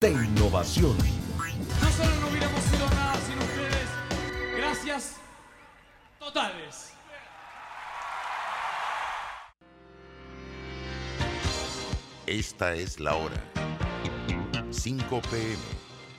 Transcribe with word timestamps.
de 0.00 0.12
innovación. 0.12 0.96
Nosotros 1.78 2.20
no 2.22 2.28
hubiéramos 2.28 2.62
sido 2.64 2.88
nada 2.88 3.16
sin 3.16 3.38
ustedes. 3.38 4.56
Gracias 4.56 5.16
totales. 6.18 6.92
Esta 12.26 12.74
es 12.76 12.98
la 12.98 13.14
hora. 13.14 13.44
5 14.70 15.20
pm, 15.30 15.58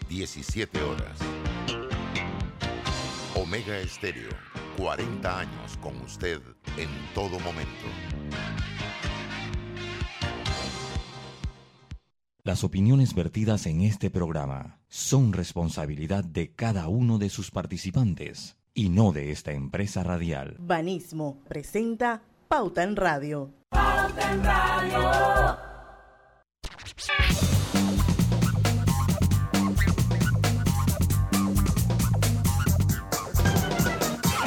17 0.10 0.84
horas. 0.84 1.18
Omega 3.34 3.80
Estéreo, 3.80 4.30
40 4.78 5.40
años 5.40 5.78
con 5.82 6.00
usted 6.02 6.40
en 6.78 6.90
todo 7.16 7.40
momento. 7.40 7.88
Las 12.44 12.64
opiniones 12.64 13.14
vertidas 13.14 13.68
en 13.68 13.82
este 13.82 14.10
programa 14.10 14.80
son 14.88 15.32
responsabilidad 15.32 16.24
de 16.24 16.56
cada 16.56 16.88
uno 16.88 17.20
de 17.20 17.30
sus 17.30 17.52
participantes 17.52 18.58
y 18.74 18.90
no 18.90 19.12
de 19.12 19.30
esta 19.30 19.52
empresa 19.52 20.04
radial. 20.04 20.56
Banismo 20.58 21.44
presenta 21.48 22.24
Pauta 22.48 22.82
en 22.82 22.96
Radio. 22.96 23.54
Pauta 23.70 24.34
en 24.34 24.44
Radio. 24.44 25.58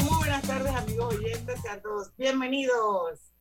Muy 0.03 0.17
buenas 0.19 0.43
tardes, 0.43 0.75
amigos 0.75 1.15
oyentes, 1.15 1.61
sean 1.63 1.81
todos 1.81 2.11
bienvenidos 2.17 3.34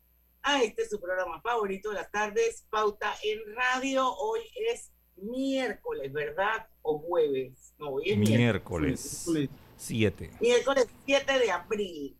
a 0.43 0.61
este 0.61 0.87
su 0.87 0.99
programa 0.99 1.41
favorito 1.41 1.89
de 1.89 1.95
las 1.95 2.11
tardes, 2.11 2.65
Pauta 2.69 3.13
en 3.23 3.39
Radio. 3.55 4.07
Hoy 4.13 4.41
es 4.71 4.91
miércoles, 5.15 6.11
¿verdad? 6.11 6.67
O 6.81 6.99
jueves. 6.99 7.73
No, 7.77 7.91
hoy 7.91 8.11
es 8.11 8.17
miércoles. 8.17 9.25
miércoles. 9.27 9.49
7. 9.77 10.31
Miércoles 10.39 10.87
7 11.05 11.39
de 11.39 11.51
abril 11.51 12.17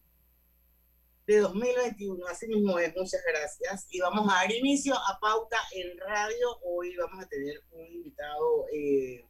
de 1.25 1.38
2021. 1.38 2.25
Así 2.27 2.47
mismo 2.47 2.77
es, 2.79 2.94
muchas 2.95 3.21
gracias. 3.25 3.88
Y 3.89 3.99
vamos 3.99 4.27
a 4.31 4.35
dar 4.35 4.51
inicio 4.51 4.95
a 4.95 5.19
Pauta 5.19 5.57
en 5.73 5.97
Radio. 5.99 6.57
Hoy 6.63 6.95
vamos 6.95 7.23
a 7.23 7.27
tener 7.27 7.61
un 7.71 7.85
invitado 7.85 8.66
eh, 8.73 9.25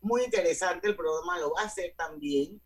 muy 0.00 0.24
interesante. 0.24 0.88
El 0.88 0.96
programa 0.96 1.38
lo 1.40 1.52
va 1.52 1.62
a 1.62 1.66
hacer 1.66 1.94
también. 1.96 2.60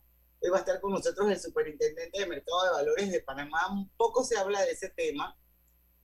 Va 0.50 0.58
a 0.58 0.60
estar 0.60 0.80
con 0.80 0.92
nosotros 0.92 1.30
el 1.30 1.40
superintendente 1.40 2.18
de 2.18 2.26
Mercado 2.26 2.64
de 2.64 2.70
Valores 2.70 3.10
de 3.10 3.20
Panamá. 3.20 3.72
Un 3.72 3.88
poco 3.96 4.22
se 4.22 4.36
habla 4.38 4.62
de 4.62 4.72
ese 4.72 4.90
tema, 4.90 5.36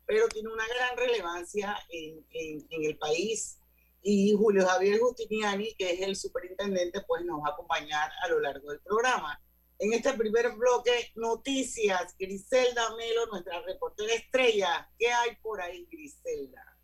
pero 0.06 0.28
tiene 0.28 0.52
una 0.52 0.66
gran 0.66 0.96
relevancia 0.96 1.76
en, 1.90 2.26
en, 2.30 2.84
el 2.84 2.98
país. 2.98 3.58
Y 4.02 4.34
Julio 4.34 4.66
Javier 4.66 4.98
Justiniani, 4.98 5.74
que 5.74 5.92
es 5.92 6.00
el 6.00 6.16
superintendente, 6.16 7.02
pues 7.06 7.24
nos 7.24 7.40
va 7.40 7.48
a 7.48 7.52
acompañar 7.52 8.10
a 8.24 8.28
lo 8.28 8.40
largo 8.40 8.70
del 8.70 8.80
programa. 8.80 9.40
En 9.78 9.92
este 9.92 10.12
primer 10.14 10.52
bloque, 10.56 11.12
noticias. 11.14 12.16
Griselda 12.18 12.94
Melo, 12.96 13.26
nuestra 13.26 13.60
reportera 13.62 14.14
estrella. 14.14 14.90
¿Qué 14.98 15.08
hay 15.08 15.36
por 15.36 15.60
ahí, 15.60 15.86
Griselda? 15.90 16.76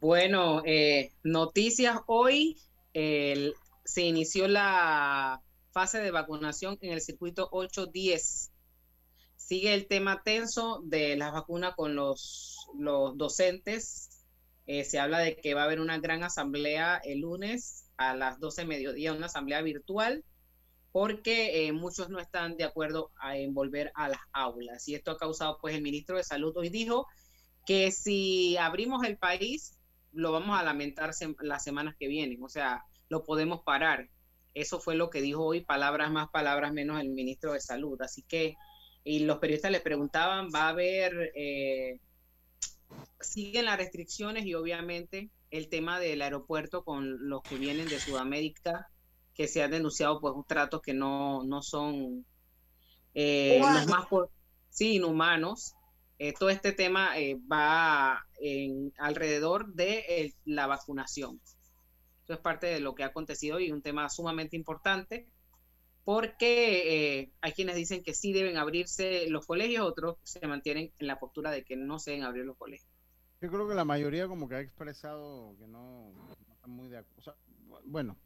Bueno, 0.00 0.62
eh, 0.64 1.12
noticias 1.22 1.98
hoy. 2.06 2.58
se 2.92 4.02
inició 4.02 4.48
la 4.48 5.42
fase 5.76 5.98
de 5.98 6.10
vacunación 6.10 6.78
en 6.80 6.94
el 6.94 7.02
circuito 7.02 7.50
810. 7.52 8.50
Sigue 9.36 9.74
el 9.74 9.86
tema 9.86 10.22
tenso 10.24 10.80
de 10.82 11.16
las 11.16 11.34
vacunas 11.34 11.74
con 11.74 11.94
los, 11.94 12.66
los 12.78 13.18
docentes. 13.18 14.24
Eh, 14.66 14.84
se 14.84 14.98
habla 14.98 15.18
de 15.18 15.36
que 15.36 15.52
va 15.52 15.60
a 15.60 15.64
haber 15.66 15.80
una 15.80 15.98
gran 15.98 16.24
asamblea 16.24 16.98
el 17.04 17.20
lunes 17.20 17.90
a 17.98 18.16
las 18.16 18.40
12 18.40 18.62
de 18.62 18.66
mediodía, 18.68 19.12
una 19.12 19.26
asamblea 19.26 19.60
virtual, 19.60 20.24
porque 20.92 21.66
eh, 21.66 21.72
muchos 21.72 22.08
no 22.08 22.20
están 22.20 22.56
de 22.56 22.64
acuerdo 22.64 23.12
a, 23.20 23.36
en 23.36 23.52
volver 23.52 23.92
a 23.96 24.08
las 24.08 24.20
aulas. 24.32 24.88
Y 24.88 24.94
esto 24.94 25.10
ha 25.10 25.18
causado, 25.18 25.58
pues 25.60 25.74
el 25.74 25.82
ministro 25.82 26.16
de 26.16 26.24
Salud 26.24 26.56
hoy 26.56 26.70
dijo 26.70 27.06
que 27.66 27.92
si 27.92 28.56
abrimos 28.56 29.04
el 29.04 29.18
país, 29.18 29.78
lo 30.12 30.32
vamos 30.32 30.58
a 30.58 30.62
lamentar 30.62 31.12
sem 31.12 31.36
las 31.40 31.62
semanas 31.62 31.96
que 31.98 32.08
vienen, 32.08 32.42
o 32.42 32.48
sea, 32.48 32.82
lo 33.10 33.24
podemos 33.24 33.60
parar. 33.62 34.08
Eso 34.56 34.80
fue 34.80 34.94
lo 34.94 35.10
que 35.10 35.20
dijo 35.20 35.44
hoy, 35.44 35.60
palabras 35.60 36.10
más, 36.10 36.30
palabras 36.30 36.72
menos 36.72 36.98
el 36.98 37.10
ministro 37.10 37.52
de 37.52 37.60
Salud. 37.60 38.00
Así 38.00 38.22
que, 38.22 38.54
y 39.04 39.20
los 39.20 39.36
periodistas 39.36 39.70
le 39.70 39.80
preguntaban, 39.80 40.48
va 40.54 40.62
a 40.62 40.68
haber, 40.70 41.30
eh, 41.34 42.00
siguen 43.20 43.66
las 43.66 43.76
restricciones 43.76 44.46
y 44.46 44.54
obviamente 44.54 45.28
el 45.50 45.68
tema 45.68 46.00
del 46.00 46.22
aeropuerto 46.22 46.84
con 46.84 47.28
los 47.28 47.42
que 47.42 47.56
vienen 47.56 47.86
de 47.88 48.00
Sudamérica, 48.00 48.88
que 49.34 49.46
se 49.46 49.62
han 49.62 49.72
denunciado 49.72 50.22
pues 50.22 50.34
tratos 50.46 50.80
que 50.80 50.94
no, 50.94 51.44
no 51.44 51.60
son 51.60 52.24
eh, 53.12 53.60
los 53.60 53.86
más, 53.88 54.06
sí, 54.70 54.94
inhumanos. 54.94 55.74
Eh, 56.18 56.32
todo 56.32 56.48
este 56.48 56.72
tema 56.72 57.18
eh, 57.18 57.38
va 57.52 58.26
en, 58.40 58.90
alrededor 58.96 59.74
de 59.74 59.98
eh, 60.08 60.34
la 60.46 60.66
vacunación. 60.66 61.42
Eso 62.26 62.34
es 62.34 62.40
parte 62.40 62.66
de 62.66 62.80
lo 62.80 62.96
que 62.96 63.04
ha 63.04 63.06
acontecido 63.06 63.60
y 63.60 63.70
un 63.70 63.82
tema 63.82 64.10
sumamente 64.10 64.56
importante 64.56 65.28
porque 66.02 67.20
eh, 67.20 67.32
hay 67.40 67.52
quienes 67.52 67.76
dicen 67.76 68.02
que 68.02 68.14
sí 68.14 68.32
deben 68.32 68.56
abrirse 68.56 69.30
los 69.30 69.46
colegios, 69.46 69.86
otros 69.86 70.16
se 70.24 70.44
mantienen 70.44 70.92
en 70.98 71.06
la 71.06 71.20
postura 71.20 71.52
de 71.52 71.64
que 71.64 71.76
no 71.76 72.00
se 72.00 72.10
deben 72.10 72.24
abrir 72.24 72.44
los 72.44 72.56
colegios. 72.56 72.90
Yo 73.40 73.48
creo 73.48 73.68
que 73.68 73.74
la 73.76 73.84
mayoría 73.84 74.26
como 74.26 74.48
que 74.48 74.56
ha 74.56 74.60
expresado 74.60 75.54
que 75.56 75.68
no, 75.68 76.12
no 76.12 76.32
está 76.52 76.66
muy 76.66 76.88
de 76.88 76.98
acuerdo. 76.98 77.20
O 77.20 77.22
sea, 77.22 77.34
bueno, 77.84 78.16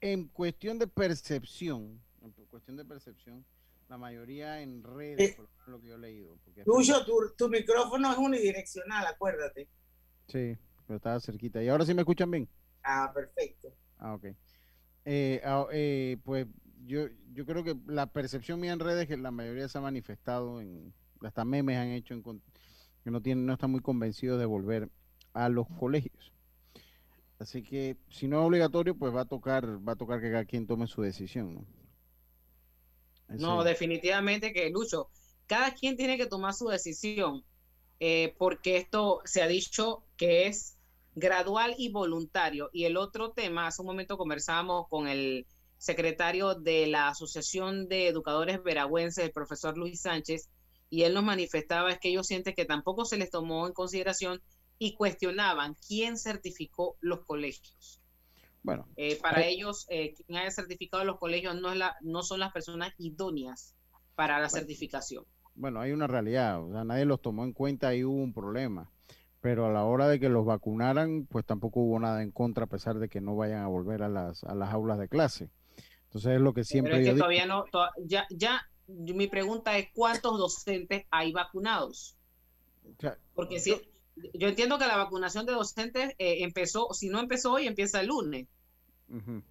en 0.00 0.26
cuestión 0.26 0.80
de 0.80 0.88
percepción, 0.88 2.00
en 2.22 2.32
cuestión 2.48 2.76
de 2.76 2.84
percepción, 2.84 3.44
la 3.88 3.98
mayoría 3.98 4.62
en 4.62 4.82
redes, 4.82 5.30
Eh, 5.30 5.36
por 5.36 5.68
lo 5.68 5.80
que 5.80 5.88
yo 5.88 5.94
he 5.94 5.98
leído. 5.98 6.36
Porque 6.44 6.64
Tuyo, 6.64 7.04
tu, 7.04 7.34
tu 7.36 7.48
micrófono 7.48 8.10
es 8.10 8.18
unidireccional, 8.18 9.06
acuérdate. 9.06 9.68
Sí, 10.26 10.56
pero 10.86 10.96
estaba 10.96 11.20
cerquita. 11.20 11.62
¿Y 11.62 11.68
ahora 11.68 11.84
sí 11.84 11.94
me 11.94 12.02
escuchan 12.02 12.30
bien? 12.30 12.48
Ah, 12.84 13.10
perfecto. 13.14 13.72
Ah, 13.98 14.14
ok. 14.14 14.26
Eh, 15.06 15.40
ah, 15.44 15.66
eh, 15.72 16.18
pues 16.24 16.46
yo, 16.86 17.08
yo 17.32 17.46
creo 17.46 17.64
que 17.64 17.76
la 17.86 18.06
percepción 18.08 18.60
mía 18.60 18.72
en 18.72 18.80
redes 18.80 19.02
es 19.04 19.08
que 19.08 19.16
la 19.16 19.30
mayoría 19.30 19.68
se 19.68 19.78
ha 19.78 19.80
manifestado 19.80 20.60
en, 20.60 20.94
hasta 21.22 21.44
memes 21.44 21.78
han 21.78 21.88
hecho 21.90 22.14
en, 22.14 22.22
con- 22.22 22.42
que 23.04 23.10
no 23.10 23.22
tienen, 23.22 23.46
no 23.46 23.54
están 23.54 23.70
muy 23.72 23.80
convencidos 23.82 24.38
de 24.40 24.46
volver 24.46 24.90
a 25.34 25.48
los 25.48 25.68
colegios. 25.70 26.32
Así 27.40 27.62
que 27.64 27.96
si 28.08 28.28
no 28.28 28.40
es 28.40 28.46
obligatorio, 28.46 28.96
pues 28.96 29.12
va 29.14 29.22
a 29.22 29.24
tocar, 29.24 29.66
va 29.86 29.94
a 29.94 29.96
tocar 29.96 30.20
que 30.20 30.30
cada 30.30 30.44
quien 30.44 30.66
tome 30.68 30.86
su 30.86 31.02
decisión, 31.02 31.66
¿no? 33.34 33.64
Definitivamente 33.64 34.52
que 34.52 34.70
Lucho, 34.70 35.10
cada 35.46 35.72
quien 35.74 35.96
tiene 35.96 36.16
que 36.16 36.26
tomar 36.26 36.54
su 36.54 36.68
decisión, 36.68 37.44
eh, 38.00 38.34
porque 38.38 38.78
esto 38.78 39.22
se 39.26 39.42
ha 39.42 39.48
dicho 39.48 40.06
que 40.16 40.48
es 40.48 40.78
gradual 41.14 41.74
y 41.78 41.90
voluntario. 41.90 42.70
Y 42.72 42.84
el 42.84 42.96
otro 42.96 43.32
tema, 43.32 43.66
hace 43.66 43.82
un 43.82 43.86
momento 43.86 44.16
conversábamos 44.16 44.86
con 44.88 45.08
el 45.08 45.46
secretario 45.78 46.54
de 46.54 46.86
la 46.86 47.08
Asociación 47.08 47.88
de 47.88 48.08
Educadores 48.08 48.62
Veragüenses, 48.62 49.24
el 49.24 49.32
profesor 49.32 49.78
Luis 49.78 50.02
Sánchez, 50.02 50.50
y 50.90 51.04
él 51.04 51.14
nos 51.14 51.24
manifestaba 51.24 51.90
es 51.90 51.98
que 51.98 52.10
ellos 52.10 52.26
sienten 52.26 52.54
que 52.54 52.64
tampoco 52.64 53.04
se 53.04 53.16
les 53.16 53.30
tomó 53.30 53.66
en 53.66 53.72
consideración 53.72 54.42
y 54.78 54.94
cuestionaban 54.94 55.76
quién 55.86 56.18
certificó 56.18 56.96
los 57.00 57.24
colegios. 57.24 58.00
Bueno, 58.62 58.86
Eh, 58.96 59.18
para 59.22 59.46
ellos, 59.46 59.86
eh, 59.88 60.12
quien 60.14 60.38
haya 60.38 60.50
certificado 60.50 61.04
los 61.04 61.18
colegios 61.18 61.58
no, 61.58 61.72
es 61.72 61.78
la, 61.78 61.96
no 62.02 62.22
son 62.22 62.40
las 62.40 62.52
personas 62.52 62.92
idóneas 62.98 63.74
para 64.14 64.38
la 64.38 64.50
certificación. 64.50 65.24
bueno, 65.54 65.80
hay 65.80 65.92
una 65.92 66.06
realidad, 66.06 66.62
o 66.62 66.72
sea, 66.72 66.84
nadie 66.84 67.04
los 67.04 67.22
tomó 67.22 67.44
en 67.44 67.52
cuenta 67.52 67.94
y 67.94 68.04
hubo 68.04 68.22
un 68.22 68.32
problema. 68.32 68.90
Pero 69.40 69.66
a 69.66 69.70
la 69.72 69.84
hora 69.84 70.06
de 70.08 70.20
que 70.20 70.28
los 70.28 70.44
vacunaran, 70.44 71.26
pues 71.26 71.46
tampoco 71.46 71.80
hubo 71.80 71.98
nada 71.98 72.22
en 72.22 72.30
contra, 72.30 72.64
a 72.64 72.68
pesar 72.68 72.98
de 72.98 73.08
que 73.08 73.20
no 73.20 73.36
vayan 73.36 73.62
a 73.62 73.68
volver 73.68 74.02
a 74.02 74.08
las, 74.08 74.44
a 74.44 74.54
las 74.54 74.72
aulas 74.72 74.98
de 74.98 75.08
clase. 75.08 75.50
Entonces 76.04 76.32
es 76.34 76.40
lo 76.40 76.52
que 76.52 76.64
siempre 76.64 76.92
Pero 76.92 77.00
es 77.00 77.06
yo 77.06 77.10
que 77.10 77.14
digo. 77.14 77.24
todavía 77.24 77.46
no, 77.46 77.64
to- 77.70 77.88
ya, 78.04 78.26
ya, 78.30 78.60
mi 78.86 79.28
pregunta 79.28 79.78
es 79.78 79.88
cuántos 79.94 80.38
docentes 80.38 81.06
hay 81.10 81.32
vacunados. 81.32 82.16
Porque 83.34 83.60
si, 83.60 83.74
yo 84.34 84.48
entiendo 84.48 84.78
que 84.78 84.86
la 84.86 84.96
vacunación 84.96 85.46
de 85.46 85.52
docentes 85.52 86.10
eh, 86.18 86.42
empezó, 86.42 86.88
si 86.92 87.08
no 87.08 87.20
empezó 87.20 87.52
hoy, 87.52 87.66
empieza 87.66 88.00
el 88.00 88.08
lunes. 88.08 88.46
Ujú. 89.08 89.42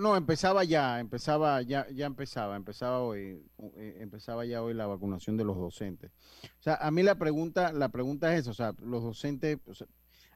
No, 0.00 0.16
empezaba 0.16 0.64
ya, 0.64 1.00
empezaba 1.00 1.62
ya, 1.62 1.86
ya 1.90 2.06
empezaba, 2.06 2.56
empezaba 2.56 3.00
hoy, 3.00 3.42
eh, 3.76 3.98
empezaba 4.00 4.44
ya 4.44 4.62
hoy 4.62 4.74
la 4.74 4.86
vacunación 4.86 5.36
de 5.36 5.44
los 5.44 5.56
docentes. 5.56 6.10
O 6.44 6.62
sea, 6.62 6.74
a 6.74 6.90
mí 6.90 7.02
la 7.02 7.14
pregunta, 7.14 7.72
la 7.72 7.88
pregunta 7.88 8.34
es 8.34 8.40
esa, 8.40 8.50
o 8.50 8.54
sea, 8.54 8.74
los 8.82 9.02
docentes, 9.02 9.58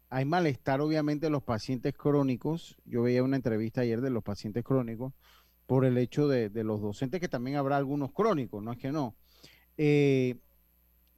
hay 0.08 0.25
malestar 0.25 0.81
obviamente 0.81 1.26
en 1.26 1.32
los 1.32 1.43
pacientes 1.43 1.93
crónicos. 1.94 2.76
Yo 2.85 3.02
veía 3.02 3.23
una 3.23 3.37
entrevista 3.37 3.82
ayer 3.82 4.00
de 4.00 4.11
los 4.11 4.23
pacientes 4.23 4.64
crónicos 4.64 5.12
por 5.67 5.85
el 5.85 5.99
hecho 5.99 6.26
de, 6.29 6.49
de 6.49 6.64
los 6.64 6.81
docentes, 6.81 7.20
que 7.20 7.29
también 7.29 7.56
habrá 7.56 7.76
algunos 7.76 8.12
crónicos, 8.12 8.62
no 8.62 8.73
es 8.73 8.79
que 8.79 8.93
no. 8.93 9.14
Eh, 9.76 10.37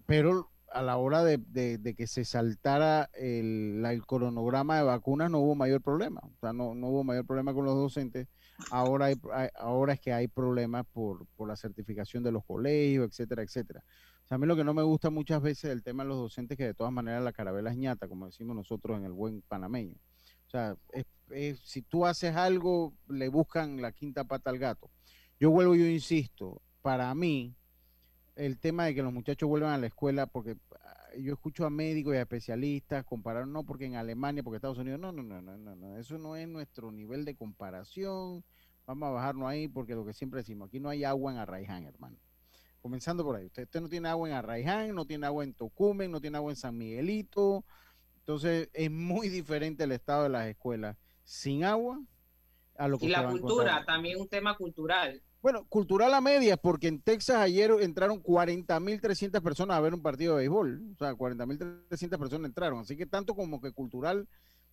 pero 0.06 0.50
a 0.78 0.82
la 0.82 0.96
hora 0.99 1.25
de, 1.25 1.94
que 1.96 2.06
se 2.06 2.25
saltara 2.25 3.08
el, 3.14 3.82
la- 3.82 3.93
el 3.93 4.05
cronograma 4.06 4.76
de 4.76 4.82
vacunas 4.84 5.31
no 5.31 5.38
hubo 5.40 5.55
mayor 5.55 5.82
problema. 5.82 6.20
O 6.25 6.37
sea, 6.40 6.52
no, 6.52 6.75
no 6.75 6.88
hubo 6.88 7.05
mayor 7.05 7.26
problema 7.26 7.55
con 7.55 7.64
los 7.64 7.75
docentes. 7.76 8.28
Ahora, 8.69 9.06
hay- 9.06 9.49
ahora 9.55 9.94
es 9.94 10.00
que 10.00 10.12
hay 10.12 10.28
problemas 10.28 10.84
por, 10.93 11.26
por 11.37 11.49
la 11.49 11.56
certificación 11.56 12.23
de 12.23 12.32
los 12.32 12.44
colegios, 12.44 13.08
etcétera, 13.08 13.43
etcétera. 13.43 13.82
O 14.25 14.28
sea, 14.28 14.34
a 14.37 14.38
mí 14.38 14.46
lo 14.46 14.56
que 14.56 14.64
no 14.64 14.75
me 14.75 14.82
gusta 14.82 15.08
muchas 15.11 15.40
veces 15.40 15.70
del 15.70 15.82
tema 15.82 16.02
de 16.02 16.08
los 16.08 16.19
docentes, 16.19 16.58
que 16.58 16.64
de 16.64 16.75
todas 16.75 16.93
maneras 16.93 17.22
la 17.22 17.32
carabela 17.32 17.70
es 17.70 17.76
ñata, 17.76 18.08
como 18.08 18.26
decimos 18.26 18.56
nosotros 18.56 18.99
en 18.99 19.05
el 19.05 19.12
buen 19.12 19.43
panameño. 19.43 19.94
O 20.46 20.50
sea, 20.50 20.76
es- 20.93 21.06
es- 21.31 21.61
si 21.61 21.82
tú 21.82 22.06
haces 22.06 22.34
algo, 22.37 22.94
le 23.08 23.29
buscan 23.29 23.81
la 23.81 23.93
quinta 23.93 24.25
pata 24.25 24.50
al 24.50 24.58
gato. 24.58 24.90
Yo 25.38 25.50
vuelvo, 25.50 25.75
yo 25.75 25.87
insisto, 25.87 26.62
para 26.82 27.14
mí, 27.14 27.55
el 28.36 28.58
tema 28.58 28.84
de 28.84 28.94
que 28.94 29.02
los 29.02 29.12
muchachos 29.12 29.48
vuelvan 29.48 29.72
a 29.72 29.78
la 29.78 29.86
escuela, 29.86 30.26
porque 30.26 30.56
ah, 30.80 31.08
yo 31.18 31.32
escucho 31.32 31.64
a 31.64 31.70
médicos 31.70 32.14
y 32.14 32.18
a 32.18 32.22
especialistas 32.22 33.04
comparar, 33.04 33.48
no 33.48 33.64
porque 33.64 33.86
en 33.86 33.96
Alemania, 33.96 34.42
porque 34.42 34.56
Estados 34.56 34.78
Unidos, 34.78 35.00
no, 35.00 35.10
no, 35.10 35.22
no, 35.22 35.40
no, 35.40 35.56
no, 35.56 35.74
no, 35.74 35.96
eso 35.96 36.18
no 36.18 36.36
es 36.36 36.46
nuestro 36.46 36.92
nivel 36.92 37.24
de 37.24 37.34
comparación, 37.34 38.44
vamos 38.86 39.08
a 39.08 39.12
bajarnos 39.12 39.48
ahí, 39.48 39.68
porque 39.68 39.94
lo 39.94 40.04
que 40.04 40.12
siempre 40.12 40.40
decimos, 40.40 40.68
aquí 40.68 40.78
no 40.78 40.90
hay 40.90 41.04
agua 41.04 41.32
en 41.32 41.38
Arraiján, 41.38 41.84
hermano. 41.84 42.18
Comenzando 42.82 43.24
por 43.24 43.36
ahí, 43.36 43.46
usted, 43.46 43.64
usted 43.64 43.80
no 43.80 43.88
tiene 43.88 44.08
agua 44.08 44.28
en 44.28 44.34
Arraiján, 44.34 44.94
no 44.94 45.06
tiene 45.06 45.26
agua 45.26 45.42
en 45.42 45.54
Tocumen, 45.54 46.10
no 46.10 46.20
tiene 46.20 46.36
agua 46.36 46.52
en 46.52 46.56
San 46.56 46.76
Miguelito, 46.76 47.64
entonces 48.18 48.68
es 48.74 48.90
muy 48.90 49.28
diferente 49.28 49.84
el 49.84 49.92
estado 49.92 50.24
de 50.24 50.28
las 50.28 50.46
escuelas 50.46 50.96
sin 51.24 51.64
agua 51.64 52.00
a 52.76 52.86
lo 52.86 52.98
que 52.98 53.06
Y 53.06 53.08
la 53.08 53.28
cultura, 53.28 53.84
también 53.84 54.20
un 54.20 54.28
tema 54.28 54.56
cultural. 54.56 55.22
Bueno, 55.46 55.64
cultural 55.69 56.12
a 56.12 56.20
medias, 56.20 56.58
porque 56.60 56.88
en 56.88 57.00
Texas 57.00 57.37
ayer 57.37 57.70
entraron 57.78 58.20
40.300 58.20 59.40
personas 59.40 59.76
a 59.76 59.81
ver 59.81 59.94
un 59.94 60.02
partido 60.02 60.34
de 60.34 60.38
béisbol. 60.40 60.90
O 60.93 60.96
sea, 60.98 61.14
40.300 61.14 62.19
personas 62.19 62.48
entraron. 62.48 62.81
Así 62.81 62.96
que 62.96 63.06
tanto 63.06 63.32
como 63.37 63.60
que 63.60 63.70
cultural, 63.70 64.26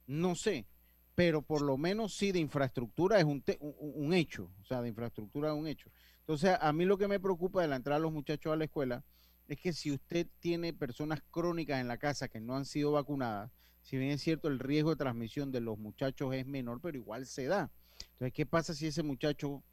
no 0.07 0.33
sé. 0.33 0.65
Pero 1.13 1.43
por 1.43 1.61
lo 1.61 1.77
menos 1.77 2.15
sí 2.15 2.31
de 2.31 2.39
infraestructura 2.39 3.19
es 3.19 3.23
un, 3.23 3.43
te- 3.43 3.59
un, 3.59 3.75
un 3.77 4.13
hecho. 4.15 4.49
O 4.61 4.65
sea, 4.65 4.81
de 4.81 4.89
infraestructura 4.89 5.49
es 5.49 5.55
un 5.55 5.67
hecho. 5.67 5.91
Entonces, 6.21 6.57
a 6.59 6.73
mí 6.73 6.85
lo 6.85 6.97
que 6.97 7.07
me 7.07 7.19
preocupa 7.19 7.61
de 7.61 7.67
la 7.67 7.75
entrada 7.75 7.99
de 7.99 8.05
los 8.05 8.11
muchachos 8.11 8.51
a 8.51 8.55
la 8.55 8.63
escuela 8.63 9.03
es 9.47 9.59
que 9.59 9.73
si 9.73 9.91
usted 9.91 10.25
tiene 10.39 10.73
personas 10.73 11.21
crónicas 11.29 11.81
en 11.81 11.87
la 11.87 11.99
casa 11.99 12.29
que 12.29 12.41
no 12.41 12.55
han 12.55 12.65
sido 12.65 12.93
vacunadas, 12.93 13.51
si 13.83 13.97
bien 13.97 14.09
es 14.09 14.23
cierto 14.23 14.47
el 14.47 14.57
riesgo 14.57 14.89
de 14.89 14.95
transmisión 14.95 15.51
de 15.51 15.61
los 15.61 15.77
muchachos 15.77 16.33
es 16.33 16.47
menor, 16.47 16.81
pero 16.81 16.97
igual 16.97 17.27
se 17.27 17.45
da. 17.45 17.69
Entonces, 18.13 18.33
¿qué 18.33 18.47
pasa 18.47 18.73
si 18.73 18.87
ese 18.87 19.03
muchacho 19.03 19.63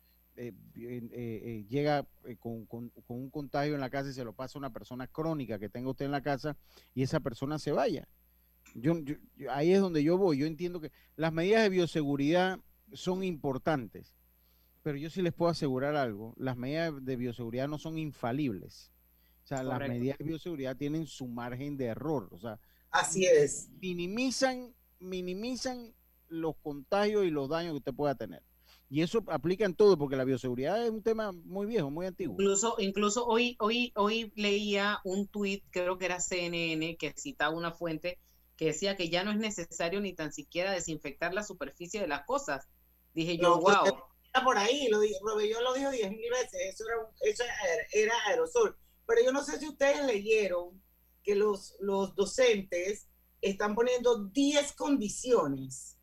eh, 0.49 0.53
eh, 0.77 1.11
eh, 1.13 1.67
llega 1.69 2.07
con, 2.39 2.65
con- 2.67 2.89
con 2.91 3.17
un 3.19 3.31
contagio 3.31 3.75
en 3.75 3.81
la 3.81 3.91
casa 3.91 4.11
y 4.11 4.13
se 4.15 4.25
lo 4.25 4.33
pasa 4.33 4.59
a 4.59 4.61
una 4.61 4.73
persona 4.73 5.07
crónica 5.07 5.59
que 5.59 5.69
tenga 5.69 5.91
usted 5.91 6.05
en 6.07 6.11
la 6.13 6.23
casa 6.23 6.57
y 6.95 7.03
esa 7.03 7.21
persona 7.21 7.59
se 7.59 7.73
vaya. 7.73 8.09
Yo, 8.75 8.99
yo- 9.01 9.17
yo- 9.37 9.53
ahí 9.53 9.73
es 9.73 9.81
donde 9.81 10.03
yo 10.03 10.17
voy. 10.17 10.39
Yo 10.39 10.47
entiendo 10.47 10.81
que 10.81 10.93
las 11.17 11.33
medidas 11.33 11.63
de 11.63 11.69
bioseguridad 11.71 12.59
son 12.93 13.23
importantes, 13.25 14.15
pero 14.83 14.97
yo 14.97 15.11
sí 15.11 15.23
les 15.23 15.33
puedo 15.33 15.51
asegurar 15.51 15.95
algo. 15.97 16.35
Las 16.39 16.57
medidas 16.57 16.93
de 17.05 17.17
bioseguridad 17.17 17.69
no 17.69 17.79
son 17.79 17.99
infalibles. 17.99 18.91
O 19.45 19.47
sea, 19.47 19.63
las 19.63 19.79
medidas 19.89 20.19
de 20.19 20.25
bioseguridad 20.25 20.77
tienen 20.77 21.07
su 21.07 21.27
margen 21.27 21.77
de 21.77 21.87
error. 21.87 22.29
O 22.31 22.39
sea, 22.39 22.59
Así 22.91 23.25
es. 23.27 23.69
minimizan, 23.81 24.75
minimizan 25.01 25.93
los 26.29 26.57
contagios 26.63 27.25
y 27.27 27.31
los 27.31 27.49
daños 27.49 27.73
que 27.73 27.79
usted 27.79 27.95
pueda 27.95 28.15
tener. 28.15 28.43
Y 28.93 29.03
eso 29.03 29.23
aplica 29.29 29.65
en 29.65 29.75
todo, 29.75 29.97
porque 29.97 30.17
la 30.17 30.25
bioseguridad 30.25 30.85
es 30.85 30.91
un 30.91 31.03
tema 31.03 31.31
muy 31.31 31.65
viejo, 31.67 31.91
muy 31.91 32.07
antiguo. 32.07 32.35
Incluso, 32.35 32.75
incluso 32.79 33.25
hoy, 33.25 33.57
hoy, 33.61 33.93
hoy 33.95 34.33
leía 34.35 34.99
un 35.05 35.29
tuit, 35.29 35.65
creo 35.71 35.97
que 35.97 36.07
era 36.07 36.19
CNN, 36.19 36.97
que 36.97 37.15
citaba 37.17 37.55
una 37.57 37.71
fuente 37.71 38.19
que 38.57 38.67
decía 38.67 38.97
que 38.97 39.09
ya 39.09 39.23
no 39.23 39.31
es 39.31 39.39
necesario 39.39 40.01
ni 40.01 40.13
tan 40.13 40.33
siquiera 40.33 40.73
desinfectar 40.73 41.33
la 41.33 41.45
superficie 41.45 42.01
de 42.01 42.09
las 42.09 42.25
cosas. 42.27 42.69
Dije 43.15 43.37
yo, 43.39 43.51
No, 43.51 43.61
wow. 43.61 43.87
Está 44.25 44.45
por 44.45 44.59
ahí, 44.59 44.89
lo, 44.89 45.01
di- 45.01 45.15
Robellón 45.23 45.63
lo 45.65 45.73
dijo 45.73 45.91
diez 45.91 46.11
mil 46.11 46.31
veces, 46.31 46.61
eso, 46.69 46.85
era, 46.87 46.97
eso 47.23 47.45
era, 47.45 47.87
era 47.93 48.15
aerosol. 48.27 48.77
Pero 49.07 49.23
yo 49.25 49.33
no 49.33 49.43
sé 49.45 49.59
si 49.59 49.69
ustedes 49.69 50.05
leyeron 50.05 50.83
que 51.23 51.37
los, 51.37 51.77
los 51.81 52.15
docentes 52.17 53.09
están 53.41 53.75
poniendo 53.75 54.25
10 54.27 54.73
condiciones 54.73 55.97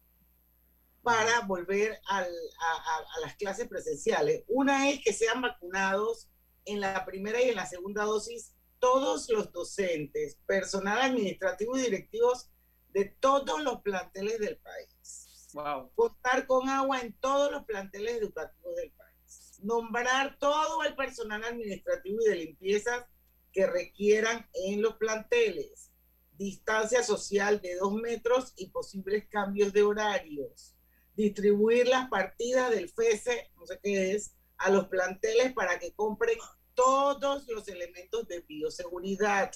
para 1.07 1.39
volver 1.47 1.97
al- 2.09 2.25
a, 2.59 2.71
a- 2.73 3.05
a 3.15 3.19
las 3.21 3.35
clases 3.37 3.65
presenciales. 3.69 4.43
Una 4.49 4.89
es 4.89 5.01
que 5.01 5.13
sean 5.13 5.41
vacunados 5.41 6.27
en 6.65 6.81
la 6.81 7.05
primera 7.05 7.41
y 7.41 7.47
en 7.47 7.55
la 7.55 7.65
segunda 7.65 8.03
dosis 8.03 8.53
todos 8.77 9.29
los 9.29 9.53
docentes, 9.53 10.37
personal 10.45 10.99
administrativo 11.01 11.77
y 11.77 11.81
directivos 11.83 12.51
de 12.89 13.05
todos 13.21 13.63
los 13.63 13.81
planteles 13.81 14.37
del 14.39 14.57
país 14.57 15.47
Wow. 15.53 15.91
contar 15.95 16.45
con 16.45 16.67
agua 16.67 16.99
en 16.99 17.13
todos 17.19 17.53
los 17.53 17.63
planteles 17.63 18.17
educativos 18.17 18.75
del 18.75 18.91
país, 18.91 19.59
nombrar 19.63 20.37
todo 20.39 20.83
el 20.83 20.93
personal 20.93 21.41
administrativo 21.45 22.19
y 22.25 22.29
de 22.29 22.35
limpieza 22.35 23.07
que 23.53 23.65
requieran 23.65 24.45
en 24.53 24.81
los 24.81 24.95
planteles, 24.97 25.89
distancia 26.33 27.01
social 27.01 27.61
de 27.61 27.75
dos 27.77 27.93
metros 27.93 28.51
y 28.57 28.69
posibles 28.71 29.25
cambios 29.29 29.71
de 29.71 29.83
horarios, 29.83 30.75
distribuir 31.17 31.87
las 31.87 32.09
partidas 32.09 32.69
del 32.69 32.89
FESE, 32.89 33.51
no 33.57 33.65
sé 33.65 33.79
qué 33.81 34.13
es, 34.13 34.35
a 34.57 34.69
los 34.69 34.87
planteles 34.87 35.51
para 35.53 35.79
que 35.79 35.93
compren 35.93 36.37
todos 36.75 37.47
los 37.47 37.67
elementos 37.67 38.27
de 38.27 38.41
bioseguridad, 38.41 39.51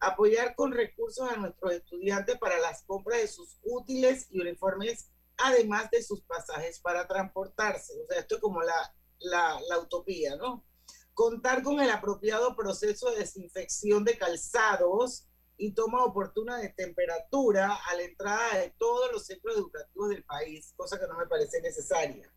apoyar 0.00 0.54
con 0.56 0.72
recursos 0.72 1.30
a 1.30 1.36
nuestros 1.36 1.74
estudiantes 1.74 2.38
para 2.38 2.58
las 2.58 2.82
compras 2.84 3.20
de 3.20 3.28
sus 3.28 3.60
útiles 3.62 4.26
y 4.30 4.40
uniformes 4.40 5.10
además 5.36 5.90
de 5.90 6.02
sus 6.02 6.22
pasajes 6.22 6.80
para 6.80 7.06
transportarse. 7.06 7.92
O 8.02 8.06
sea, 8.06 8.20
esto 8.20 8.36
es 8.36 8.40
como 8.40 8.62
la, 8.62 8.94
la, 9.18 9.60
la 9.68 9.78
utopía, 9.78 10.34
¿no? 10.36 10.64
Contar 11.12 11.62
con 11.62 11.78
el 11.78 11.90
apropiado 11.90 12.56
proceso 12.56 13.10
de 13.10 13.18
desinfección 13.18 14.02
de 14.02 14.16
calzados 14.16 15.26
y 15.58 15.72
toma 15.72 16.04
oportuna 16.04 16.58
de 16.58 16.68
temperatura 16.70 17.74
a 17.74 17.94
la 17.94 18.02
entrada 18.02 18.58
de 18.58 18.70
todos 18.78 19.10
los 19.12 19.26
centros 19.26 19.56
educativos 19.56 20.10
del 20.10 20.24
país, 20.24 20.72
cosa 20.76 20.98
que 21.00 21.06
no 21.06 21.16
me 21.18 21.26
parece 21.26 21.60
necesaria. 21.60 22.30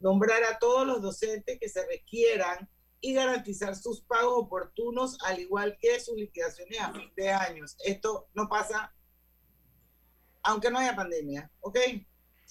Nombrar 0.00 0.42
a 0.44 0.58
todos 0.58 0.86
los 0.86 1.02
docentes 1.02 1.58
que 1.58 1.68
se 1.68 1.86
requieran 1.86 2.68
y 3.00 3.14
garantizar 3.14 3.74
sus 3.76 4.02
pagos 4.02 4.34
oportunos, 4.36 5.18
al 5.24 5.38
igual 5.40 5.78
que 5.80 5.98
sus 6.00 6.16
liquidaciones 6.16 6.80
a 6.80 6.92
fin 6.92 7.12
de 7.16 7.30
años. 7.30 7.76
Esto 7.84 8.28
no 8.34 8.48
pasa 8.48 8.92
aunque 10.42 10.70
no 10.70 10.78
haya 10.78 10.96
pandemia, 10.96 11.50
¿ok? 11.60 11.78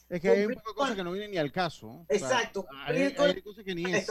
Es 0.10 0.22
que 0.22 0.30
hay 0.30 0.40
un 0.46 0.54
Cumplir 0.54 0.58
poco 0.58 0.70
de 0.70 0.76
cosas 0.76 0.90
con- 0.90 0.98
que 0.98 1.04
no 1.04 1.12
vienen 1.12 1.32
ni 1.32 1.38
al 1.38 1.52
caso. 1.52 1.88
¿no? 1.88 2.02
O 2.02 2.06
sea, 2.08 2.18
Exacto, 2.18 2.66
hay, 2.86 3.16
hay 3.18 3.42
cosas 3.42 3.64
que 3.64 3.76
ni 3.76 3.94
es. 3.94 4.08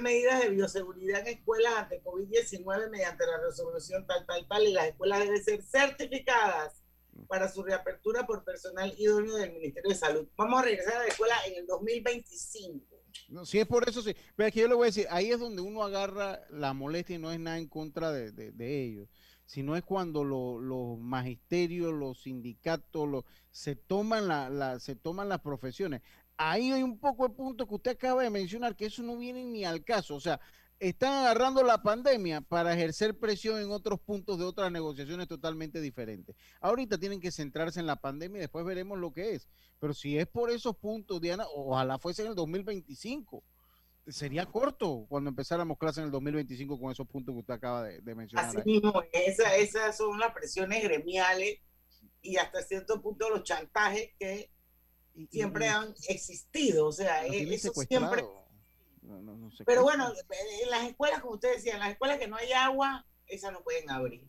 Medidas 0.00 0.40
de 0.42 0.50
bioseguridad 0.50 1.20
en 1.20 1.38
escuelas 1.38 1.74
ante 1.76 2.02
COVID-19 2.02 2.90
mediante 2.90 3.26
la 3.26 3.38
resolución 3.40 4.06
tal, 4.06 4.24
tal, 4.26 4.46
tal, 4.48 4.62
y 4.66 4.72
las 4.72 4.86
escuelas 4.88 5.20
deben 5.20 5.42
ser 5.44 5.62
certificadas 5.62 6.82
para 7.28 7.48
su 7.48 7.62
reapertura 7.62 8.26
por 8.26 8.42
personal 8.44 8.94
idóneo 8.96 9.36
del 9.36 9.52
Ministerio 9.52 9.90
de 9.90 9.94
Salud. 9.96 10.26
Vamos 10.36 10.60
a 10.60 10.64
regresar 10.64 10.94
a 10.94 10.98
la 11.00 11.06
escuela 11.08 11.34
en 11.46 11.56
el 11.56 11.66
2025. 11.66 12.86
No, 13.28 13.44
si 13.44 13.58
es 13.60 13.66
por 13.66 13.86
eso, 13.88 14.00
sí. 14.00 14.16
Pero 14.34 14.50
que 14.50 14.60
yo 14.60 14.68
le 14.68 14.74
voy 14.74 14.84
a 14.84 14.86
decir, 14.86 15.06
ahí 15.10 15.30
es 15.30 15.38
donde 15.38 15.60
uno 15.60 15.82
agarra 15.82 16.40
la 16.50 16.72
molestia 16.72 17.16
y 17.16 17.18
no 17.18 17.30
es 17.30 17.38
nada 17.38 17.58
en 17.58 17.68
contra 17.68 18.10
de, 18.10 18.32
de- 18.32 18.52
de 18.52 18.82
ellos, 18.84 19.08
sino 19.44 19.76
es 19.76 19.82
cuando 19.84 20.24
lo- 20.24 20.58
los 20.58 20.98
magisterios, 20.98 21.92
los 21.92 22.22
sindicatos, 22.22 23.06
los, 23.06 23.24
se, 23.50 23.76
toman 23.76 24.26
la, 24.28 24.48
la- 24.48 24.80
se 24.80 24.96
toman 24.96 25.28
las 25.28 25.40
profesiones. 25.42 26.00
Ahí 26.36 26.72
hay 26.72 26.82
un 26.82 26.98
poco 26.98 27.28
de 27.28 27.34
punto 27.34 27.66
que 27.66 27.74
usted 27.74 27.90
acaba 27.92 28.22
de 28.22 28.30
mencionar, 28.30 28.74
que 28.76 28.86
eso 28.86 29.02
no 29.02 29.16
viene 29.16 29.44
ni 29.44 29.64
al 29.64 29.84
caso. 29.84 30.14
O 30.16 30.20
sea, 30.20 30.40
están 30.80 31.12
agarrando 31.12 31.62
la 31.62 31.82
pandemia 31.82 32.40
para 32.40 32.74
ejercer 32.74 33.16
presión 33.16 33.60
en 33.60 33.70
otros 33.70 34.00
puntos 34.00 34.38
de 34.38 34.44
otras 34.44 34.72
negociaciones 34.72 35.28
totalmente 35.28 35.80
diferentes. 35.80 36.34
Ahorita 36.60 36.98
tienen 36.98 37.20
que 37.20 37.30
centrarse 37.30 37.78
en 37.78 37.86
la 37.86 37.96
pandemia 37.96 38.38
y 38.38 38.40
después 38.40 38.64
veremos 38.64 38.98
lo 38.98 39.12
que 39.12 39.34
es. 39.34 39.48
Pero 39.78 39.94
si 39.94 40.18
es 40.18 40.26
por 40.26 40.50
esos 40.50 40.76
puntos, 40.76 41.20
Diana, 41.20 41.44
ojalá 41.54 41.98
fuese 41.98 42.22
en 42.22 42.28
el 42.28 42.34
2025. 42.34 43.44
Sería 44.08 44.46
corto 44.46 45.06
cuando 45.08 45.30
empezáramos 45.30 45.78
clase 45.78 46.00
en 46.00 46.06
el 46.06 46.12
2025 46.12 46.80
con 46.80 46.90
esos 46.90 47.06
puntos 47.06 47.32
que 47.34 47.38
usted 47.38 47.54
acaba 47.54 47.84
de, 47.84 48.00
de 48.00 48.14
mencionar. 48.16 48.46
Así 48.48 48.62
mismo, 48.68 49.00
esa- 49.12 49.54
esas 49.56 49.96
son 49.96 50.18
las 50.18 50.32
presiones 50.32 50.82
gremiales 50.82 51.60
y 52.20 52.36
hasta 52.36 52.60
cierto 52.62 53.00
punto 53.00 53.30
los 53.30 53.44
chantajes 53.44 54.10
que 54.18 54.50
Y- 55.14 55.26
siempre 55.26 55.66
y 55.66 55.68
han 55.68 55.94
existido. 56.08 56.86
O 56.86 56.92
sea, 56.92 57.26
eh, 57.26 57.30
tienen 57.30 57.52
eso 57.54 57.72
siempre 57.74 58.22
No, 59.02 59.20
no, 59.20 59.36
no 59.36 59.50
Pero 59.66 59.82
bueno, 59.82 60.12
en 60.62 60.70
las 60.70 60.84
escuelas, 60.88 61.20
como 61.20 61.34
usted 61.34 61.56
decía, 61.56 61.74
en 61.74 61.80
las 61.80 61.90
escuelas 61.90 62.18
que 62.18 62.28
no 62.28 62.36
hay 62.36 62.52
agua, 62.52 63.06
esas 63.26 63.52
no 63.52 63.62
pueden 63.62 63.90
abrir. 63.90 64.26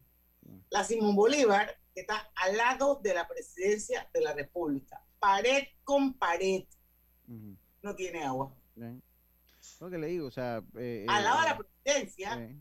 La 0.69 0.83
Simón 0.83 1.15
Bolívar, 1.15 1.79
que 1.93 2.01
está 2.01 2.29
al 2.35 2.57
lado 2.57 2.99
de 3.01 3.13
la 3.13 3.27
presidencia 3.27 4.09
de 4.13 4.21
la 4.21 4.33
República, 4.33 5.01
pared 5.19 5.63
con 5.83 6.13
pared, 6.15 6.63
no 7.81 7.95
tiene 7.95 8.23
agua. 8.23 8.53
bien. 8.75 9.01
Lo 9.79 9.89
que 9.89 9.97
le 9.97 10.07
digo, 10.07 10.27
o 10.27 10.31
sea. 10.31 10.61
eh, 10.77 11.05
Al 11.07 11.23
lado 11.23 11.41
de 11.41 11.45
eh, 11.45 11.49
la 11.49 11.57
presidencia, 11.57 12.43
eh. 12.43 12.57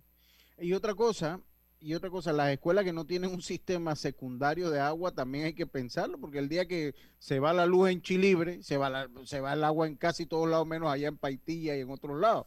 Y 0.59 0.73
otra 0.75 0.95
cosa, 0.95 1.41
y 1.83 1.95
otra 1.95 2.11
cosa, 2.11 2.33
las 2.33 2.51
escuelas 2.51 2.85
que 2.85 2.93
no 2.93 3.05
tienen 3.05 3.31
un 3.31 3.43
sistema 3.43 3.97
secundario 3.97 4.71
de 4.71 4.79
agua 4.79 5.11
también 5.11 5.47
hay 5.47 5.55
que 5.55 5.67
pensarlo, 5.67 6.17
porque 6.17 6.39
el 6.39 6.49
día 6.49 6.67
que 6.67 6.95
se 7.19 7.41
va 7.41 7.53
la 7.53 7.67
luz 7.67 7.91
en 7.91 8.01
Chilibre, 8.01 8.63
se 8.63 8.77
va, 8.77 9.09
se 9.25 9.41
va 9.41 9.55
el 9.55 9.65
agua 9.65 9.89
en 9.89 9.97
casi 9.97 10.25
todos 10.27 10.49
lados, 10.49 10.65
menos 10.65 10.93
allá 10.93 11.09
en 11.09 11.19
Paitilla 11.19 11.77
y 11.77 11.81
en 11.81 11.91
otros 11.91 12.21
lados. 12.21 12.47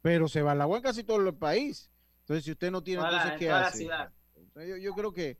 Pero 0.00 0.28
se 0.28 0.40
va 0.40 0.54
el 0.54 0.62
agua 0.62 0.78
en 0.78 0.82
casi 0.82 1.04
todo 1.04 1.18
el 1.18 1.34
país. 1.34 1.90
Entonces, 2.20 2.44
si 2.44 2.52
usted 2.52 2.70
no 2.70 2.82
tiene, 2.82 3.02
entonces, 3.02 3.32
¿qué 3.38 3.50
hace? 3.50 3.86
Yo, 4.54 4.76
yo, 4.78 4.94
creo 4.94 5.12
que, 5.12 5.38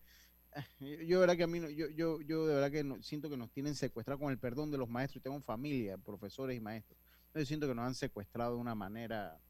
yo, 1.07 1.21
verdad 1.21 1.37
que 1.37 1.45
a 1.45 1.47
mí, 1.47 1.61
yo, 1.75 1.89
yo, 1.89 2.21
yo 2.21 2.47
de 2.47 2.55
verdad 2.55 2.71
que 2.71 3.03
siento 3.03 3.31
que 3.31 3.39
nos 3.39 3.51
tienen 3.51 3.75
secuestrado 3.75 4.21
con 4.21 4.33
el 4.33 4.39
perdón 4.39 4.71
de 4.71 4.77
los 4.77 4.89
maestros. 4.89 5.23
Tengo 5.23 5.41
familia, 5.41 5.97
profesores 5.97 6.57
y 6.57 6.61
maestros. 6.61 6.99
Yo 7.35 7.45
siento 7.47 7.67
que 7.67 7.75
nos 7.75 7.87
han 7.87 7.95
secuestrado 7.95 8.57
de 8.57 8.61
una 8.61 8.75
manera 8.75 9.41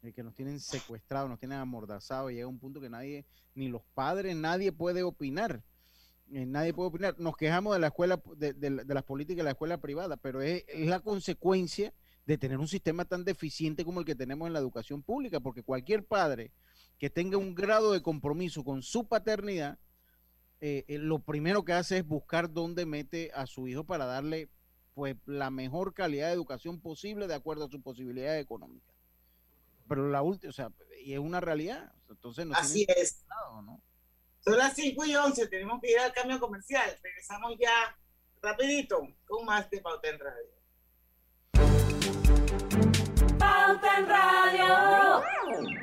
que 0.00 0.22
nos 0.22 0.34
tienen 0.34 0.60
secuestrados, 0.60 1.28
nos 1.28 1.38
tienen 1.38 1.58
amordazados, 1.58 2.32
llega 2.32 2.46
un 2.46 2.58
punto 2.58 2.80
que 2.80 2.88
nadie, 2.88 3.26
ni 3.54 3.68
los 3.68 3.82
padres, 3.94 4.34
nadie 4.34 4.72
puede 4.72 5.02
opinar. 5.02 5.62
Eh, 6.32 6.46
nadie 6.46 6.72
puede 6.72 6.88
opinar. 6.88 7.18
Nos 7.18 7.36
quejamos 7.36 7.74
de 7.74 7.80
la 7.80 7.88
escuela, 7.88 8.20
de, 8.36 8.54
de, 8.54 8.94
las 8.94 9.04
políticas 9.04 9.38
de 9.38 9.44
la 9.44 9.50
escuela 9.50 9.78
privada, 9.78 10.16
pero 10.16 10.40
es, 10.40 10.64
la 10.74 11.00
consecuencia 11.00 11.92
de 12.24 12.38
tener 12.38 12.58
un 12.58 12.68
sistema 12.68 13.04
tan 13.04 13.24
deficiente 13.24 13.84
como 13.84 14.00
el 14.00 14.06
que 14.06 14.14
tenemos 14.14 14.46
en 14.46 14.54
la 14.54 14.58
educación 14.58 15.02
pública, 15.02 15.40
porque 15.40 15.62
cualquier 15.62 16.04
padre 16.04 16.52
que 16.98 17.10
tenga 17.10 17.36
un 17.36 17.54
grado 17.54 17.92
de 17.92 18.02
compromiso 18.02 18.64
con 18.64 18.82
su 18.82 19.06
paternidad, 19.06 19.78
eh, 20.60 20.84
eh, 20.88 20.98
lo 20.98 21.18
primero 21.18 21.64
que 21.64 21.72
hace 21.72 21.98
es 21.98 22.06
buscar 22.06 22.52
dónde 22.52 22.86
mete 22.86 23.30
a 23.34 23.46
su 23.46 23.68
hijo 23.68 23.84
para 23.84 24.06
darle 24.06 24.48
pues 24.94 25.16
la 25.24 25.50
mejor 25.50 25.94
calidad 25.94 26.28
de 26.28 26.34
educación 26.34 26.80
posible 26.80 27.26
de 27.26 27.34
acuerdo 27.34 27.64
a 27.64 27.70
sus 27.70 27.80
posibilidades 27.80 28.42
económicas 28.42 28.99
pero 29.90 30.08
la 30.08 30.22
última, 30.22 30.50
o 30.50 30.52
sea, 30.52 30.70
y 31.02 31.14
es 31.14 31.18
una 31.18 31.40
realidad. 31.40 31.92
Entonces 32.08 32.46
no 32.46 32.54
Así 32.54 32.86
es. 32.96 33.26
¿no? 33.28 33.82
Son 34.38 34.56
las 34.56 34.76
5 34.76 35.04
y 35.04 35.16
11, 35.16 35.48
tenemos 35.48 35.80
que 35.80 35.90
ir 35.90 35.98
al 35.98 36.12
cambio 36.12 36.38
comercial. 36.38 36.96
Regresamos 37.02 37.56
ya 37.58 37.98
rapidito 38.40 39.00
con 39.26 39.44
más 39.44 39.68
de 39.68 39.80
Pauta 39.80 40.08
en 40.08 40.20
Radio. 40.20 40.52
Pauta 43.36 43.98
en 43.98 44.08
Radio. 44.08 45.80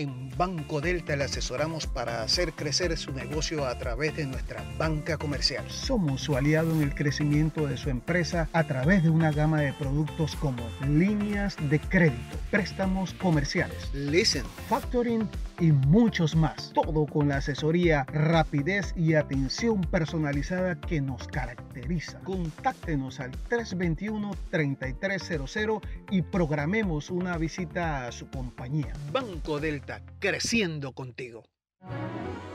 En 0.00 0.30
Banco 0.34 0.80
Delta 0.80 1.14
le 1.14 1.24
asesoramos 1.24 1.86
para 1.86 2.22
hacer 2.22 2.54
crecer 2.54 2.96
su 2.96 3.12
negocio 3.12 3.66
a 3.66 3.76
través 3.76 4.16
de 4.16 4.24
nuestra 4.24 4.64
banca 4.78 5.18
comercial. 5.18 5.62
Somos 5.68 6.22
su 6.22 6.38
aliado 6.38 6.72
en 6.72 6.80
el 6.80 6.94
crecimiento 6.94 7.66
de 7.66 7.76
su 7.76 7.90
empresa 7.90 8.48
a 8.54 8.64
través 8.64 9.02
de 9.02 9.10
una 9.10 9.30
gama 9.30 9.60
de 9.60 9.74
productos 9.74 10.36
como 10.36 10.62
líneas 10.88 11.54
de 11.68 11.78
crédito, 11.80 12.38
préstamos 12.50 13.12
comerciales, 13.12 13.90
listen, 13.92 14.44
factoring 14.70 15.28
y 15.60 15.72
muchos 15.72 16.34
más. 16.34 16.72
Todo 16.72 17.04
con 17.06 17.28
la 17.28 17.36
asesoría, 17.36 18.04
rapidez 18.12 18.92
y 18.96 19.14
atención 19.14 19.82
personalizada 19.82 20.80
que 20.80 21.00
nos 21.00 21.28
caracteriza. 21.28 22.18
Contáctenos 22.20 23.20
al 23.20 23.30
321-3300 23.48 25.80
y 26.10 26.22
programemos 26.22 27.10
una 27.10 27.36
visita 27.36 28.06
a 28.06 28.12
su 28.12 28.30
compañía. 28.30 28.94
Banco 29.12 29.60
Delta, 29.60 30.00
creciendo 30.18 30.92
contigo. 30.92 31.44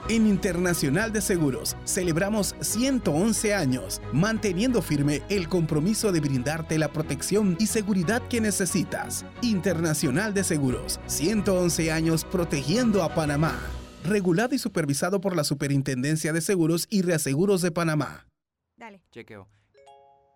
En 0.07 0.27
Internacional 0.27 1.11
de 1.11 1.19
Seguros 1.19 1.75
celebramos 1.83 2.55
111 2.59 3.55
años, 3.55 3.99
manteniendo 4.13 4.83
firme 4.83 5.23
el 5.29 5.49
compromiso 5.49 6.11
de 6.11 6.19
brindarte 6.19 6.77
la 6.77 6.93
protección 6.93 7.57
y 7.59 7.65
seguridad 7.65 8.21
que 8.27 8.39
necesitas. 8.39 9.25
Internacional 9.41 10.35
de 10.35 10.43
Seguros, 10.43 10.99
111 11.07 11.91
años 11.91 12.23
protegiendo 12.23 13.01
a 13.01 13.15
Panamá. 13.15 13.59
Regulado 14.03 14.53
y 14.53 14.59
supervisado 14.59 15.19
por 15.21 15.35
la 15.35 15.43
Superintendencia 15.43 16.33
de 16.33 16.41
Seguros 16.41 16.85
y 16.91 17.01
Reaseguros 17.01 17.63
de 17.63 17.71
Panamá. 17.71 18.27
Dale. 18.77 19.01
Chequeo. 19.11 19.47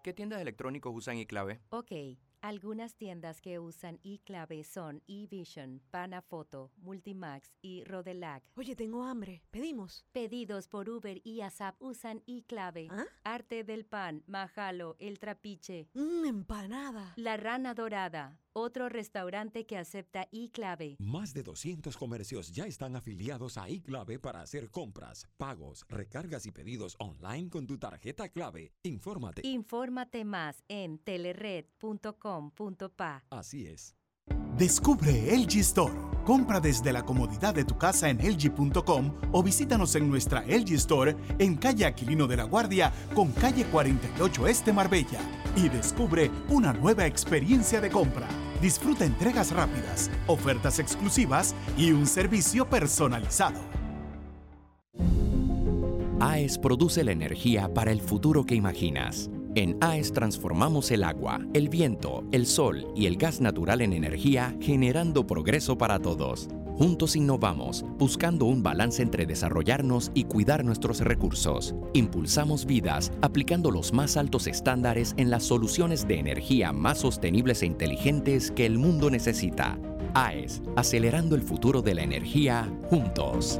¿Qué 0.03 0.13
tiendas 0.13 0.41
electrónicos 0.41 0.91
usan 0.95 1.17
iClave? 1.17 1.59
Ok. 1.69 1.91
Algunas 2.41 2.95
tiendas 2.95 3.41
que 3.41 3.59
usan 3.59 3.99
iClave 4.01 4.63
son 4.63 5.03
eVision, 5.07 5.81
Panafoto, 5.91 6.71
Multimax 6.77 7.53
y 7.61 7.83
Rodelac. 7.83 8.43
Oye, 8.55 8.77
tengo 8.77 9.03
hambre. 9.03 9.43
¿Pedimos? 9.51 10.05
Pedidos 10.13 10.69
por 10.69 10.89
Uber 10.89 11.19
y 11.25 11.41
ASAP 11.41 11.75
usan 11.81 12.23
iClave. 12.25 12.87
¿Ah? 12.91 13.03
Arte 13.25 13.65
del 13.65 13.85
Pan, 13.85 14.23
Majalo, 14.25 14.95
El 14.99 15.19
Trapiche. 15.19 15.89
Mmm, 15.93 16.25
empanada. 16.25 17.13
La 17.17 17.35
Rana 17.35 17.73
Dorada. 17.73 18.39
Otro 18.61 18.89
restaurante 18.89 19.65
que 19.65 19.77
acepta 19.77 20.27
iClave. 20.31 20.97
Más 20.99 21.33
de 21.33 21.43
200 21.43 21.95
comercios 21.95 22.51
ya 22.51 22.65
están 22.65 22.97
afiliados 22.97 23.57
a 23.57 23.69
iClave 23.69 24.19
para 24.19 24.41
hacer 24.41 24.69
compras, 24.69 25.29
pagos, 25.37 25.85
recargas 25.87 26.45
y 26.45 26.51
pedidos 26.51 26.97
online 26.99 27.49
con 27.49 27.65
tu 27.65 27.77
tarjeta 27.77 28.27
clave. 28.27 28.73
Infórmate. 28.83 29.47
Infórmate 29.47 30.25
más 30.25 30.61
en 30.67 30.99
telered.com.pa. 30.99 32.03
Así 33.29 33.65
es. 33.65 33.95
Descubre 34.57 35.37
LG 35.37 35.59
Store. 35.59 35.93
Compra 36.25 36.59
desde 36.59 36.91
la 36.91 37.05
comodidad 37.05 37.55
de 37.55 37.63
tu 37.63 37.77
casa 37.77 38.09
en 38.09 38.17
LG.com 38.17 39.15
o 39.31 39.41
visítanos 39.41 39.95
en 39.95 40.09
nuestra 40.09 40.41
LG 40.41 40.73
Store 40.73 41.15
en 41.39 41.55
calle 41.55 41.85
Aquilino 41.85 42.27
de 42.27 42.35
la 42.35 42.43
Guardia 42.43 42.91
con 43.15 43.31
calle 43.31 43.63
48 43.63 44.47
Este 44.47 44.73
Marbella 44.73 45.21
y 45.55 45.69
descubre 45.69 46.29
una 46.49 46.73
nueva 46.73 47.05
experiencia 47.05 47.79
de 47.79 47.89
compra. 47.89 48.27
Disfruta 48.61 49.05
entregas 49.05 49.51
rápidas, 49.51 50.11
ofertas 50.27 50.79
exclusivas 50.79 51.55
y 51.77 51.93
un 51.93 52.05
servicio 52.05 52.69
personalizado. 52.69 53.59
AES 56.19 56.57
produce 56.57 57.05
la 57.05 57.13
energía 57.13 57.73
para 57.73 57.91
el 57.91 58.01
futuro 58.01 58.45
que 58.45 58.55
imaginas. 58.55 59.29
En 59.55 59.77
AES 59.81 60.13
transformamos 60.13 60.91
el 60.91 61.03
agua, 61.03 61.39
el 61.53 61.69
viento, 61.69 62.23
el 62.31 62.45
sol 62.45 62.87
y 62.95 63.07
el 63.07 63.17
gas 63.17 63.41
natural 63.41 63.81
en 63.81 63.93
energía, 63.93 64.55
generando 64.61 65.25
progreso 65.25 65.77
para 65.77 65.99
todos. 65.99 66.49
Juntos 66.77 67.15
innovamos, 67.15 67.83
buscando 67.97 68.45
un 68.45 68.63
balance 68.63 69.01
entre 69.01 69.25
desarrollarnos 69.25 70.11
y 70.13 70.25
cuidar 70.25 70.63
nuestros 70.63 71.01
recursos. 71.01 71.75
Impulsamos 71.93 72.65
vidas, 72.65 73.11
aplicando 73.21 73.71
los 73.71 73.91
más 73.91 74.15
altos 74.17 74.47
estándares 74.47 75.13
en 75.17 75.29
las 75.29 75.43
soluciones 75.43 76.07
de 76.07 76.19
energía 76.19 76.71
más 76.71 76.99
sostenibles 76.99 77.63
e 77.63 77.65
inteligentes 77.65 78.51
que 78.51 78.65
el 78.65 78.77
mundo 78.77 79.09
necesita. 79.09 79.77
AES, 80.13 80.61
acelerando 80.75 81.35
el 81.35 81.41
futuro 81.41 81.81
de 81.81 81.95
la 81.95 82.03
energía 82.03 82.71
juntos. 82.89 83.59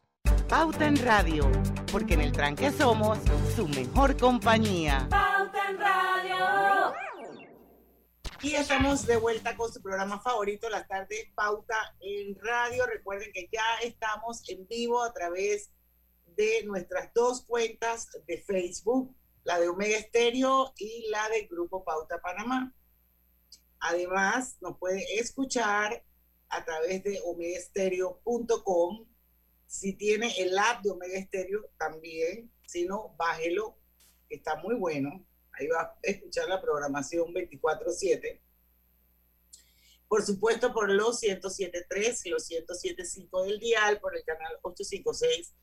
Pauta 0.51 0.85
en 0.85 0.97
Radio, 0.97 1.49
porque 1.93 2.15
en 2.15 2.19
el 2.19 2.33
tranque 2.33 2.71
somos 2.71 3.19
su 3.55 3.69
mejor 3.69 4.17
compañía. 4.17 5.07
Pauta 5.09 5.69
en 5.69 5.79
Radio. 5.79 6.93
Y 8.41 8.55
estamos 8.55 9.05
de 9.05 9.15
vuelta 9.15 9.55
con 9.55 9.71
su 9.71 9.81
programa 9.81 10.19
favorito, 10.19 10.69
las 10.69 10.89
tardes 10.89 11.31
Pauta 11.35 11.95
en 12.01 12.35
Radio. 12.41 12.85
Recuerden 12.85 13.31
que 13.31 13.47
ya 13.49 13.63
estamos 13.81 14.41
en 14.49 14.67
vivo 14.67 15.01
a 15.01 15.13
través 15.13 15.71
de 16.35 16.65
nuestras 16.65 17.13
dos 17.13 17.45
cuentas 17.45 18.09
de 18.27 18.39
Facebook, 18.41 19.15
la 19.45 19.57
de 19.57 19.69
Omega 19.69 19.99
Estéreo 19.99 20.73
y 20.75 21.07
la 21.09 21.29
del 21.29 21.47
Grupo 21.47 21.85
Pauta 21.85 22.19
Panamá. 22.19 22.75
Además, 23.79 24.57
nos 24.59 24.77
puede 24.77 25.01
escuchar 25.17 26.03
a 26.49 26.65
través 26.65 27.05
de 27.05 27.21
omegaestereo.com 27.23 29.10
si 29.71 29.93
tiene 29.93 30.33
el 30.37 30.57
app 30.57 30.83
de 30.83 30.89
Omega 30.89 31.17
Stereo, 31.21 31.71
también. 31.77 32.51
Si 32.67 32.83
no, 32.83 33.15
bájelo, 33.17 33.77
que 34.27 34.35
está 34.35 34.57
muy 34.57 34.75
bueno. 34.75 35.25
Ahí 35.53 35.67
va 35.67 35.81
a 35.81 35.97
escuchar 36.03 36.49
la 36.49 36.61
programación 36.61 37.33
24-7. 37.33 38.41
Por 40.09 40.25
supuesto, 40.25 40.73
por 40.73 40.91
los 40.91 41.23
107.3 41.23 42.21
y 42.25 42.29
los 42.31 42.51
107.5 42.51 43.45
del 43.45 43.59
dial, 43.59 44.01
por 44.01 44.13
el 44.13 44.25
canal 44.25 44.51
856 44.61 45.55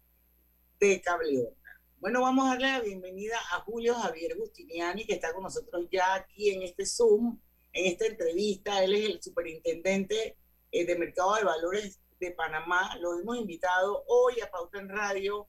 de 0.81 1.03
Cable 1.03 1.41
Onda. 1.41 1.83
Bueno, 1.99 2.23
vamos 2.23 2.47
a 2.47 2.53
darle 2.53 2.73
la 2.73 2.81
bienvenida 2.81 3.37
a 3.53 3.61
Julio 3.61 3.95
Javier 3.95 4.39
Gustiniani, 4.39 5.05
que 5.05 5.15
está 5.15 5.35
con 5.35 5.43
nosotros 5.43 5.87
ya 5.93 6.15
aquí 6.15 6.49
en 6.49 6.63
este 6.63 6.87
Zoom 6.87 7.39
en 7.75 7.85
esta 7.85 8.07
entrevista. 8.07 8.83
Él 8.83 8.95
es 8.95 9.05
el 9.05 9.23
superintendente 9.23 10.39
eh, 10.73 10.87
de 10.87 10.97
Mercado 10.97 11.35
de 11.35 11.45
Valores 11.45 12.01
de 12.21 12.33
Panamá. 12.33 12.97
Lo 13.01 13.19
hemos 13.19 13.37
invitado 13.37 14.05
hoy 14.07 14.41
a 14.41 14.51
Pauta 14.51 14.79
en 14.79 14.89
Radio 14.89 15.49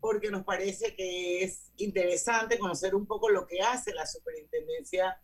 porque 0.00 0.30
nos 0.30 0.44
parece 0.44 0.94
que 0.94 1.42
es 1.42 1.70
interesante 1.76 2.58
conocer 2.58 2.94
un 2.94 3.06
poco 3.06 3.28
lo 3.28 3.46
que 3.46 3.60
hace 3.60 3.92
la 3.92 4.06
Superintendencia 4.06 5.20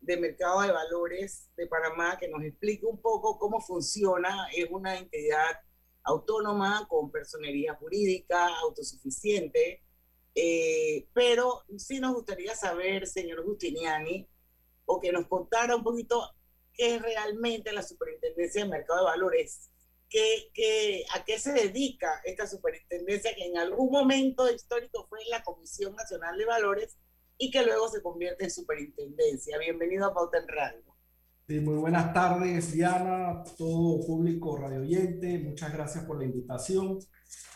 de 0.00 0.16
Mercado 0.16 0.62
de 0.62 0.72
Valores 0.72 1.50
de 1.56 1.66
Panamá, 1.66 2.16
que 2.18 2.28
nos 2.28 2.42
explique 2.42 2.86
un 2.86 3.00
poco 3.00 3.38
cómo 3.38 3.60
funciona. 3.60 4.48
Es 4.54 4.68
una 4.70 4.96
entidad 4.96 5.60
autónoma 6.04 6.86
con 6.88 7.10
personería 7.10 7.74
jurídica, 7.74 8.48
autosuficiente, 8.58 9.82
eh, 10.34 11.08
pero 11.12 11.64
sí 11.76 12.00
nos 12.00 12.14
gustaría 12.14 12.54
saber, 12.54 13.06
señor 13.06 13.44
Justiniani, 13.44 14.28
o 14.86 15.00
que 15.00 15.12
nos 15.12 15.26
contara 15.26 15.76
un 15.76 15.82
poquito 15.82 16.22
qué 16.72 16.96
es 16.96 17.02
realmente 17.02 17.72
la 17.72 17.82
Superintendencia 17.82 18.62
de 18.62 18.70
Mercado 18.70 19.00
de 19.00 19.04
Valores, 19.06 19.69
qué, 20.10 20.50
qué, 20.52 21.04
a 21.14 21.24
qué 21.24 21.38
se 21.38 21.52
dedica 21.52 22.20
esta 22.24 22.46
superintendencia 22.46 23.34
que 23.34 23.46
en 23.46 23.56
algún 23.56 23.90
momento 23.90 24.50
histórico 24.52 25.06
fue 25.08 25.20
la 25.30 25.42
Comisión 25.42 25.94
Nacional 25.94 26.36
de 26.36 26.44
Valores 26.44 26.98
y 27.38 27.50
que 27.50 27.64
luego 27.64 27.88
se 27.88 28.02
convierte 28.02 28.44
en 28.44 28.50
superintendencia. 28.50 29.56
Bienvenido 29.58 30.06
a 30.06 30.14
Pauta 30.14 30.38
en 30.38 30.48
Radio. 30.48 30.82
Sí, 31.48 31.60
muy 31.60 31.76
buenas 31.76 32.12
tardes, 32.12 32.72
Diana, 32.72 33.42
todo 33.56 34.04
público 34.06 34.56
radio 34.56 34.80
oyente. 34.80 35.38
Muchas 35.38 35.72
gracias 35.72 36.04
por 36.04 36.18
la 36.18 36.24
invitación. 36.24 36.98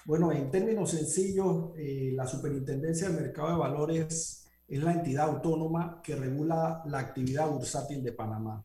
Bueno, 0.05 0.33
en 0.33 0.51
términos 0.51 0.91
sencillos, 0.91 1.73
eh, 1.77 2.13
la 2.15 2.27
Superintendencia 2.27 3.09
del 3.09 3.21
Mercado 3.21 3.51
de 3.51 3.57
Valores 3.57 4.49
es 4.67 4.83
la 4.83 4.93
entidad 4.93 5.29
autónoma 5.29 6.01
que 6.03 6.17
regula 6.17 6.83
la 6.87 6.99
actividad 6.99 7.49
bursátil 7.49 8.03
de 8.03 8.13
Panamá. 8.13 8.65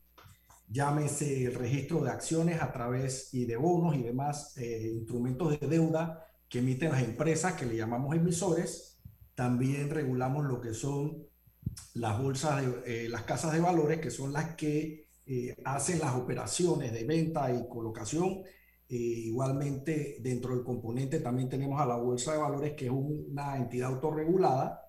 Llámese 0.72 1.44
el 1.44 1.54
registro 1.54 2.02
de 2.02 2.10
acciones 2.10 2.62
a 2.62 2.72
través 2.72 3.34
y 3.34 3.44
de 3.44 3.56
bonos 3.56 3.96
y 3.96 4.02
demás 4.02 4.56
eh, 4.56 4.92
instrumentos 4.94 5.58
de 5.58 5.66
deuda 5.66 6.24
que 6.48 6.60
emiten 6.60 6.92
las 6.92 7.02
empresas 7.02 7.54
que 7.54 7.66
le 7.66 7.76
llamamos 7.76 8.14
emisores. 8.14 9.00
También 9.34 9.90
regulamos 9.90 10.46
lo 10.46 10.60
que 10.60 10.72
son 10.72 11.26
las 11.94 12.18
bolsas, 12.20 12.62
de, 12.62 13.04
eh, 13.04 13.08
las 13.08 13.24
casas 13.24 13.52
de 13.52 13.60
valores, 13.60 14.00
que 14.00 14.10
son 14.10 14.32
las 14.32 14.54
que 14.54 15.10
eh, 15.26 15.54
hacen 15.64 16.00
las 16.00 16.14
operaciones 16.16 16.92
de 16.92 17.04
venta 17.04 17.52
y 17.52 17.68
colocación. 17.68 18.42
Eh, 18.88 18.96
igualmente, 18.96 20.16
dentro 20.20 20.56
del 20.56 20.64
componente 20.64 21.20
también 21.20 21.48
tenemos 21.48 21.80
a 21.80 21.86
la 21.86 21.94
Bolsa 21.94 22.32
de 22.32 22.38
Valores, 22.38 22.72
que 22.72 22.86
es 22.86 22.90
una 22.90 23.56
entidad 23.56 23.90
autorregulada. 23.90 24.82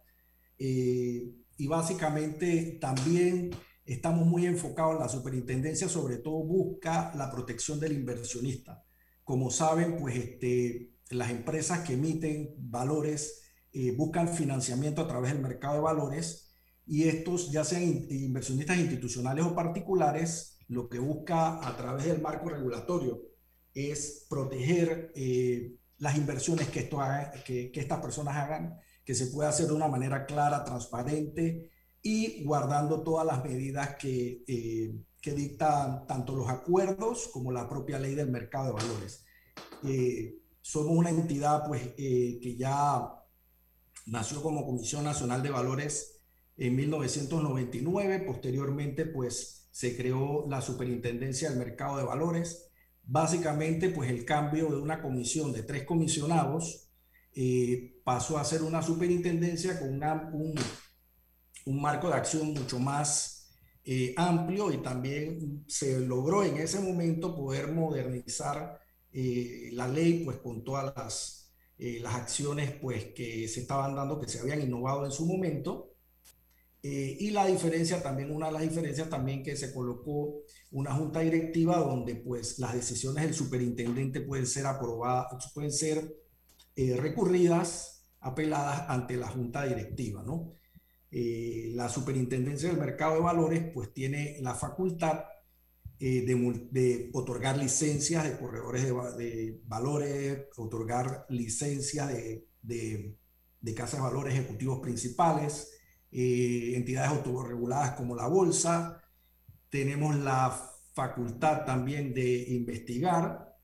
Eh, 0.58 1.32
y 1.58 1.68
básicamente 1.68 2.80
también 2.82 3.52
estamos 3.94 4.26
muy 4.26 4.46
enfocados 4.46 4.96
en 4.96 5.00
la 5.02 5.10
superintendencia, 5.10 5.90
sobre 5.90 6.18
todo 6.18 6.44
busca 6.44 7.14
la 7.16 7.32
protección 7.32 7.80
del 7.80 7.94
inversionista. 7.94 8.84
Como 9.24 9.52
saben, 9.52 9.98
pues 9.98 10.16
este, 10.16 10.92
las 11.10 11.30
empresas 11.30 11.80
que 11.80 11.94
emiten 11.94 12.54
valores 12.58 13.38
buscan 13.96 14.28
financiamiento 14.28 15.02
a 15.02 15.08
través 15.08 15.32
del 15.32 15.42
mercado 15.42 15.76
de 15.76 15.82
valores 15.82 16.52
y 16.86 17.04
estos, 17.04 17.52
ya 17.52 17.64
sean 17.64 17.84
inversionistas 18.10 18.78
institucionales 18.78 19.46
o 19.46 19.56
particulares, 19.56 20.58
lo 20.68 20.90
que 20.90 21.00
busca 21.00 21.66
a 21.66 21.78
través 21.78 22.06
del 22.06 22.22
marco 22.22 22.50
regulatorio 22.50 23.22
es 23.74 24.26
proteger 24.30 25.12
eh, 25.16 25.76
las 25.98 26.18
inversiones 26.18 26.68
que, 26.70 26.80
esto 26.80 27.00
que, 27.46 27.72
estas 27.74 28.00
personas 28.02 28.36
hagan, 28.36 28.78
que 29.06 29.16
se 29.16 29.28
pueda 29.28 29.50
hacer 29.50 29.68
de 29.68 29.74
una 29.74 29.88
manera 29.88 30.26
clara, 30.26 30.64
transparente 30.64 31.71
y 32.04 32.44
guardando 32.44 33.04
todas 33.04 33.26
las 33.26 33.44
medidas 33.44 33.96
que, 33.96 34.44
eh, 34.48 34.96
que 35.22 35.32
dictan 35.34 36.08
tanto 36.08 36.36
los 36.36 36.50
acuerdos 36.50 37.30
como 37.32 37.52
la 37.52 37.70
propia 37.70 38.00
ley 38.00 38.16
del 38.16 38.32
mercado 38.32 38.68
de 38.68 38.72
valores. 38.74 39.26
Eh, 39.84 40.38
somos 40.62 40.98
una 40.98 41.10
entidad 41.10 41.66
pues, 41.68 41.82
eh, 41.98 42.40
que 42.42 42.56
ya 42.58 43.08
nació 44.08 44.42
como 44.42 44.66
Comisión 44.66 45.04
Nacional 45.04 45.44
de 45.44 45.52
Valores 45.52 46.24
en 46.58 46.76
1999. 46.76 48.24
Posteriormente, 48.26 49.06
pues 49.06 49.68
se 49.72 49.96
creó 49.96 50.48
la 50.50 50.62
Superintendencia 50.62 51.50
del 51.50 51.60
Mercado 51.60 51.98
de 51.98 52.04
Valores. 52.04 52.72
Básicamente, 53.04 53.90
pues 53.90 54.10
el 54.10 54.26
cambio 54.26 54.70
de 54.70 54.78
una 54.78 55.02
comisión 55.02 55.52
de 55.54 55.64
tres 55.64 55.84
comisionados 55.84 56.88
pasó 58.04 58.38
a 58.38 58.44
ser 58.44 58.62
una 58.62 58.82
superintendencia 58.82 59.80
con 59.80 59.94
una, 59.94 60.30
un, 60.34 60.54
un, 61.66 61.82
marco 61.82 62.08
de 62.08 62.16
acción 62.16 62.54
mucho 62.54 62.80
más 62.80 63.42
eh, 63.84 64.14
amplio 64.16 64.72
y 64.72 64.78
también 64.78 65.64
se 65.68 66.00
logró 66.02 66.44
en 66.44 66.58
ese 66.58 66.80
momento 66.80 67.36
poder 67.36 67.72
modernizar 67.72 68.80
eh, 69.12 69.70
la 69.74 69.88
ley 69.88 70.24
pues 70.24 70.38
con 70.38 70.64
todas 70.64 70.94
las, 70.96 71.52
eh, 71.80 72.00
las 72.00 72.14
acciones 72.14 72.74
pues 72.80 73.06
que 73.16 73.48
se 73.48 73.62
estaban 73.62 73.96
dando, 73.96 74.20
que 74.20 74.28
se 74.28 74.40
habían 74.40 74.62
innovado 74.62 75.04
en 75.04 75.12
su 75.12 75.26
momento 75.26 75.88
y 76.84 77.30
la 77.30 77.46
diferencia 77.46 78.02
también, 78.02 78.32
una 78.32 78.48
de 78.48 78.54
las 78.54 78.64
diferencias 78.64 79.08
también 79.08 79.44
que 79.44 79.56
se 79.56 79.72
colocó 79.72 80.42
una 80.72 80.92
junta 80.96 81.20
directiva 81.20 81.78
donde 81.78 82.16
pues 82.16 82.58
las 82.58 82.74
decisiones 82.74 83.24
del 83.24 83.36
superintendente 83.36 84.22
pueden 84.22 84.48
ser 84.48 84.66
aprobadas, 84.66 85.52
pueden 85.54 85.72
ser 85.72 86.12
recurridas, 86.76 88.10
apeladas 88.20 88.90
ante 88.90 89.16
la 89.16 89.28
junta 89.28 89.64
directiva, 89.66 90.24
¿no? 90.24 90.56
Eh, 91.12 91.72
la 91.74 91.90
superintendencia 91.90 92.70
del 92.70 92.80
mercado 92.80 93.16
de 93.16 93.22
valores 93.22 93.66
pues 93.74 93.94
tiene 93.94 94.38
la 94.42 94.56
facultad 94.56 95.26
eh, 96.00 96.26
de, 96.26 96.68
de, 96.72 97.10
otorgar 97.14 97.58
licencias 97.58 98.24
de 98.24 98.38
corredores 98.40 98.84
de, 98.84 98.94
de 99.24 99.62
valores, 99.66 100.48
otorgar 100.58 101.28
licencias 101.30 102.08
de, 102.08 102.48
de, 102.62 103.76
casas 103.76 104.00
de 104.00 104.08
valores 104.08 104.34
ejecutivos 104.34 104.80
principales, 104.80 105.72
eh, 106.12 106.74
entidades 106.76 107.12
autorreguladas 107.12 107.92
como 107.92 108.16
la 108.16 108.28
bolsa. 108.28 109.00
Tenemos 109.70 110.16
la 110.16 110.72
facultad 110.94 111.66
también 111.66 112.14
de 112.14 112.50
investigar 112.50 113.56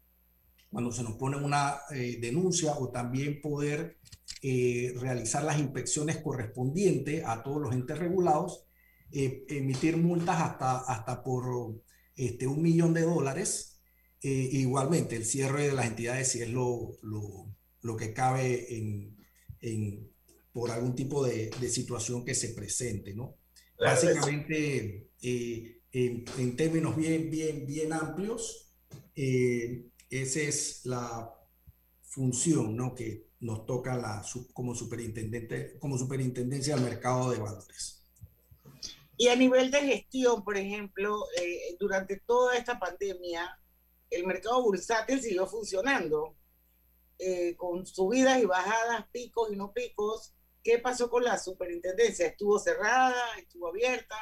cuando 0.70 0.92
se 0.92 1.02
nos 1.04 1.14
pone 1.14 1.38
una 1.38 1.78
eh, 1.92 2.20
denuncia 2.22 2.74
o 2.74 2.90
también 2.90 3.42
poder 3.42 3.98
eh, 4.44 4.94
realizar 5.00 5.44
las 5.44 5.60
inspecciones 5.60 6.18
correspondientes 6.18 7.24
a 7.26 7.42
todos 7.42 7.60
los 7.60 7.74
entes 7.74 7.98
regulados, 7.98 8.66
eh, 9.12 9.46
emitir 9.50 9.98
multas 9.98 10.40
hasta, 10.40 10.78
hasta 10.78 11.24
por 11.24 11.82
este, 12.16 12.46
un 12.46 12.62
millón 12.62 12.94
de 12.94 13.02
dólares. 13.02 13.82
Eh, 14.22 14.50
igualmente, 14.52 15.16
el 15.16 15.26
cierre 15.26 15.68
de 15.68 15.74
las 15.74 15.88
entidades 15.88 16.32
si 16.32 16.42
es 16.42 16.50
lo, 16.50 17.00
lo, 17.02 17.56
lo 17.82 17.98
que 17.98 18.14
cabe 18.14 18.78
en, 18.78 19.18
en, 19.62 20.12
por 20.52 20.70
algún 20.70 20.96
tipo 20.96 21.26
de, 21.26 21.50
de, 21.60 21.70
situación 21.70 22.24
que 22.24 22.36
se 22.36 22.50
presente, 22.50 23.16
¿no? 23.16 23.38
Básicamente, 23.80 25.10
en, 25.22 26.26
en, 26.38 26.56
términos 26.56 26.96
bien, 26.96 27.30
bien, 27.30 27.66
bien 27.68 27.94
amplios, 27.94 28.74
esa 29.14 30.40
es 30.42 30.82
la 30.86 31.32
función, 32.02 32.76
¿no? 32.76 32.96
Que 32.96 33.27
nos 33.40 33.66
toca 33.66 33.96
la, 33.96 34.24
como 34.54 34.74
superintendente, 34.76 35.78
como 35.80 35.98
superintendencia 35.98 36.76
del 36.76 36.84
mercado 36.84 37.32
de 37.32 37.40
valores. 37.40 38.04
Y 39.18 39.30
a 39.30 39.36
nivel 39.36 39.72
de 39.72 39.82
gestión, 39.82 40.44
por 40.44 40.58
ejemplo, 40.58 41.26
eh, 41.42 41.76
durante 41.80 42.20
toda 42.20 42.56
esta 42.58 42.80
pandemia, 42.80 43.60
el 44.10 44.26
mercado 44.26 44.62
bursátil 44.64 45.22
siguió 45.22 45.48
funcionando, 45.48 46.36
eh, 47.20 47.56
con 47.56 47.86
subidas 47.86 48.42
y 48.42 48.46
bajadas, 48.46 49.08
picos 49.12 49.52
y 49.52 49.56
no 49.56 49.74
picos, 49.74 50.34
¿Qué 50.68 50.80
pasó 50.80 51.10
con 51.10 51.24
la 51.24 51.38
superintendencia? 51.38 52.28
¿Estuvo 52.28 52.60
cerrada? 52.60 53.16
¿Estuvo 53.40 53.70
abierta? 53.70 54.18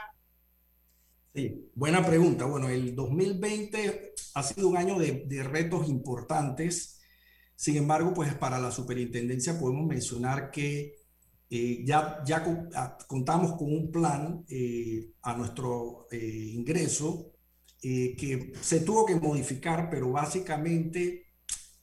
Sí, 1.34 1.72
buena 1.74 2.06
pregunta. 2.06 2.46
Bueno, 2.46 2.70
el 2.70 2.96
2020 2.96 4.14
ha 4.36 4.44
sido 4.44 4.68
un 4.68 4.78
año 4.78 5.00
de, 5.00 5.24
de, 5.26 5.42
retos 5.42 5.90
importantes. 5.90 6.95
Sin 7.56 7.78
embargo, 7.78 8.14
pues 8.14 8.34
para 8.36 8.60
la 8.60 8.72
superintendencia 8.72 9.60
podemos 9.60 9.88
mencionar 9.88 10.52
que 10.52 10.96
eh, 11.50 11.84
ya, 11.86 12.22
ya 12.26 12.44
contamos 13.08 13.54
con 13.54 13.72
un 13.72 13.92
plan 13.92 14.44
eh, 14.50 15.14
a 15.22 15.36
nuestro 15.36 16.08
eh, 16.12 16.50
ingreso 16.54 17.32
que 17.82 18.52
se 18.62 18.80
tuvo 18.80 19.06
que 19.06 19.14
modificar, 19.14 19.92
pero 19.92 20.12
básicamente 20.12 21.28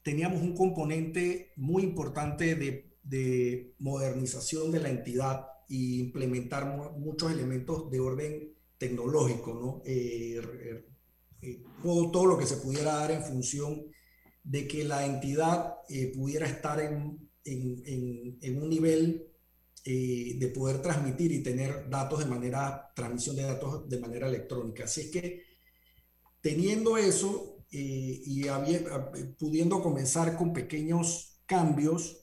teníamos 0.03 0.43
un 0.43 0.53
componente 0.53 1.53
muy 1.55 1.85
importante 1.85 2.57
de 2.57 2.93
de 3.03 3.75
modernización 3.79 4.71
de 4.71 4.81
la 4.81 4.91
entidad 4.91 5.47
e 5.69 5.75
implementar 5.75 6.77
muchos 6.99 7.33
elementos 7.33 7.91
de 7.91 8.01
orden 8.01 8.55
tecnológico, 8.79 9.55
¿no? 9.55 9.83
Todo, 11.83 12.11
todo, 12.11 12.27
lo 12.27 12.39
que 12.39 12.47
se 12.47 12.59
pudiera 12.59 12.95
dar 12.95 13.11
en 13.11 13.25
función 13.25 13.75
de 13.75 13.93
que 14.51 14.85
la 14.85 15.07
entidad 15.07 15.77
eh, 15.89 16.13
pudiera 16.15 16.47
estar 16.47 16.81
en, 16.81 17.31
en, 17.45 17.83
en, 17.87 18.39
en, 18.41 18.63
un 18.63 18.69
nivel 18.69 19.29
eh, 19.85 20.37
de 20.39 20.49
poder 20.49 20.83
transmitir 20.83 21.33
y 21.33 21.43
tener 21.43 21.89
datos 21.89 22.21
de 22.21 22.27
manera, 22.27 22.93
transmisión 22.95 23.37
de 23.37 23.43
datos 23.43 23.89
de 23.89 24.01
manera 24.01 24.29
electrónica. 24.29 24.85
Así 24.85 25.03
es 25.03 25.11
que 25.11 25.43
teniendo 26.41 26.97
eso 26.97 27.65
eh, 27.71 28.21
y 28.25 28.45
pudiendo 29.39 29.81
comenzar 29.83 30.37
con 30.37 30.53
pequeños 30.53 31.41
cambios, 31.47 32.19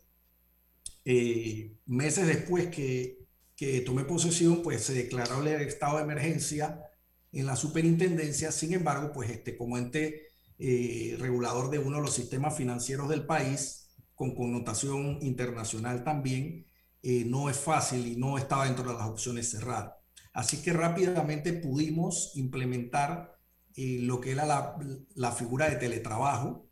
meses 1.86 2.27
después 2.27 2.67
que, 2.67 3.25
que 3.55 3.82
tomé 3.82 4.03
posesión, 4.03 4.62
pues 4.62 4.84
se 4.84 4.93
declaró 4.93 5.41
el 5.41 5.47
estado 5.62 5.97
de 5.97 6.03
emergencia 6.03 6.84
en 7.32 7.45
la 7.45 7.55
superintendencia. 7.55 8.51
Sin 8.51 8.73
embargo, 8.73 9.12
pues 9.12 9.29
este, 9.29 9.58
como 9.58 9.77
ente 9.77 10.29
regulador 10.60 11.69
de 11.69 11.80
uno 11.80 11.98
de 11.98 12.04
los 12.04 12.13
sistemas 12.13 12.56
financieros 12.56 13.08
del 13.10 13.26
país, 13.26 13.89
con 14.19 14.36
connotación 14.36 15.19
internacional 15.22 16.04
también, 16.04 16.65
eh, 17.02 17.24
no 17.24 17.50
es 17.50 17.58
fácil 17.58 18.06
y 18.06 18.17
no 18.17 18.38
estaba 18.38 18.65
dentro 18.65 18.91
de 18.91 18.98
las 18.98 19.08
opciones 19.08 19.50
cerrar. 19.50 19.98
Así 20.34 20.62
que 20.62 20.74
rápidamente 20.74 21.54
pudimos 21.54 22.34
implementar 22.36 23.39
eh, 23.76 24.00
lo 24.02 24.19
que 24.19 24.32
era 24.32 24.45
la, 24.45 24.78
la, 25.15 25.32
figura 25.32 25.69
de 25.69 25.78
teletrabajo. 25.78 26.69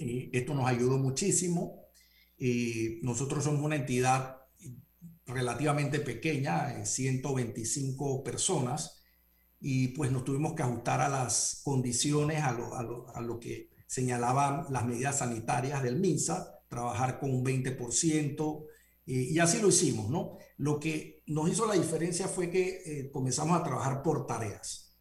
Eh, 0.00 0.30
esto 0.32 0.54
nos 0.54 0.66
ayudó 0.66 0.98
muchísimo. 0.98 1.86
nosotros 3.02 3.44
somos 3.44 3.62
una 3.62 3.76
entidad 3.76 4.38
relativamente 5.26 6.00
pequeña, 6.00 6.84
125 6.84 8.24
personas, 8.24 8.95
y 9.60 9.88
pues 9.88 10.10
nos 10.12 10.24
tuvimos 10.24 10.54
que 10.54 10.62
ajustar 10.62 11.00
a 11.00 11.08
las 11.08 11.60
condiciones, 11.64 12.42
a 12.42 12.52
lo, 12.52 12.74
a 12.74 12.82
lo, 12.82 13.14
a 13.14 13.20
lo 13.20 13.38
que 13.38 13.70
señalaban 13.86 14.66
las 14.70 14.84
medidas 14.84 15.18
sanitarias 15.18 15.82
del 15.82 15.98
MINSA, 15.98 16.60
trabajar 16.68 17.18
con 17.18 17.30
un 17.30 17.44
20%, 17.44 18.66
y 19.08 19.38
así 19.38 19.60
lo 19.60 19.68
hicimos, 19.68 20.10
¿no? 20.10 20.36
Lo 20.56 20.80
que 20.80 21.22
nos 21.26 21.48
hizo 21.48 21.64
la 21.66 21.74
diferencia 21.74 22.26
fue 22.26 22.50
que 22.50 22.82
eh, 22.84 23.10
comenzamos 23.12 23.58
a 23.58 23.62
trabajar 23.62 24.02
por 24.02 24.26
tareas. 24.26 24.96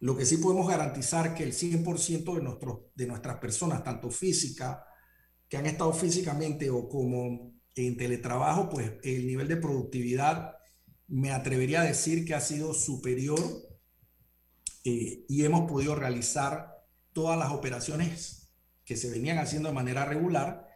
Lo 0.00 0.16
que 0.16 0.26
sí 0.26 0.38
podemos 0.38 0.66
garantizar 0.66 1.36
que 1.36 1.44
el 1.44 1.52
100% 1.52 2.34
de, 2.34 2.42
nuestros, 2.42 2.80
de 2.96 3.06
nuestras 3.06 3.38
personas, 3.38 3.84
tanto 3.84 4.10
física, 4.10 4.84
que 5.48 5.56
han 5.56 5.66
estado 5.66 5.92
físicamente 5.92 6.68
o 6.68 6.88
como 6.88 7.54
en 7.76 7.96
teletrabajo, 7.96 8.68
pues 8.68 8.92
el 9.04 9.26
nivel 9.26 9.46
de 9.46 9.56
productividad 9.56 10.56
me 11.06 11.30
atrevería 11.30 11.82
a 11.82 11.84
decir 11.84 12.24
que 12.24 12.34
ha 12.34 12.40
sido 12.40 12.74
superior 12.74 13.38
eh, 14.84 15.24
y 15.28 15.44
hemos 15.44 15.70
podido 15.70 15.94
realizar 15.94 16.84
todas 17.12 17.38
las 17.38 17.52
operaciones 17.52 18.52
que 18.84 18.96
se 18.96 19.10
venían 19.10 19.38
haciendo 19.38 19.68
de 19.68 19.74
manera 19.74 20.04
regular 20.04 20.68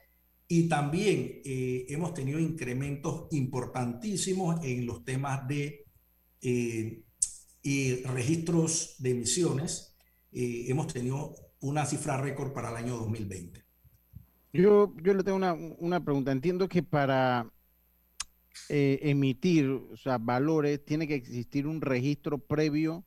y 0.50 0.66
también 0.68 1.42
eh, 1.44 1.84
hemos 1.90 2.14
tenido 2.14 2.40
incrementos 2.40 3.26
importantísimos 3.32 4.64
en 4.64 4.86
los 4.86 5.04
temas 5.04 5.46
de 5.46 5.84
eh, 6.40 7.02
registros 8.06 8.96
de 8.98 9.10
emisiones. 9.10 9.94
Eh, 10.32 10.64
hemos 10.68 10.86
tenido 10.86 11.34
una 11.60 11.84
cifra 11.84 12.16
récord 12.16 12.54
para 12.54 12.70
el 12.70 12.76
año 12.76 12.96
2020. 12.96 13.62
Yo, 14.54 14.94
yo 15.02 15.12
le 15.12 15.22
tengo 15.22 15.36
una, 15.36 15.52
una 15.52 16.02
pregunta. 16.02 16.32
Entiendo 16.32 16.66
que 16.66 16.82
para 16.82 17.52
emitir 18.70 19.68
o 19.68 19.96
sea, 19.96 20.18
valores 20.18 20.84
tiene 20.84 21.06
que 21.06 21.14
existir 21.14 21.66
un 21.66 21.80
registro 21.80 22.38
previo 22.38 23.04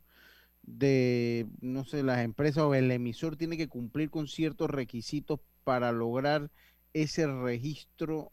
de, 0.78 1.48
no 1.60 1.84
sé, 1.84 2.02
las 2.02 2.24
empresas 2.24 2.64
o 2.64 2.74
el 2.74 2.92
emisor 2.92 3.36
tiene 3.36 3.58
que 3.58 3.68
cumplir 3.68 4.10
con 4.10 4.28
ciertos 4.28 4.70
requisitos 4.70 5.40
para 5.64 5.92
lograr 5.92 6.50
ese 6.94 7.28
registro, 7.28 8.32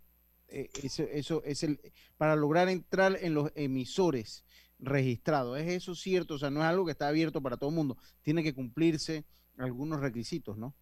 eh, 0.48 0.70
eso, 0.82 1.42
es 1.44 1.62
el, 1.62 1.80
para 2.16 2.36
lograr 2.36 2.68
entrar 2.68 3.18
en 3.20 3.34
los 3.34 3.50
emisores 3.56 4.44
registrados. 4.78 5.58
¿Es 5.58 5.68
eso 5.68 5.94
cierto? 5.94 6.34
O 6.34 6.38
sea, 6.38 6.50
no 6.50 6.60
es 6.60 6.66
algo 6.66 6.84
que 6.84 6.92
está 6.92 7.08
abierto 7.08 7.42
para 7.42 7.56
todo 7.56 7.70
el 7.70 7.76
mundo. 7.76 7.96
Tiene 8.22 8.42
que 8.42 8.54
cumplirse 8.54 9.24
algunos 9.58 10.00
requisitos, 10.00 10.56
¿no? 10.56 10.74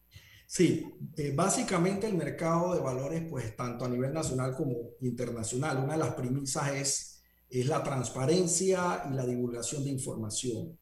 Sí, 0.46 0.86
eh, 1.16 1.32
básicamente 1.34 2.06
el 2.06 2.14
mercado 2.14 2.74
de 2.74 2.80
valores, 2.80 3.24
pues 3.28 3.56
tanto 3.56 3.84
a 3.84 3.88
nivel 3.88 4.12
nacional 4.12 4.54
como 4.54 4.90
internacional, 5.00 5.78
una 5.78 5.94
de 5.94 5.98
las 5.98 6.14
premisas 6.14 6.68
es, 6.68 7.22
es 7.48 7.66
la 7.66 7.82
transparencia 7.82 9.04
y 9.10 9.14
la 9.14 9.26
divulgación 9.26 9.84
de 9.84 9.90
información. 9.90 10.78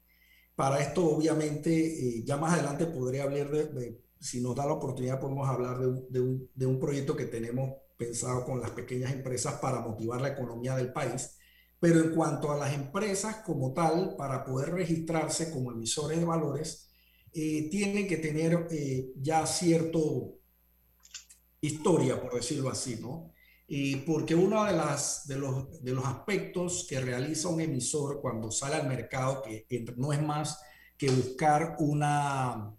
Para 0.55 0.81
esto, 0.81 1.05
obviamente, 1.05 1.71
eh, 1.73 2.23
ya 2.25 2.37
más 2.37 2.53
adelante 2.53 2.85
podré 2.85 3.21
hablar 3.21 3.51
de, 3.51 4.01
si 4.19 4.41
nos 4.41 4.55
da 4.55 4.65
la 4.65 4.73
oportunidad, 4.73 5.19
podemos 5.19 5.47
hablar 5.47 5.79
de 5.79 6.65
un, 6.65 6.79
proyecto 6.79 7.15
que 7.15 7.25
tenemos 7.25 7.71
pensado 7.97 8.45
con 8.45 8.61
las 8.61 8.71
pequeñas 8.71 9.11
empresas 9.11 9.55
para 9.55 9.81
motivar 9.81 10.21
la 10.21 10.29
economía 10.29 10.75
del 10.75 10.93
país. 10.93 11.37
Pero 11.79 11.99
en 11.99 12.15
cuanto 12.15 12.51
a 12.51 12.57
las 12.57 12.73
empresas 12.73 13.37
como 13.45 13.73
tal, 13.73 14.15
para 14.17 14.45
poder 14.45 14.71
registrarse 14.71 15.51
como 15.51 15.71
emisores 15.71 16.19
de 16.19 16.25
valores, 16.25 16.89
eh, 17.33 17.69
tienen 17.69 18.07
que 18.07 18.17
tener 18.17 18.67
eh, 18.71 19.11
ya 19.17 19.45
cierto 19.45 20.39
historia, 21.59 22.21
por 22.21 22.33
decirlo 22.33 22.69
así, 22.69 22.97
¿no? 23.01 23.34
Y 23.67 23.97
porque 23.97 24.35
uno 24.35 24.63
de, 24.65 24.73
las, 24.73 25.25
de, 25.27 25.37
los, 25.37 25.83
de 25.83 25.91
los 25.91 26.05
aspectos 26.05 26.85
que 26.87 26.99
realiza 26.99 27.49
un 27.49 27.61
emisor 27.61 28.21
cuando 28.21 28.51
sale 28.51 28.75
al 28.75 28.87
mercado, 28.87 29.41
que 29.43 29.85
no 29.97 30.13
es 30.13 30.21
más 30.21 30.59
que 30.97 31.09
buscar 31.09 31.75
una, 31.79 32.73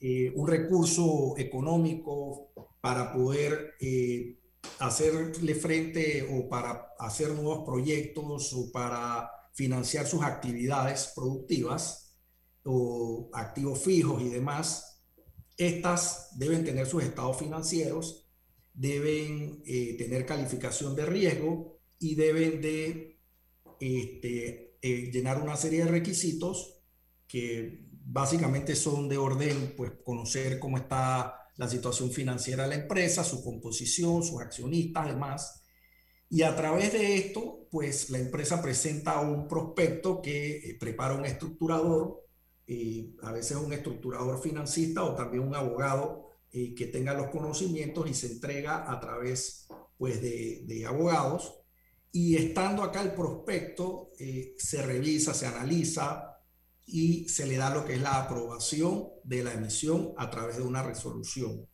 eh, 0.00 0.32
un 0.36 0.46
recurso 0.46 1.34
económico 1.36 2.52
para 2.80 3.12
poder 3.12 3.74
eh, 3.80 4.38
hacerle 4.78 5.54
frente 5.54 6.28
o 6.32 6.48
para 6.48 6.94
hacer 6.98 7.30
nuevos 7.30 7.64
proyectos 7.66 8.52
o 8.54 8.70
para 8.70 9.30
financiar 9.52 10.06
sus 10.06 10.22
actividades 10.22 11.12
productivas 11.16 12.16
o 12.64 13.28
activos 13.32 13.80
fijos 13.80 14.22
y 14.22 14.28
demás, 14.28 15.02
estas 15.56 16.28
deben 16.38 16.64
tener 16.64 16.86
sus 16.86 17.02
estados 17.02 17.36
financieros, 17.36 18.27
deben 18.78 19.60
eh, 19.66 19.96
tener 19.98 20.24
calificación 20.24 20.94
de 20.94 21.04
riesgo 21.04 21.80
y 21.98 22.14
deben 22.14 22.62
de 22.62 23.18
este, 23.80 24.78
llenar 24.80 25.42
una 25.42 25.56
serie 25.56 25.84
de 25.84 25.90
requisitos 25.90 26.80
que 27.26 27.84
básicamente 27.90 28.76
son 28.76 29.08
de 29.08 29.18
orden, 29.18 29.74
pues 29.76 29.92
conocer 30.04 30.60
cómo 30.60 30.78
está 30.78 31.34
la 31.56 31.68
situación 31.68 32.12
financiera 32.12 32.62
de 32.62 32.68
la 32.70 32.82
empresa, 32.82 33.24
su 33.24 33.42
composición, 33.42 34.22
sus 34.22 34.40
accionistas, 34.40 35.06
además. 35.06 35.64
Y 36.30 36.42
a 36.42 36.54
través 36.54 36.92
de 36.92 37.16
esto, 37.16 37.66
pues 37.72 38.10
la 38.10 38.18
empresa 38.18 38.62
presenta 38.62 39.20
un 39.20 39.48
prospecto 39.48 40.22
que 40.22 40.56
eh, 40.56 40.76
prepara 40.78 41.14
un 41.14 41.24
estructurador, 41.24 42.24
eh, 42.68 43.10
a 43.22 43.32
veces 43.32 43.56
un 43.56 43.72
estructurador 43.72 44.40
financista 44.40 45.02
o 45.02 45.16
también 45.16 45.42
un 45.42 45.56
abogado 45.56 46.27
eh, 46.52 46.74
que 46.74 46.86
tenga 46.86 47.14
los 47.14 47.28
conocimientos 47.28 48.08
y 48.08 48.14
se 48.14 48.28
entrega 48.28 48.90
a 48.90 49.00
través 49.00 49.68
pues, 49.96 50.20
de, 50.22 50.62
de 50.66 50.86
abogados. 50.86 51.60
Y 52.10 52.36
estando 52.36 52.82
acá 52.82 53.02
el 53.02 53.12
prospecto, 53.12 54.10
se 54.56 54.82
revisa, 54.82 55.34
se 55.34 55.46
analiza, 55.46 56.38
y 56.88 57.28
se 57.28 57.46
le 57.46 57.56
da 57.56 57.72
lo 57.72 57.84
que 57.84 57.94
es 57.94 58.00
la 58.00 58.22
aprobación 58.22 59.08
de 59.22 59.44
la 59.44 59.52
emisión 59.52 60.14
a 60.16 60.30
través 60.30 60.56
de 60.56 60.62
una 60.62 60.82
resolución. 60.82 61.68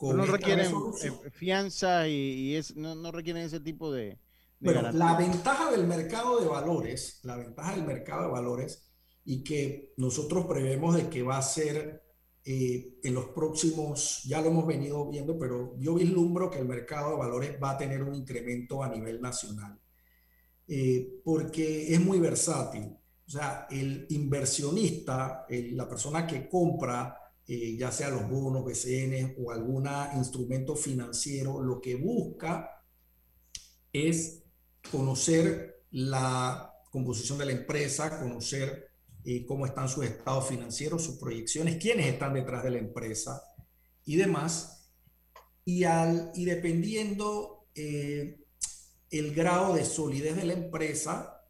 no 0.00 0.26
requieren 0.26 0.72
eh, 1.02 1.30
fianza 1.32 2.06
y, 2.06 2.54
es, 2.54 2.76
no, 2.76 2.94
no, 2.94 3.10
requieren 3.10 3.42
ese 3.42 3.58
tipo 3.58 3.92
de... 3.92 4.20
bueno, 4.60 4.92
la 4.92 5.16
ventaja 5.16 5.72
del 5.72 5.86
mercado 5.86 6.40
de 6.40 6.46
valores, 6.46 7.18
la 7.24 7.36
ventaja 7.36 7.74
del 7.74 7.84
mercado 7.84 8.22
de 8.22 8.28
valores 8.28 8.92
y 9.24 9.42
que 9.42 9.92
nosotros 9.96 10.46
prevemos 10.46 10.94
de 10.94 11.08
que 11.08 11.22
va 11.24 11.38
a 11.38 11.42
ser 11.42 12.03
eh, 12.46 12.98
en 13.02 13.14
los 13.14 13.26
próximos, 13.26 14.22
ya 14.24 14.42
lo 14.42 14.48
hemos 14.48 14.66
venido 14.66 15.08
viendo, 15.08 15.38
pero 15.38 15.76
yo 15.78 15.94
vislumbro 15.94 16.50
que 16.50 16.58
el 16.58 16.66
mercado 16.66 17.12
de 17.12 17.16
valores 17.16 17.56
va 17.62 17.70
a 17.70 17.78
tener 17.78 18.02
un 18.02 18.14
incremento 18.14 18.82
a 18.82 18.88
nivel 18.90 19.18
nacional, 19.22 19.80
eh, 20.68 21.20
porque 21.24 21.94
es 21.94 22.00
muy 22.00 22.18
versátil. 22.20 22.94
O 23.26 23.30
sea, 23.30 23.66
el 23.70 24.06
inversionista, 24.10 25.46
la 25.48 25.88
persona 25.88 26.26
que 26.26 26.46
compra, 26.46 27.16
eh, 27.46 27.76
ya 27.78 27.90
sea 27.90 28.10
los 28.10 28.28
bonos, 28.28 28.62
BCN 28.62 29.36
o 29.38 29.50
algún 29.50 29.88
instrumento 30.14 30.76
financiero, 30.76 31.62
lo 31.62 31.80
que 31.80 31.94
busca 31.94 32.70
es 33.90 34.42
conocer 34.90 35.84
la 35.92 36.74
composición 36.90 37.38
de 37.38 37.46
la 37.46 37.52
empresa, 37.52 38.20
conocer 38.20 38.93
cómo 39.46 39.66
están 39.66 39.88
sus 39.88 40.04
estados 40.04 40.48
financieros, 40.48 41.02
sus 41.02 41.18
proyecciones, 41.18 41.76
quiénes 41.76 42.06
están 42.06 42.34
detrás 42.34 42.62
de 42.62 42.70
la 42.70 42.78
empresa 42.78 43.42
y 44.04 44.16
demás. 44.16 44.90
Y, 45.64 45.84
al, 45.84 46.30
y 46.34 46.44
dependiendo 46.44 47.68
eh, 47.74 48.38
el 49.10 49.34
grado 49.34 49.74
de 49.74 49.84
solidez 49.84 50.36
de 50.36 50.44
la 50.44 50.52
empresa, 50.52 51.42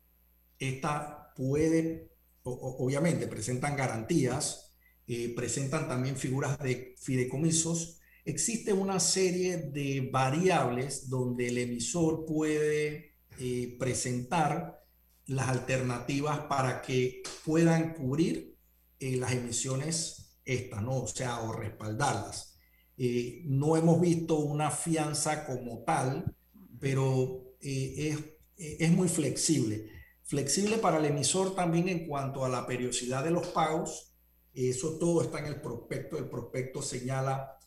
esta 0.58 1.32
pueden, 1.34 2.08
obviamente, 2.44 3.26
presentan 3.26 3.76
garantías, 3.76 4.76
eh, 5.06 5.32
presentan 5.34 5.88
también 5.88 6.16
figuras 6.16 6.58
de 6.60 6.94
fideicomisos 6.98 8.00
existe 8.24 8.72
una 8.72 9.00
serie 9.00 9.58
de 9.58 10.08
variables 10.10 11.08
donde 11.08 11.48
el 11.48 11.58
emisor 11.58 12.24
puede 12.24 13.16
eh, 13.38 13.76
presentar 13.78 14.80
las 15.26 15.48
alternativas 15.48 16.40
para 16.40 16.82
que 16.82 17.22
puedan 17.44 17.94
cubrir 17.94 18.56
eh, 18.98 19.16
las 19.16 19.32
emisiones 19.32 20.38
estas, 20.44 20.82
¿no? 20.82 21.02
O 21.02 21.06
sea, 21.06 21.40
o 21.40 21.52
respaldarlas. 21.52 22.58
Eh, 22.96 23.42
no 23.46 23.76
hemos 23.76 24.00
visto 24.00 24.38
una 24.38 24.70
fianza 24.70 25.46
como 25.46 25.82
tal, 25.84 26.36
pero 26.78 27.56
es, 27.60 28.18
es 28.56 28.90
muy 28.90 29.08
flexible. 29.08 29.90
Flexible 30.22 30.78
para 30.78 30.98
el 30.98 31.04
emisor 31.04 31.54
también 31.54 31.88
en 31.88 32.06
cuanto 32.06 32.44
a 32.44 32.48
la 32.48 32.66
periodicidad 32.66 33.22
de 33.24 33.30
los 33.30 33.46
pagos. 33.48 34.14
Eso 34.54 34.98
todo 34.98 35.22
está 35.22 35.40
en 35.40 35.46
el 35.46 35.60
prospecto. 35.60 36.16
El 36.16 36.30
prospecto 36.30 36.80
señala 36.80 37.58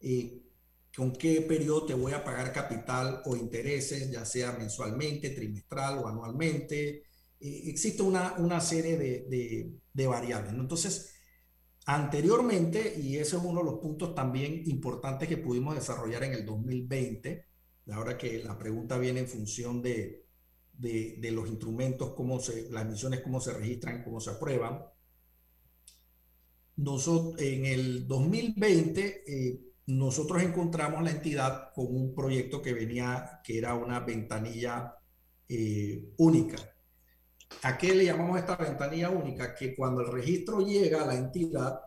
eh, 0.00 0.42
con 0.96 1.12
qué 1.12 1.42
periodo 1.42 1.86
te 1.86 1.94
voy 1.94 2.12
a 2.12 2.24
pagar 2.24 2.52
capital 2.52 3.20
o 3.26 3.36
intereses, 3.36 4.10
ya 4.10 4.24
sea 4.24 4.52
mensualmente, 4.52 5.30
trimestral 5.30 5.98
o 5.98 6.08
anualmente. 6.08 7.05
Eh, 7.40 7.62
existe 7.66 8.02
una, 8.02 8.34
una 8.38 8.60
serie 8.60 8.96
de, 8.96 9.78
de, 9.92 10.06
variables. 10.06 10.52
Entonces, 10.52 11.14
anteriormente, 11.86 12.94
y 12.98 13.16
ese 13.16 13.36
es 13.36 13.42
uno 13.42 13.60
de 13.60 13.66
los 13.66 13.80
puntos 13.80 14.14
también 14.14 14.62
importantes 14.66 15.28
que 15.28 15.36
pudimos 15.36 15.74
desarrollar 15.74 16.24
en 16.24 16.32
el 16.32 16.44
2020, 16.46 17.46
ahora 17.92 18.18
que 18.18 18.42
la 18.42 18.58
pregunta 18.58 18.98
viene 18.98 19.20
en 19.20 19.28
función 19.28 19.82
de, 19.82 20.26
de, 20.72 21.16
de 21.18 21.30
los 21.30 21.48
instrumentos, 21.48 22.14
cómo 22.14 22.40
se, 22.40 22.70
las 22.70 22.84
emisiones, 22.84 23.20
cómo 23.20 23.40
se 23.40 23.52
registran, 23.52 24.02
cómo 24.04 24.20
se 24.20 24.30
aprueban. 24.30 24.82
Nosotros, 26.76 27.40
en 27.40 27.64
el 27.66 28.06
2020, 28.06 29.24
eh, 29.26 29.60
nosotros 29.86 30.42
encontramos 30.42 31.02
la 31.02 31.12
entidad 31.12 31.72
con 31.74 31.86
un 31.88 32.14
proyecto 32.14 32.60
que 32.60 32.74
venía, 32.74 33.40
que 33.42 33.58
era 33.58 33.74
una 33.74 34.00
ventanilla 34.00 34.94
eh, 35.48 36.12
única. 36.18 36.75
¿A 37.62 37.78
qué 37.78 37.94
le 37.94 38.04
llamamos 38.04 38.38
esta 38.38 38.56
ventanilla 38.56 39.10
única? 39.10 39.54
Que 39.54 39.74
cuando 39.74 40.00
el 40.00 40.12
registro 40.12 40.60
llega 40.60 41.02
a 41.02 41.06
la 41.06 41.14
entidad, 41.14 41.80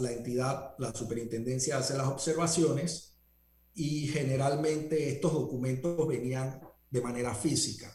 la 0.00 0.12
entidad, 0.12 0.74
la 0.78 0.92
superintendencia 0.94 1.78
hace 1.78 1.96
las 1.96 2.06
observaciones 2.06 3.18
y 3.74 4.08
generalmente 4.08 5.10
estos 5.10 5.32
documentos 5.32 6.06
venían 6.06 6.60
de 6.90 7.02
manera 7.02 7.34
física. 7.34 7.94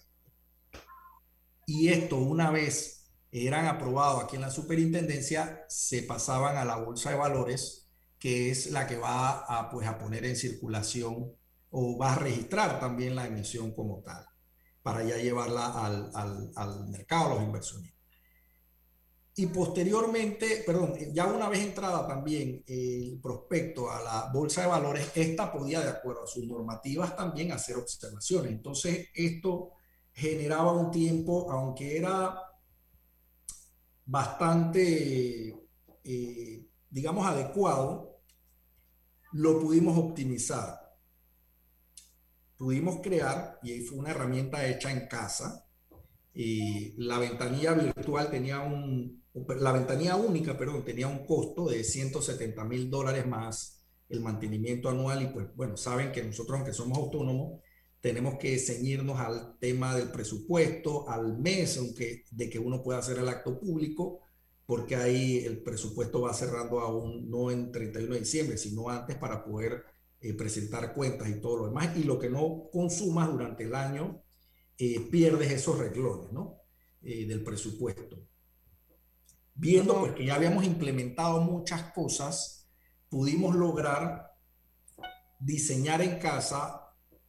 Y 1.65 1.89
esto 1.89 2.17
una 2.17 2.51
vez 2.51 3.11
eran 3.31 3.65
aprobados 3.67 4.23
aquí 4.23 4.35
en 4.35 4.41
la 4.41 4.51
superintendencia, 4.51 5.65
se 5.69 6.03
pasaban 6.03 6.57
a 6.57 6.65
la 6.65 6.75
bolsa 6.75 7.11
de 7.11 7.15
valores 7.15 7.81
que 8.19 8.51
es 8.51 8.69
la 8.69 8.85
que 8.85 8.97
va 8.97 9.45
a, 9.47 9.71
pues, 9.71 9.87
a 9.87 9.97
poner 9.97 10.25
en 10.25 10.35
circulación 10.35 11.33
o 11.71 11.97
va 11.97 12.13
a 12.13 12.19
registrar 12.19 12.79
también 12.79 13.15
la 13.15 13.25
emisión 13.25 13.73
como 13.73 14.03
tal, 14.03 14.23
para 14.81 15.03
ya 15.03 15.17
llevarla 15.17 15.85
al, 15.85 16.11
al, 16.13 16.51
al 16.55 16.87
mercado, 16.89 17.31
a 17.31 17.35
los 17.35 17.43
inversionistas. 17.43 18.01
Y 19.33 19.45
posteriormente, 19.47 20.61
perdón, 20.65 20.93
ya 21.13 21.25
una 21.25 21.47
vez 21.47 21.61
entrada 21.61 22.05
también 22.05 22.63
el 22.67 23.17
prospecto 23.21 23.89
a 23.89 24.01
la 24.01 24.29
bolsa 24.33 24.61
de 24.61 24.67
valores, 24.67 25.09
esta 25.15 25.51
podía, 25.51 25.79
de 25.79 25.89
acuerdo 25.89 26.23
a 26.23 26.27
sus 26.27 26.45
normativas, 26.45 27.15
también 27.15 27.51
hacer 27.53 27.77
observaciones. 27.77 28.51
Entonces, 28.51 29.07
esto 29.13 29.71
generaba 30.11 30.73
un 30.73 30.91
tiempo, 30.91 31.49
aunque 31.49 31.97
era 31.97 32.37
bastante, 34.05 35.55
eh, 36.03 36.67
digamos, 36.89 37.25
adecuado, 37.25 38.19
lo 39.31 39.61
pudimos 39.61 39.97
optimizar. 39.97 40.80
Pudimos 42.61 42.99
crear, 43.01 43.57
y 43.63 43.79
fue 43.81 43.97
una 43.97 44.11
herramienta 44.11 44.69
hecha 44.69 44.91
en 44.91 45.07
casa, 45.07 45.65
y 46.31 46.93
la 47.03 47.17
ventanilla 47.17 47.73
virtual 47.73 48.29
tenía 48.29 48.59
un, 48.59 49.23
la 49.59 49.71
ventanilla 49.71 50.15
única, 50.15 50.55
perdón, 50.55 50.85
tenía 50.85 51.07
un 51.07 51.25
costo 51.25 51.67
de 51.67 51.83
170 51.83 52.63
mil 52.65 52.87
dólares 52.91 53.25
más 53.25 53.83
el 54.09 54.19
mantenimiento 54.21 54.89
anual. 54.89 55.23
Y 55.23 55.27
pues 55.29 55.47
bueno, 55.55 55.75
saben 55.75 56.11
que 56.11 56.23
nosotros 56.23 56.59
aunque 56.59 56.71
somos 56.71 56.99
autónomos, 56.99 57.61
tenemos 57.99 58.37
que 58.37 58.59
ceñirnos 58.59 59.19
al 59.19 59.57
tema 59.57 59.95
del 59.95 60.11
presupuesto, 60.11 61.09
al 61.09 61.39
mes, 61.39 61.79
aunque 61.79 62.25
de 62.29 62.47
que 62.47 62.59
uno 62.59 62.83
pueda 62.83 62.99
hacer 62.99 63.17
el 63.17 63.27
acto 63.27 63.59
público, 63.59 64.19
porque 64.67 64.95
ahí 64.95 65.39
el 65.45 65.63
presupuesto 65.63 66.21
va 66.21 66.33
cerrando 66.35 66.79
aún 66.79 67.27
no 67.27 67.49
en 67.49 67.71
31 67.71 68.13
de 68.13 68.19
diciembre, 68.19 68.57
sino 68.59 68.87
antes 68.87 69.17
para 69.17 69.43
poder 69.43 69.83
eh, 70.21 70.33
presentar 70.35 70.93
cuentas 70.93 71.27
y 71.29 71.41
todo 71.41 71.57
lo 71.57 71.67
demás. 71.67 71.97
Y 71.97 72.03
lo 72.03 72.19
que 72.19 72.29
no 72.29 72.69
consumas 72.71 73.29
durante 73.29 73.63
el 73.63 73.73
año, 73.73 74.23
eh, 74.77 74.99
pierdes 75.11 75.51
esos 75.51 75.77
reglones 75.77 76.31
¿no? 76.31 76.61
Eh, 77.01 77.25
del 77.25 77.43
presupuesto. 77.43 78.17
Viendo 79.53 79.99
pues, 79.99 80.13
que 80.13 80.25
ya 80.25 80.35
habíamos 80.35 80.63
implementado 80.63 81.41
muchas 81.41 81.91
cosas, 81.91 82.69
pudimos 83.09 83.55
lograr 83.55 84.31
diseñar 85.39 86.01
en 86.01 86.19
casa 86.19 86.81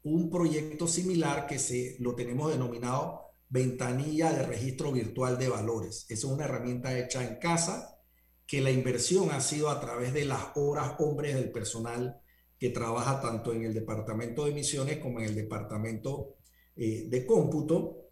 un 0.03 0.31
proyecto 0.31 0.87
similar 0.87 1.47
que 1.47 1.59
se 1.59 1.97
lo 1.99 2.15
tenemos 2.15 2.51
denominado 2.51 3.23
ventanilla 3.49 4.33
de 4.33 4.45
registro 4.45 4.93
virtual 4.93 5.39
de 5.39 5.49
valores. 5.49 6.07
Es 6.09 6.25
una 6.25 6.45
herramienta 6.45 6.99
hecha 6.99 7.23
en 7.23 7.37
casa 7.37 7.99
que 8.47 8.61
la 8.61 8.71
inversión 8.71 9.31
ha 9.31 9.41
sido 9.41 9.69
a 9.69 9.81
través 9.81 10.15
de 10.15 10.25
las 10.25 10.49
horas 10.55 10.95
hombres 10.99 11.35
del 11.35 11.53
personal 11.53 12.22
que 12.63 12.71
trabaja 12.71 13.21
tanto 13.21 13.53
en 13.53 13.65
el 13.65 13.75
departamento 13.75 14.45
de 14.45 14.53
emisiones 14.53 14.99
como 14.99 15.19
en 15.19 15.25
el 15.25 15.35
departamento 15.35 16.37
eh, 16.77 17.07
de 17.09 17.27
cómputo. 17.27 18.11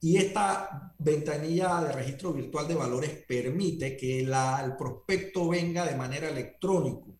Y 0.00 0.16
esta 0.16 0.92
ventanilla 0.98 1.80
de 1.84 1.92
registro 1.92 2.32
virtual 2.32 2.66
de 2.66 2.74
valores 2.74 3.10
permite 3.28 3.96
que 3.96 4.24
la, 4.24 4.60
el 4.64 4.74
prospecto 4.74 5.48
venga 5.48 5.86
de 5.86 5.94
manera 5.94 6.28
electrónica, 6.28 7.12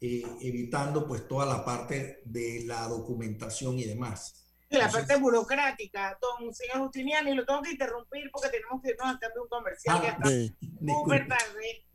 eh, 0.00 0.22
evitando 0.40 1.06
pues 1.06 1.28
toda 1.28 1.44
la 1.44 1.62
parte 1.62 2.22
de 2.24 2.64
la 2.64 2.88
documentación 2.88 3.78
y 3.78 3.84
demás 3.84 4.40
la 4.70 4.88
parte 4.88 5.16
burocrática, 5.18 6.18
don 6.20 6.52
señor 6.52 6.78
Justiniani, 6.78 7.32
lo 7.32 7.46
tengo 7.46 7.62
que 7.62 7.70
interrumpir 7.70 8.28
porque 8.32 8.48
tenemos 8.48 8.82
que 8.82 8.90
irnos 8.90 9.06
a 9.06 9.18
cambio 9.20 9.42
un 9.44 9.48
comercial 9.48 10.00
que 10.00 10.08
está 10.08 10.94
súper 10.94 11.28
tarde. 11.28 11.86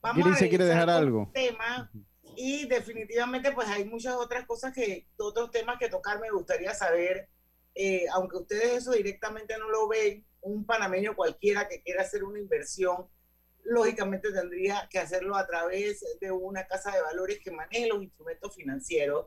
Vamos 0.00 0.40
a 0.40 0.48
quiere 0.48 0.64
dejar 0.64 0.88
algo. 0.88 1.30
Tema, 1.34 1.90
y 2.36 2.66
definitivamente 2.66 3.52
pues 3.52 3.68
hay 3.68 3.84
muchas 3.84 4.14
otras 4.14 4.46
cosas 4.46 4.72
que, 4.72 5.06
otros 5.18 5.50
temas 5.50 5.78
que 5.78 5.88
tocar 5.88 6.20
me 6.20 6.30
gustaría 6.30 6.74
saber, 6.74 7.28
eh, 7.74 8.06
aunque 8.12 8.36
ustedes 8.36 8.72
eso 8.72 8.92
directamente 8.92 9.56
no 9.58 9.68
lo 9.68 9.88
ven, 9.88 10.26
un 10.40 10.64
panameño 10.64 11.14
cualquiera 11.14 11.68
que 11.68 11.82
quiera 11.82 12.02
hacer 12.02 12.24
una 12.24 12.38
inversión, 12.38 13.08
lógicamente 13.64 14.32
tendría 14.32 14.88
que 14.90 14.98
hacerlo 14.98 15.36
a 15.36 15.46
través 15.46 16.04
de 16.20 16.30
una 16.32 16.66
casa 16.66 16.90
de 16.92 17.02
valores 17.02 17.38
que 17.38 17.50
maneje 17.50 17.86
los 17.86 18.02
instrumentos 18.02 18.54
financieros. 18.54 19.26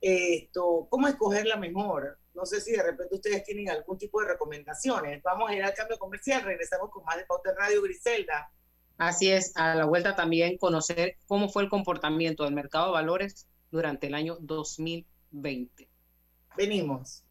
Esto, 0.00 0.86
¿Cómo 0.90 1.08
escoger 1.08 1.46
la 1.46 1.56
mejor? 1.56 2.18
No 2.34 2.44
sé 2.44 2.60
si 2.60 2.72
de 2.72 2.82
repente 2.82 3.14
ustedes 3.14 3.42
tienen 3.44 3.70
algún 3.70 3.96
tipo 3.96 4.20
de 4.20 4.28
recomendaciones. 4.28 5.22
Vamos 5.22 5.50
a 5.50 5.54
ir 5.54 5.62
al 5.62 5.72
cambio 5.72 5.98
comercial, 5.98 6.42
regresamos 6.42 6.90
con 6.90 7.04
más 7.04 7.16
de 7.16 7.24
Pauta 7.24 7.54
Radio 7.56 7.80
Griselda. 7.80 8.52
Así 8.98 9.30
es, 9.30 9.56
a 9.56 9.74
la 9.74 9.86
vuelta 9.86 10.14
también 10.14 10.56
conocer 10.56 11.16
cómo 11.26 11.48
fue 11.48 11.64
el 11.64 11.68
comportamiento 11.68 12.44
del 12.44 12.54
mercado 12.54 12.86
de 12.86 12.92
valores 12.92 13.46
durante 13.70 14.06
el 14.06 14.14
año 14.14 14.36
2020. 14.40 15.88
Venimos. 16.56 17.24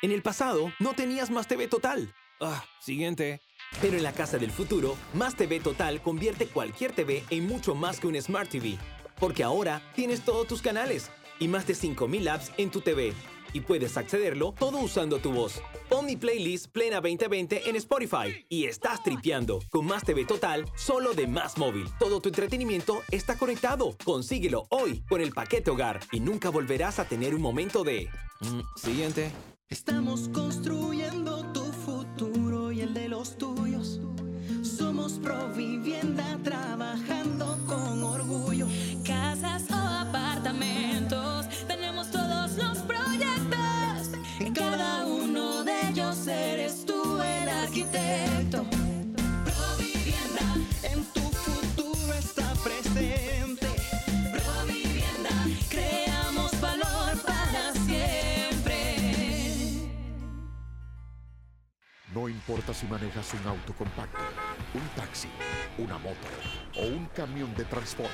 En 0.00 0.10
el 0.10 0.22
pasado 0.22 0.72
no 0.80 0.94
tenías 0.94 1.30
más 1.30 1.46
TV 1.46 1.68
Total. 1.68 2.12
Ah, 2.40 2.64
siguiente. 2.80 3.40
Pero 3.80 3.96
en 3.96 4.02
la 4.02 4.12
casa 4.12 4.38
del 4.38 4.50
futuro, 4.50 4.96
Más 5.14 5.36
TV 5.36 5.60
Total 5.60 6.02
convierte 6.02 6.46
cualquier 6.46 6.92
TV 6.92 7.22
en 7.30 7.46
mucho 7.46 7.74
más 7.74 8.00
que 8.00 8.08
un 8.08 8.20
Smart 8.20 8.50
TV. 8.50 8.78
Porque 9.20 9.44
ahora 9.44 9.80
tienes 9.94 10.22
todos 10.22 10.48
tus 10.48 10.60
canales 10.60 11.10
y 11.38 11.48
más 11.48 11.66
de 11.66 11.74
5.000 11.74 12.28
apps 12.28 12.52
en 12.56 12.70
tu 12.70 12.80
TV. 12.80 13.12
Y 13.52 13.60
puedes 13.60 13.96
accederlo 13.96 14.54
todo 14.58 14.78
usando 14.78 15.18
tu 15.18 15.32
voz. 15.32 15.60
Pon 15.88 16.06
mi 16.06 16.16
playlist 16.16 16.68
Plena 16.72 17.00
2020 17.00 17.68
en 17.68 17.76
Spotify 17.76 18.46
y 18.48 18.64
estás 18.64 19.02
tripeando 19.02 19.60
con 19.70 19.86
Más 19.86 20.04
TV 20.04 20.24
Total 20.24 20.64
solo 20.74 21.12
de 21.14 21.26
Más 21.26 21.58
Móvil. 21.58 21.86
Todo 21.98 22.20
tu 22.20 22.28
entretenimiento 22.28 23.02
está 23.10 23.36
conectado. 23.36 23.96
Consíguelo 24.04 24.66
hoy 24.70 25.02
con 25.08 25.20
el 25.20 25.32
paquete 25.32 25.70
hogar 25.70 26.00
y 26.12 26.20
nunca 26.20 26.50
volverás 26.50 26.98
a 26.98 27.04
tener 27.06 27.34
un 27.34 27.42
momento 27.42 27.84
de... 27.84 28.08
Mm, 28.40 28.60
siguiente. 28.76 29.30
Estamos 29.68 30.28
construyendo 30.28 31.44
tu 31.52 31.64
futuro 31.64 32.72
y 32.72 32.80
el 32.82 32.92
de 32.92 33.08
los 33.08 33.38
tuyos. 33.38 34.00
Somos 34.62 35.14
Provivienda 35.14 36.31
importa 62.28 62.74
si 62.74 62.86
manejas 62.86 63.32
un 63.34 63.46
auto 63.48 63.72
compacto, 63.74 64.20
un 64.74 64.86
taxi, 64.96 65.28
una 65.78 65.98
moto 65.98 66.28
o 66.76 66.86
un 66.86 67.06
camión 67.06 67.54
de 67.54 67.64
transporte. 67.64 68.10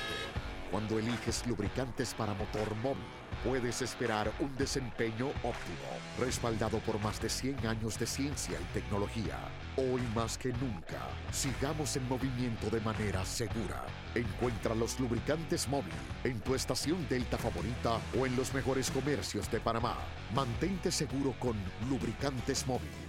Cuando 0.71 0.99
eliges 0.99 1.47
lubricantes 1.47 2.13
para 2.13 2.35
motor 2.35 2.75
móvil, 2.75 3.03
puedes 3.43 3.81
esperar 3.81 4.31
un 4.39 4.55
desempeño 4.55 5.29
óptimo, 5.29 5.89
respaldado 6.19 6.77
por 6.79 6.99
más 7.01 7.19
de 7.19 7.29
100 7.29 7.65
años 7.65 7.97
de 7.97 8.05
ciencia 8.05 8.59
y 8.59 8.73
tecnología. 8.73 9.37
Hoy 9.77 10.01
más 10.13 10.37
que 10.37 10.49
nunca, 10.49 11.07
sigamos 11.31 11.95
en 11.95 12.07
movimiento 12.07 12.69
de 12.69 12.81
manera 12.81 13.25
segura. 13.25 13.83
Encuentra 14.13 14.75
los 14.75 14.99
lubricantes 14.99 15.67
móvil 15.67 15.93
en 16.23 16.39
tu 16.41 16.53
estación 16.53 17.07
Delta 17.09 17.39
favorita 17.39 17.99
o 18.19 18.27
en 18.27 18.35
los 18.35 18.53
mejores 18.53 18.91
comercios 18.91 19.49
de 19.49 19.59
Panamá. 19.59 19.97
Mantente 20.35 20.91
seguro 20.91 21.33
con 21.39 21.55
lubricantes 21.89 22.67
móvil. 22.67 23.08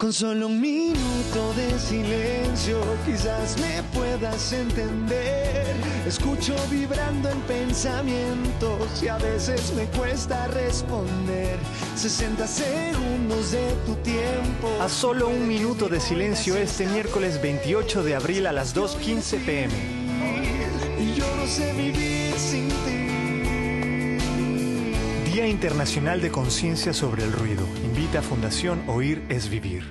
Con 0.00 0.12
solo 0.12 0.46
un 0.46 0.60
minuto 0.60 1.52
de 1.56 1.76
silencio 1.76 2.80
quizás 3.04 3.58
me 3.58 3.82
puedas 3.92 4.52
entender. 4.52 5.74
Escucho 6.06 6.54
vibrando 6.70 7.28
en 7.28 7.40
pensamientos 7.40 9.02
y 9.02 9.08
a 9.08 9.18
veces 9.18 9.72
me 9.74 9.86
cuesta 9.86 10.46
responder. 10.46 11.58
60 11.96 12.46
segundos 12.46 13.50
de 13.50 13.72
tu 13.86 13.96
tiempo. 13.96 14.70
A 14.80 14.88
solo 14.88 15.30
un 15.30 15.48
minuto 15.48 15.88
de 15.88 15.98
silencio 15.98 16.56
este 16.56 16.86
miércoles 16.86 17.42
28 17.42 18.04
de 18.04 18.14
abril 18.14 18.46
a 18.46 18.52
las 18.52 18.76
2.15 18.76 19.44
pm. 19.44 19.74
Y 21.00 21.12
yo 21.14 21.26
no 21.34 21.44
sé 21.44 21.72
vivir 21.72 22.38
sin. 22.38 22.77
Día 25.38 25.46
Internacional 25.46 26.20
de 26.20 26.32
Conciencia 26.32 26.92
sobre 26.92 27.22
el 27.22 27.32
Ruido. 27.32 27.64
Invita 27.84 28.18
a 28.18 28.22
Fundación 28.22 28.82
Oír 28.88 29.24
es 29.28 29.48
Vivir. 29.48 29.84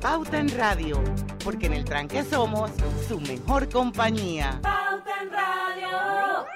Pauta 0.00 0.38
en 0.38 0.48
Radio, 0.56 1.04
porque 1.44 1.66
en 1.66 1.74
el 1.74 1.84
tranque 1.84 2.22
somos 2.24 2.70
su 3.06 3.20
mejor 3.20 3.68
compañía. 3.68 4.60
Pauta 4.62 5.20
en 5.20 5.30
Radio. 5.30 6.46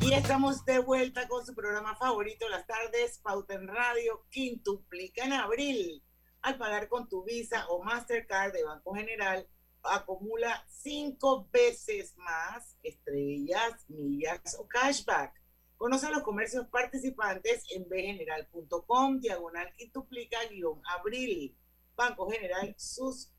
Y 0.00 0.12
estamos 0.12 0.64
de 0.64 0.78
vuelta 0.78 1.26
con 1.26 1.44
su 1.44 1.52
programa 1.52 1.96
favorito, 1.96 2.48
las 2.48 2.64
tardes, 2.64 3.18
Pauta 3.24 3.54
en 3.54 3.66
Radio, 3.66 4.24
quintuplica 4.30 5.24
en 5.24 5.32
abril. 5.32 6.04
Al 6.42 6.58
pagar 6.58 6.88
con 6.88 7.08
tu 7.08 7.24
Visa 7.24 7.66
o 7.66 7.82
Mastercard 7.82 8.52
de 8.52 8.62
Banco 8.62 8.94
General, 8.94 9.48
acumula 9.82 10.64
cinco 10.68 11.48
veces 11.52 12.16
más 12.16 12.76
estrellas, 12.82 13.84
millas 13.88 14.56
o 14.58 14.66
cashback. 14.66 15.32
Conoce 15.76 16.10
los 16.10 16.22
comercios 16.22 16.66
participantes 16.66 17.62
en 17.70 17.88
bgeneral.com, 17.88 19.20
diagonal 19.20 19.72
quintuplica 19.76 20.38
guion 20.50 20.80
abril. 20.98 21.56
Banco 21.96 22.30
General, 22.30 22.74
sus 22.78 23.32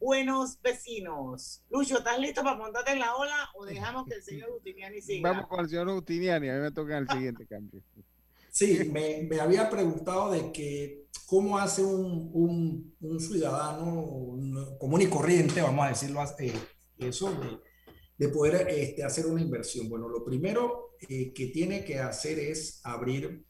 buenos 0.00 0.60
vecinos. 0.62 1.62
Lucho, 1.70 1.98
¿estás 1.98 2.18
listo 2.18 2.42
para 2.42 2.56
montarte 2.56 2.92
en 2.92 2.98
la 2.98 3.14
ola 3.14 3.50
o 3.54 3.64
dejamos 3.64 4.06
que 4.06 4.14
el 4.14 4.22
señor 4.22 4.50
Utiniani 4.50 5.00
siga? 5.00 5.30
Vamos 5.30 5.48
con 5.48 5.60
el 5.60 5.68
señor 5.68 5.88
Utiniani, 5.88 6.48
a 6.48 6.54
mí 6.54 6.60
me 6.60 6.72
toca 6.72 6.98
el 6.98 7.08
siguiente 7.08 7.46
cambio. 7.46 7.82
Sí, 8.50 8.90
me, 8.92 9.22
me, 9.28 9.40
había 9.40 9.70
preguntado 9.70 10.32
de 10.32 10.52
que 10.52 11.06
cómo 11.26 11.58
hace 11.58 11.82
un, 11.82 12.30
un, 12.32 12.96
un 13.00 13.20
ciudadano 13.20 14.36
común 14.78 15.02
y 15.02 15.06
corriente, 15.06 15.62
vamos 15.62 15.86
a 15.86 15.90
decirlo 15.90 16.20
eh, 16.38 16.52
eso, 16.98 17.30
de, 17.30 17.58
de 18.18 18.28
poder 18.32 18.68
este, 18.68 19.04
hacer 19.04 19.26
una 19.26 19.40
inversión. 19.40 19.88
Bueno, 19.88 20.08
lo 20.08 20.24
primero 20.24 20.96
eh, 21.08 21.32
que 21.32 21.46
tiene 21.48 21.84
que 21.84 21.98
hacer 21.98 22.38
es 22.38 22.80
abrir, 22.84 23.44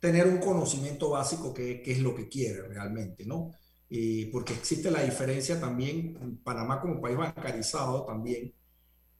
tener 0.00 0.26
un 0.26 0.38
conocimiento 0.38 1.10
básico 1.10 1.54
que, 1.54 1.80
que 1.82 1.92
es 1.92 2.00
lo 2.00 2.14
que 2.14 2.28
quiere 2.28 2.62
realmente, 2.62 3.24
¿no? 3.24 3.52
Eh, 3.88 4.28
porque 4.32 4.52
existe 4.54 4.90
la 4.90 5.02
diferencia 5.02 5.60
también, 5.60 6.18
en 6.20 6.38
Panamá 6.38 6.80
como 6.80 7.00
país 7.00 7.16
bancarizado 7.16 8.04
también 8.04 8.52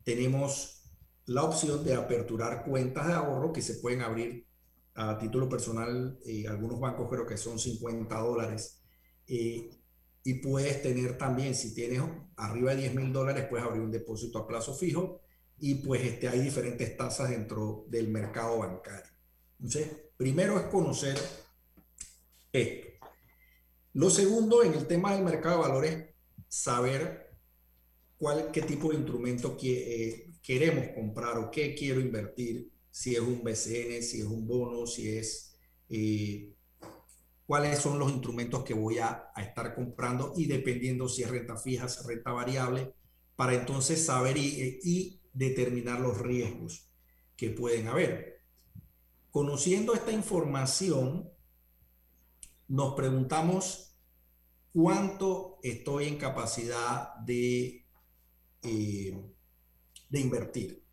tenemos 0.03 0.83
la 1.27 1.43
opción 1.43 1.85
de 1.85 1.95
aperturar 1.95 2.65
cuentas 2.65 3.09
de 3.09 3.13
ahorro 3.15 3.53
que 3.53 3.63
se 3.63 3.75
pueden 3.75 4.03
abrir 4.03 4.46
a 4.97 5.19
título 5.19 5.49
personal, 5.49 6.19
eh, 6.25 6.47
algunos 6.49 6.81
bancos 6.81 7.09
creo 7.11 7.27
que 7.27 7.37
son 7.37 7.59
50 7.59 8.19
dólares. 8.19 8.83
Eh, 9.27 9.71
y 10.25 10.35
puedes 10.35 10.83
tener 10.83 11.17
también, 11.19 11.55
si 11.55 11.75
tienes 11.75 12.03
arriba 12.37 12.75
de 12.75 12.83
10 12.83 12.95
mil 12.95 13.13
dólares, 13.13 13.47
puedes 13.49 13.65
abrir 13.65 13.83
un 13.83 13.91
depósito 13.91 14.39
a 14.39 14.47
plazo 14.47 14.75
fijo 14.75 15.21
y 15.59 15.77
pues 15.77 16.03
este, 16.03 16.29
hay 16.29 16.41
diferentes 16.41 16.97
tasas 16.97 17.31
dentro 17.31 17.85
del 17.89 18.09
mercado 18.09 18.59
bancario. 18.59 19.13
Entonces, 19.59 19.89
primero 20.17 20.59
es 20.59 20.67
conocer 20.67 21.17
esto. 22.53 23.07
Lo 23.93 24.11
segundo, 24.11 24.63
en 24.63 24.75
el 24.75 24.87
tema 24.87 25.15
del 25.15 25.25
mercado 25.25 25.57
de 25.57 25.69
valores, 25.69 26.05
saber 26.49 27.39
cuál, 28.19 28.51
qué 28.51 28.63
tipo 28.63 28.91
de 28.91 28.97
instrumento 28.97 29.57
que, 29.57 30.09
eh, 30.09 30.33
queremos 30.43 30.89
comprar 30.95 31.39
o 31.39 31.51
qué 31.51 31.75
quiero 31.75 32.01
invertir, 32.01 32.71
si 32.97 33.15
es 33.15 33.21
un 33.21 33.45
BCN, 33.45 34.03
si 34.03 34.21
es 34.21 34.25
un 34.25 34.47
bono, 34.47 34.87
si 34.87 35.19
es 35.19 35.55
eh, 35.91 36.55
cuáles 37.45 37.79
son 37.79 37.99
los 37.99 38.11
instrumentos 38.11 38.65
que 38.65 38.73
voy 38.73 39.01
a, 39.01 39.33
estar 39.37 39.75
comprando 39.75 40.33
y 40.35 40.47
dependiendo 40.47 41.07
si 41.07 41.23
es 41.23 41.29
renta 41.29 41.59
fija, 41.59 41.91
si 41.91 42.01
es 42.01 42.07
renta 42.07 42.33
variable, 42.33 42.95
para 43.37 43.53
entonces 43.53 44.03
saber 44.03 44.39
y, 44.39 44.81
y 44.83 45.21
determinar 45.35 46.01
los 46.01 46.19
riesgos 46.19 46.91
que 47.37 47.51
pueden 47.51 47.89
haber. 47.89 48.41
Conociendo 49.31 49.93
esta 49.93 50.13
información, 50.13 51.31
nos 52.67 52.95
preguntamos 52.95 54.01
cuánto 54.73 55.59
estoy 55.63 56.07
en 56.07 56.17
capacidad 56.17 57.15
de, 57.27 57.87
eh, 58.63 59.23
de 60.09 60.19
invertir 60.19 60.86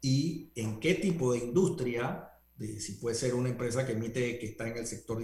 y 0.00 0.52
en 0.54 0.80
qué 0.80 0.94
tipo 0.94 1.32
de 1.32 1.38
industria, 1.38 2.30
si 2.78 2.94
puede 2.94 3.16
ser 3.16 3.34
una 3.34 3.48
empresa 3.48 3.86
que 3.86 3.92
emite, 3.92 4.38
que 4.38 4.46
está 4.46 4.68
en 4.68 4.76
el 4.76 4.86
sector 4.86 5.18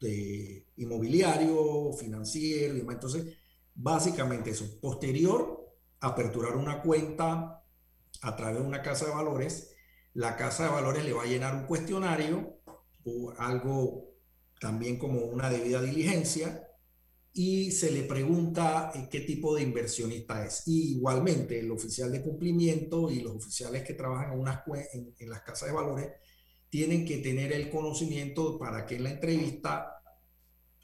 de 0.00 0.66
inmobiliario, 0.76 1.92
financiero 1.92 2.74
y 2.74 2.78
demás. 2.78 2.96
Entonces, 2.96 3.36
básicamente 3.74 4.50
eso. 4.50 4.80
Posterior, 4.80 5.68
aperturar 6.00 6.56
una 6.56 6.82
cuenta 6.82 7.62
a 8.22 8.36
través 8.36 8.60
de 8.60 8.66
una 8.66 8.82
casa 8.82 9.06
de 9.06 9.12
valores. 9.12 9.74
La 10.14 10.36
casa 10.36 10.64
de 10.64 10.70
valores 10.70 11.04
le 11.04 11.12
va 11.12 11.22
a 11.22 11.26
llenar 11.26 11.54
un 11.54 11.66
cuestionario 11.66 12.60
o 13.04 13.32
algo 13.38 14.14
también 14.60 14.98
como 14.98 15.20
una 15.20 15.50
debida 15.50 15.80
diligencia 15.80 16.69
y 17.32 17.70
se 17.70 17.90
le 17.90 18.02
pregunta 18.02 18.92
qué 19.10 19.20
tipo 19.20 19.54
de 19.54 19.62
inversionista 19.62 20.44
es. 20.44 20.62
Y 20.66 20.92
igualmente 20.96 21.60
el 21.60 21.70
oficial 21.70 22.10
de 22.10 22.22
cumplimiento 22.22 23.10
y 23.10 23.20
los 23.20 23.36
oficiales 23.36 23.84
que 23.84 23.94
trabajan 23.94 24.32
en 25.18 25.30
las 25.30 25.42
casas 25.42 25.68
de 25.68 25.74
valores 25.74 26.08
tienen 26.68 27.04
que 27.04 27.18
tener 27.18 27.52
el 27.52 27.70
conocimiento 27.70 28.58
para 28.58 28.86
que 28.86 28.96
en 28.96 29.04
la 29.04 29.10
entrevista 29.10 30.00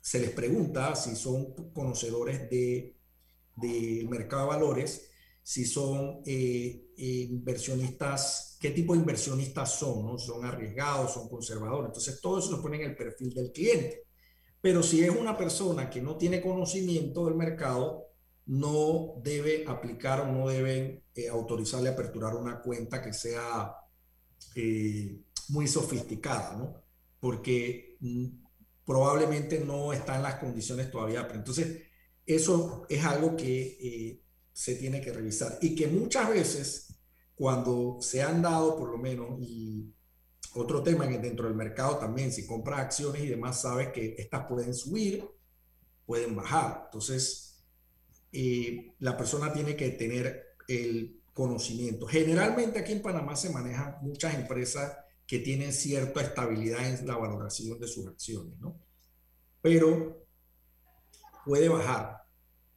se 0.01 0.21
les 0.21 0.31
pregunta 0.31 0.95
si 0.95 1.17
son 1.17 1.53
conocedores 1.73 2.49
del 2.51 2.95
de 3.57 4.07
mercado 4.09 4.43
de 4.43 4.49
valores, 4.49 5.11
si 5.43 5.65
son 5.65 6.23
eh, 6.27 6.91
inversionistas, 6.97 8.57
qué 8.61 8.71
tipo 8.71 8.95
de 8.95 9.01
inversionistas 9.01 9.79
son, 9.79 10.05
¿no? 10.05 10.19
son 10.19 10.45
arriesgados, 10.45 11.15
son 11.15 11.29
conservadores. 11.29 11.89
Entonces 11.89 12.21
todo 12.21 12.39
eso 12.39 12.53
lo 12.53 12.63
pone 12.63 12.77
en 12.77 12.91
el 12.91 12.97
perfil 12.97 13.33
del 13.33 13.53
cliente. 13.53 14.06
Pero 14.61 14.83
si 14.83 15.03
es 15.05 15.11
una 15.11 15.37
persona 15.37 15.91
que 15.91 16.01
no 16.01 16.17
tiene 16.17 16.41
conocimiento 16.41 17.27
del 17.27 17.35
mercado, 17.35 18.07
no 18.47 19.15
debe 19.23 19.65
aplicar 19.67 20.21
o 20.21 20.33
no 20.33 20.49
deben 20.49 21.03
eh, 21.15 21.29
autorizarle 21.29 21.89
a 21.89 21.93
aperturar 21.93 22.35
una 22.37 22.61
cuenta 22.63 23.03
que 23.03 23.13
sea 23.13 23.75
eh, 24.55 25.21
muy 25.49 25.67
sofisticada, 25.67 26.57
¿no? 26.57 26.83
Porque 27.21 27.97
mm, 28.01 28.27
probablemente 28.85 29.61
no 29.61 29.93
está 29.93 30.17
en 30.17 30.23
las 30.23 30.37
condiciones 30.37 30.91
todavía. 30.91 31.27
Pero 31.27 31.41
entonces, 31.41 31.83
eso 32.25 32.87
es 32.89 33.05
algo 33.05 33.37
que 33.37 33.79
eh, 33.81 34.23
se 34.53 34.77
tiene 34.77 35.01
que 35.01 35.13
revisar 35.13 35.59
y 35.61 35.75
que 35.75 35.87
muchas 35.89 36.31
veces 36.31 36.99
cuando 37.35 37.99
se 38.01 38.23
han 38.23 38.41
dado 38.41 38.77
por 38.77 38.91
lo 38.91 38.99
menos 38.99 39.39
y 39.43 39.93
otro 40.57 40.83
tema 40.83 41.09
que 41.09 41.19
dentro 41.19 41.47
del 41.47 41.57
mercado 41.57 41.99
también, 41.99 42.33
si 42.33 42.47
compras 42.47 42.81
acciones 42.81 43.23
y 43.23 43.29
demás, 43.29 43.61
sabes 43.61 43.89
que 43.89 44.15
estas 44.19 44.47
pueden 44.47 44.75
subir, 44.75 45.29
pueden 46.05 46.35
bajar. 46.35 46.83
Entonces, 46.87 47.65
eh, 48.33 48.95
la 49.01 49.17
persona 49.17 49.53
tiene 49.53 49.77
que 49.77 49.91
tener 49.91 50.57
el 50.69 51.23
conocimiento. 51.33 52.07
Generalmente 52.07 52.79
aquí 52.79 52.93
en 52.93 53.03
Panamá 53.03 53.37
se 53.37 53.51
manejan 53.51 53.99
muchas 54.01 54.35
empresas 54.35 54.97
que 55.27 55.41
tienen 55.41 55.73
cierta 55.73 56.23
estabilidad 56.23 56.89
en 56.89 57.07
la 57.07 57.17
valoración 57.17 57.79
de 57.79 57.89
sus 57.89 58.07
acciones, 58.07 58.59
¿no? 58.59 58.81
Pero 59.61 60.27
puede 61.45 61.69
bajar. 61.69 62.23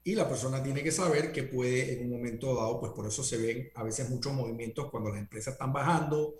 Y 0.03 0.15
la 0.15 0.27
persona 0.27 0.63
tiene 0.63 0.83
que 0.83 0.91
saber 0.91 1.31
que 1.31 1.43
puede 1.43 1.93
en 1.93 2.05
un 2.05 2.11
momento 2.11 2.55
dado, 2.55 2.79
pues 2.79 2.91
por 2.93 3.05
eso 3.05 3.23
se 3.23 3.37
ven 3.37 3.69
a 3.75 3.83
veces 3.83 4.09
muchos 4.09 4.33
movimientos 4.33 4.89
cuando 4.89 5.09
las 5.09 5.19
empresas 5.19 5.53
están 5.53 5.71
bajando. 5.71 6.39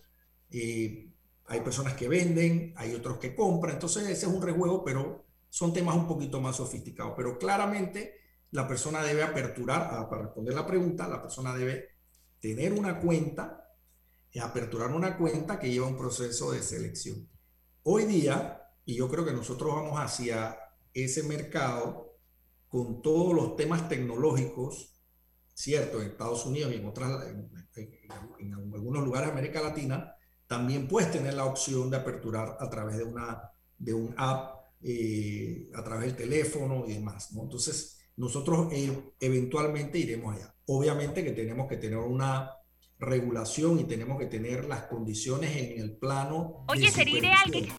Eh, 0.50 1.10
hay 1.50 1.62
personas 1.62 1.96
que 1.96 2.08
venden, 2.08 2.74
hay 2.78 2.94
otros 2.94 3.18
que 3.18 3.36
compran. 3.36 3.74
Entonces 3.74 4.04
ese 4.04 4.28
es 4.28 4.32
un 4.32 4.42
rejuego, 4.42 4.84
pero 4.84 5.26
son 5.50 5.74
temas 5.74 5.96
un 5.96 6.08
poquito 6.08 6.40
más 6.40 6.56
sofisticados. 6.56 7.14
Pero 7.18 7.38
claramente 7.38 8.14
la 8.52 8.68
persona 8.68 9.02
debe 9.02 9.24
aperturar, 9.24 9.90
ah, 9.92 10.08
para 10.10 10.24
responder 10.24 10.54
la 10.54 10.66
pregunta, 10.66 11.08
la 11.08 11.22
persona 11.22 11.56
debe 11.56 11.90
tener 12.40 12.72
una 12.74 13.00
cuenta, 13.00 13.66
aperturar 14.40 14.92
una 14.92 15.18
cuenta 15.18 15.60
que 15.60 15.72
lleva 15.72 15.88
un 15.88 15.98
proceso 15.98 16.52
de 16.52 16.62
selección. 16.62 17.28
Hoy 17.84 18.06
día, 18.06 18.62
y 18.86 18.96
yo 18.96 19.10
creo 19.10 19.26
que 19.26 19.34
nosotros 19.34 19.74
vamos 19.74 20.00
hacia 20.00 20.58
ese 20.94 21.24
mercado 21.24 22.18
con 22.68 23.02
todos 23.02 23.34
los 23.34 23.56
temas 23.56 23.90
tecnológicos, 23.90 24.96
cierto, 25.56 26.00
en 26.00 26.12
Estados 26.12 26.46
Unidos 26.46 26.72
y 26.72 26.76
en, 26.76 26.86
otras, 26.86 27.28
en, 27.28 28.54
algunos 28.54 29.04
lugares 29.04 29.28
de 29.28 29.34
América 29.34 29.62
Latina, 29.62 30.16
también 30.50 30.88
puedes 30.88 31.12
tener 31.12 31.36
la 31.36 31.46
opción 31.46 31.92
de 31.92 31.98
aperturar 31.98 32.58
a 32.60 32.68
través 32.72 32.98
de 32.98 33.04
una 33.04 33.52
de 33.78 33.94
un 33.94 34.16
app, 34.18 34.74
eh, 34.82 35.70
a 35.76 35.84
través 35.84 36.08
del 36.08 36.16
teléfono 36.16 36.86
y 36.88 36.94
demás. 36.94 37.32
¿no? 37.34 37.44
Entonces, 37.44 38.00
nosotros 38.18 38.68
eh, 38.74 39.14
eventualmente 39.20 40.00
iremos 40.00 40.36
allá. 40.36 40.56
Obviamente 40.66 41.24
que 41.24 41.34
tenemos 41.34 41.70
que 41.70 41.78
tener 41.78 42.00
una 42.00 42.52
regulación 42.98 43.80
y 43.80 43.84
tenemos 43.84 44.18
que 44.18 44.26
tener 44.26 44.66
las 44.66 44.88
condiciones 44.88 45.56
en 45.56 45.80
el 45.80 45.96
plano. 45.96 46.66
Oye, 46.68 46.90
sería 46.90 47.20
ideal 47.20 47.52
que 47.52 47.72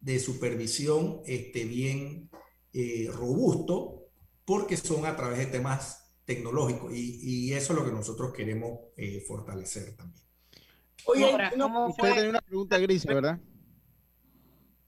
de 0.00 0.20
supervisión 0.20 1.22
este, 1.26 1.64
bien 1.64 2.30
eh, 2.72 3.10
robusto, 3.12 4.06
porque 4.44 4.76
son 4.76 5.06
a 5.06 5.16
través 5.16 5.38
de 5.38 5.46
temas 5.46 6.07
tecnológicos 6.28 6.92
y, 6.92 7.20
y 7.22 7.52
eso 7.54 7.72
es 7.72 7.78
lo 7.78 7.86
que 7.86 7.90
nosotros 7.90 8.34
queremos 8.34 8.80
eh, 8.98 9.24
fortalecer 9.26 9.96
también. 9.96 10.22
Oye, 11.06 11.26
¿cómo 11.58 11.88
Usted 11.88 12.12
tiene 12.12 12.28
una 12.28 12.42
pregunta 12.42 12.76
gris, 12.76 13.06
¿verdad? 13.06 13.40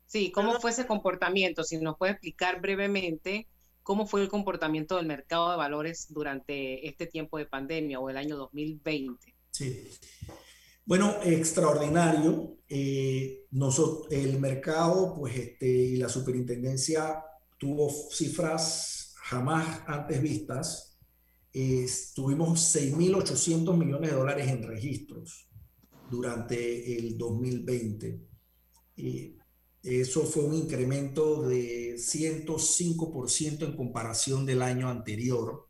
Sí, 0.05 0.31
¿cómo 0.33 0.61
fue 0.61 0.71
ese 0.71 0.87
comportamiento? 0.87 1.65
Si 1.65 1.79
nos 1.79 1.97
puede 1.97 2.13
explicar 2.13 2.61
brevemente 2.61 3.49
cómo 3.83 4.07
fue 4.07 4.21
el 4.21 4.29
comportamiento 4.29 4.97
del 4.97 5.07
mercado 5.07 5.51
de 5.51 5.57
valores 5.57 6.09
durante 6.11 6.87
este 6.87 7.07
tiempo 7.07 7.39
de 7.39 7.47
pandemia 7.47 8.01
o 8.01 8.11
el 8.11 8.19
año 8.19 8.37
2020. 8.37 9.35
Sí. 9.51 9.89
Bueno, 10.85 11.17
extraordinario. 11.23 12.59
Eh, 12.69 13.47
nosotros, 13.53 14.13
el 14.13 14.39
mercado 14.39 15.15
pues, 15.17 15.39
este, 15.39 15.67
y 15.67 15.97
la 15.97 16.11
superintendencia 16.11 17.25
tuvo 17.57 17.89
cifras 18.11 19.15
jamás 19.17 19.81
antes 19.87 20.21
vistas. 20.21 20.90
Eh, 21.53 21.87
tuvimos 22.15 22.75
6.800 22.75 23.77
millones 23.77 24.11
de 24.11 24.17
dólares 24.17 24.49
en 24.49 24.63
registros 24.63 25.49
durante 26.11 26.97
el 26.97 27.19
2020. 27.19 28.21
Eh, 28.97 29.37
eso 29.83 30.25
fue 30.25 30.45
un 30.45 30.55
incremento 30.55 31.49
de 31.49 31.97
105% 31.97 33.65
en 33.65 33.77
comparación 33.77 34.45
del 34.45 34.63
año 34.63 34.89
anterior. 34.89 35.69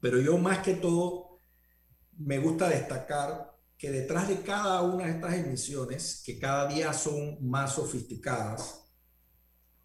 Pero 0.00 0.18
yo 0.18 0.38
más 0.38 0.60
que 0.60 0.74
todo 0.74 1.38
me 2.16 2.38
gusta 2.38 2.68
destacar 2.68 3.50
que 3.76 3.90
detrás 3.90 4.28
de 4.28 4.42
cada 4.42 4.82
una 4.82 5.06
de 5.06 5.12
estas 5.12 5.34
emisiones, 5.34 6.22
que 6.24 6.38
cada 6.38 6.66
día 6.68 6.92
son 6.92 7.38
más 7.40 7.74
sofisticadas, 7.74 8.84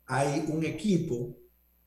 hay 0.06 0.46
un 0.50 0.66
equipo 0.66 1.38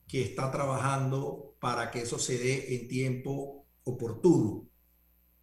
que 0.07 0.23
está 0.23 0.51
trabajando 0.51 1.48
para 1.59 1.91
que 1.91 2.01
eso 2.01 2.19
se 2.19 2.37
dé 2.37 2.75
en 2.75 2.87
tiempo 2.87 3.65
oportuno. 3.83 4.67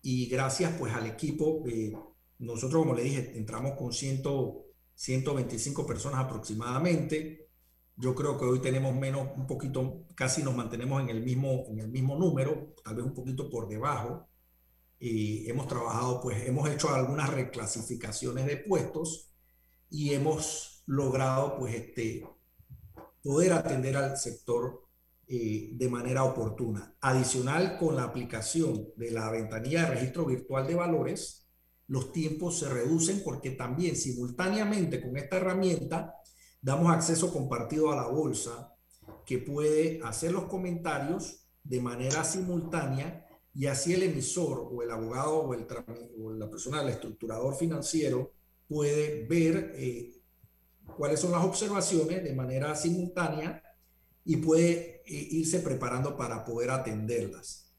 Y 0.03 0.27
gracias 0.27 0.73
pues 0.79 0.95
al 0.95 1.07
equipo, 1.07 1.65
eh, 1.67 1.93
nosotros 2.39 2.83
como 2.83 2.95
le 2.95 3.03
dije, 3.03 3.37
entramos 3.37 3.73
con 3.77 3.93
100, 3.93 4.23
125 4.95 5.87
personas 5.87 6.21
aproximadamente. 6.21 7.49
Yo 7.97 8.15
creo 8.15 8.39
que 8.39 8.45
hoy 8.45 8.61
tenemos 8.61 8.95
menos, 8.95 9.29
un 9.37 9.47
poquito, 9.47 10.05
casi 10.15 10.43
nos 10.43 10.55
mantenemos 10.55 11.03
en 11.03 11.09
el 11.09 11.23
mismo, 11.23 11.65
en 11.69 11.81
el 11.81 11.89
mismo 11.89 12.17
número, 12.17 12.75
tal 12.85 12.97
vez 12.97 13.05
un 13.05 13.15
poquito 13.15 13.49
por 13.49 13.69
debajo 13.69 14.29
y 14.99 15.49
hemos 15.51 15.69
trabajado, 15.69 16.21
pues 16.21 16.47
hemos 16.47 16.69
hecho 16.71 16.89
algunas 16.89 17.31
reclasificaciones 17.31 18.47
de 18.47 18.57
puestos 18.57 19.31
y 19.91 20.15
hemos 20.15 20.83
logrado, 20.87 21.59
pues, 21.59 21.75
este, 21.75 22.27
poder 23.23 23.53
atender 23.53 23.97
al 23.97 24.17
sector 24.17 24.86
eh, 25.29 25.71
de 25.73 25.89
manera 25.89 26.23
oportuna. 26.23 26.95
Adicional, 27.01 27.79
con 27.79 27.97
la 27.97 28.05
aplicación 28.05 28.91
de 28.97 29.11
la 29.11 29.29
ventanilla 29.29 29.83
de 29.83 29.95
registro 29.97 30.25
virtual 30.25 30.67
de 30.67 30.77
valores, 30.77 31.49
los 31.89 32.13
tiempos 32.13 32.61
se 32.61 32.69
reducen 32.69 33.23
porque 33.25 33.51
también 33.51 33.97
simultáneamente 33.97 35.01
con 35.01 35.17
esta 35.17 35.39
herramienta 35.39 36.15
damos 36.61 36.93
acceso 36.93 37.33
compartido 37.33 37.91
a 37.91 37.97
la 37.97 38.07
bolsa 38.07 38.73
que 39.25 39.39
puede 39.39 40.01
hacer 40.05 40.31
los 40.31 40.45
comentarios 40.45 41.49
de 41.65 41.81
manera 41.81 42.23
simultánea 42.23 43.27
y 43.53 43.67
así 43.67 43.95
el 43.95 44.05
emisor 44.05 44.69
o 44.71 44.83
el 44.83 44.91
abogado 44.91 45.39
o, 45.41 45.55
el, 45.55 45.67
la 46.39 46.49
persona, 46.49 46.83
el 46.83 46.91
estructurador 46.91 47.57
financiero 47.57 48.33
puede 48.69 49.27
ver 49.27 49.73
eh, 49.75 50.13
cuáles 50.97 51.19
son 51.19 51.33
las 51.33 51.45
observaciones 51.45 52.23
de 52.23 52.33
manera 52.33 52.77
simultánea 52.77 53.63
y 54.27 54.37
puede 54.37 55.03
eh, 55.07 55.29
irse 55.31 55.61
preparando 55.61 56.17
para 56.17 56.45
poder 56.45 56.71
atenderlas. 56.71 57.73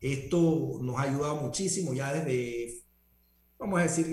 Esto 0.00 0.80
nos 0.82 0.98
ha 0.98 1.02
ayudado 1.02 1.36
muchísimo 1.36 1.94
ya 1.94 2.12
desde, 2.12 2.82
vamos 3.56 3.78
a 3.78 3.84
decir, 3.84 4.06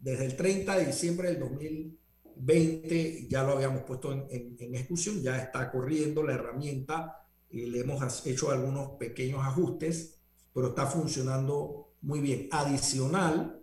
desde 0.00 0.24
el 0.24 0.36
30 0.36 0.78
de 0.78 0.86
diciembre 0.86 1.28
del 1.28 1.40
2020 1.40 3.28
ya 3.28 3.42
lo 3.42 3.52
habíamos 3.52 3.82
puesto 3.82 4.12
en, 4.12 4.56
en, 4.58 4.74
ejecución, 4.74 5.20
ya 5.22 5.36
está 5.38 5.70
corriendo 5.70 6.22
la 6.22 6.32
herramienta 6.32 7.22
y 7.50 7.66
le 7.66 7.80
hemos 7.80 8.26
hecho 8.26 8.50
algunos 8.50 8.92
pequeños 8.92 9.40
ajustes 9.44 10.16
pero 10.56 10.68
está 10.68 10.86
funcionando 10.86 11.92
muy 12.00 12.20
bien. 12.20 12.48
Adicional, 12.50 13.60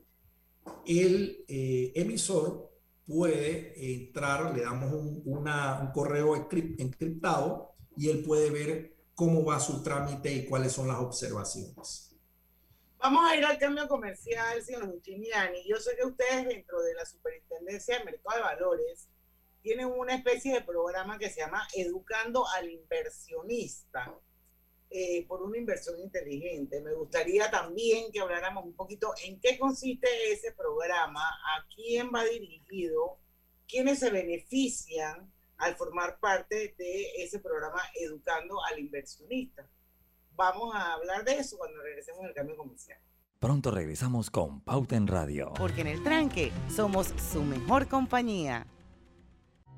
el 0.86 1.44
eh, 1.48 1.92
emisor 1.96 2.72
puede 3.06 3.74
entrar, 3.94 4.56
le 4.56 4.64
damos 4.64 4.92
un, 4.94 5.24
un 5.26 5.92
correo 5.92 6.36
encriptado 6.36 7.74
y 7.96 8.10
él 8.10 8.24
puede 8.24 8.50
ver 8.50 8.96
cómo 9.16 9.46
va 9.46 9.60
su 9.60 9.84
trámite 9.84 10.32
y 10.32 10.46
cuáles 10.46 10.72
son 10.72 10.88
las 10.88 11.00
observaciones. 11.00 12.10
Vamos 12.98 13.30
a 13.30 13.36
ir 13.36 13.46
al 13.46 13.58
cambio 13.58 13.88
comercial, 13.88 14.64
señor 14.64 14.90
Justiniani. 14.90 15.68
Yo 15.68 15.76
sé 15.78 15.96
que 15.98 16.06
ustedes 16.06 16.48
dentro 16.48 16.82
de 16.82 16.94
la 16.94 17.06
Superintendencia 17.06 18.00
de 18.00 18.06
Mercado 18.06 18.38
de 18.38 18.44
Valores 18.44 19.10
tienen 19.62 19.88
una 19.88 20.16
especie 20.16 20.54
de 20.54 20.62
programa 20.62 21.18
que 21.18 21.30
se 21.30 21.42
llama 21.42 21.68
Educando 21.76 22.48
al 22.48 22.70
Inversionista 22.70 24.18
eh, 24.96 25.26
por 25.28 25.42
una 25.42 25.58
inversión 25.58 26.00
inteligente. 26.00 26.80
Me 26.80 26.94
gustaría 26.94 27.50
también 27.50 28.12
que 28.12 28.20
habláramos 28.20 28.64
un 28.64 28.76
poquito 28.76 29.12
en 29.26 29.40
qué 29.40 29.58
consiste 29.58 30.08
ese 30.32 30.52
programa, 30.52 31.28
a 31.28 31.66
quién 31.76 32.12
va 32.14 32.24
dirigido, 32.26 33.18
quiénes 33.68 33.98
se 33.98 34.12
benefician 34.12 35.34
al 35.58 35.76
formar 35.78 36.20
parte 36.20 36.76
de 36.78 37.08
ese 37.18 37.40
programa 37.40 37.82
Educando 37.96 38.64
al 38.66 38.78
Inversionista. 38.78 39.68
Vamos 40.36 40.76
a 40.76 40.94
hablar 40.94 41.24
de 41.24 41.40
eso 41.40 41.58
cuando 41.58 41.82
regresemos 41.82 42.24
al 42.26 42.34
cambio 42.36 42.56
comercial. 42.56 43.00
Pronto 43.40 43.72
regresamos 43.72 44.30
con 44.30 44.62
Pauta 44.62 44.96
en 44.96 45.08
Radio. 45.08 45.54
Porque 45.58 45.82
en 45.82 45.88
el 45.88 46.04
tranque 46.04 46.52
somos 46.70 47.08
su 47.32 47.42
mejor 47.42 47.88
compañía. 47.88 48.68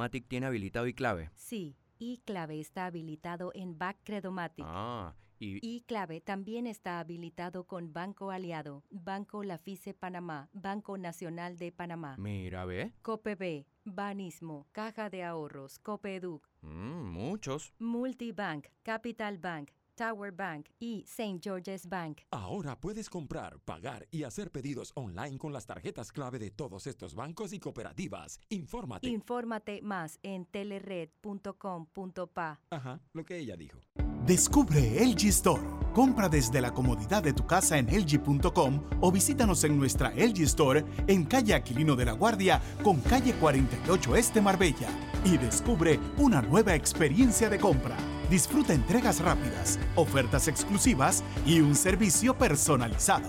Backcredomatic 0.00 0.28
tiene 0.28 0.46
habilitado 0.46 0.86
y 0.86 0.94
clave. 0.94 1.30
Sí, 1.34 1.76
iClave 1.98 2.58
está 2.58 2.86
habilitado 2.86 3.50
en 3.54 3.76
Backcredomatic. 3.78 4.64
Ah, 4.66 5.14
y 5.38 5.58
iClave 5.62 6.20
también 6.20 6.66
está 6.66 7.00
habilitado 7.00 7.64
con 7.64 7.92
Banco 7.92 8.30
Aliado, 8.30 8.82
Banco 8.90 9.42
Lafice 9.42 9.92
Panamá, 9.94 10.48
Banco 10.52 10.96
Nacional 10.98 11.56
de 11.58 11.72
Panamá, 11.72 12.16
mira, 12.18 12.64
ve. 12.66 12.92
COPB, 13.02 13.66
Banismo, 13.84 14.66
Caja 14.72 15.08
de 15.10 15.24
Ahorros, 15.24 15.78
Copeduc, 15.78 16.46
Mm, 16.62 17.10
muchos. 17.10 17.72
Multibank, 17.78 18.66
Capital 18.82 19.38
Bank, 19.38 19.70
Tower 20.00 20.32
Bank 20.32 20.68
y 20.78 21.04
St. 21.06 21.40
George's 21.42 21.86
Bank. 21.86 22.20
Ahora 22.30 22.80
puedes 22.80 23.10
comprar, 23.10 23.58
pagar 23.66 24.08
y 24.10 24.22
hacer 24.22 24.50
pedidos 24.50 24.92
online 24.94 25.36
con 25.36 25.52
las 25.52 25.66
tarjetas 25.66 26.10
clave 26.10 26.38
de 26.38 26.50
todos 26.50 26.86
estos 26.86 27.14
bancos 27.14 27.52
y 27.52 27.60
cooperativas. 27.60 28.40
Infórmate. 28.48 29.10
Infórmate 29.10 29.82
más 29.82 30.18
en 30.22 30.46
telered.com.pa. 30.46 32.60
Ajá, 32.70 33.02
lo 33.12 33.26
que 33.26 33.36
ella 33.36 33.58
dijo. 33.58 33.78
Descubre 34.24 35.04
LG 35.04 35.26
Store. 35.26 35.60
Compra 35.92 36.30
desde 36.30 36.62
la 36.62 36.72
comodidad 36.72 37.22
de 37.22 37.34
tu 37.34 37.46
casa 37.46 37.76
en 37.76 37.88
LG.com 37.88 38.82
o 39.02 39.12
visítanos 39.12 39.64
en 39.64 39.76
nuestra 39.76 40.14
LG 40.14 40.44
Store 40.44 40.82
en 41.08 41.26
calle 41.26 41.52
Aquilino 41.52 41.94
de 41.94 42.06
la 42.06 42.12
Guardia 42.12 42.62
con 42.82 43.02
calle 43.02 43.34
48 43.34 44.16
Este 44.16 44.40
Marbella 44.40 44.88
y 45.26 45.36
descubre 45.36 46.00
una 46.16 46.40
nueva 46.40 46.74
experiencia 46.74 47.50
de 47.50 47.58
compra. 47.58 47.98
Disfruta 48.30 48.72
entregas 48.72 49.18
rápidas, 49.18 49.76
ofertas 49.96 50.46
exclusivas 50.46 51.24
y 51.44 51.60
un 51.60 51.74
servicio 51.74 52.38
personalizado. 52.38 53.28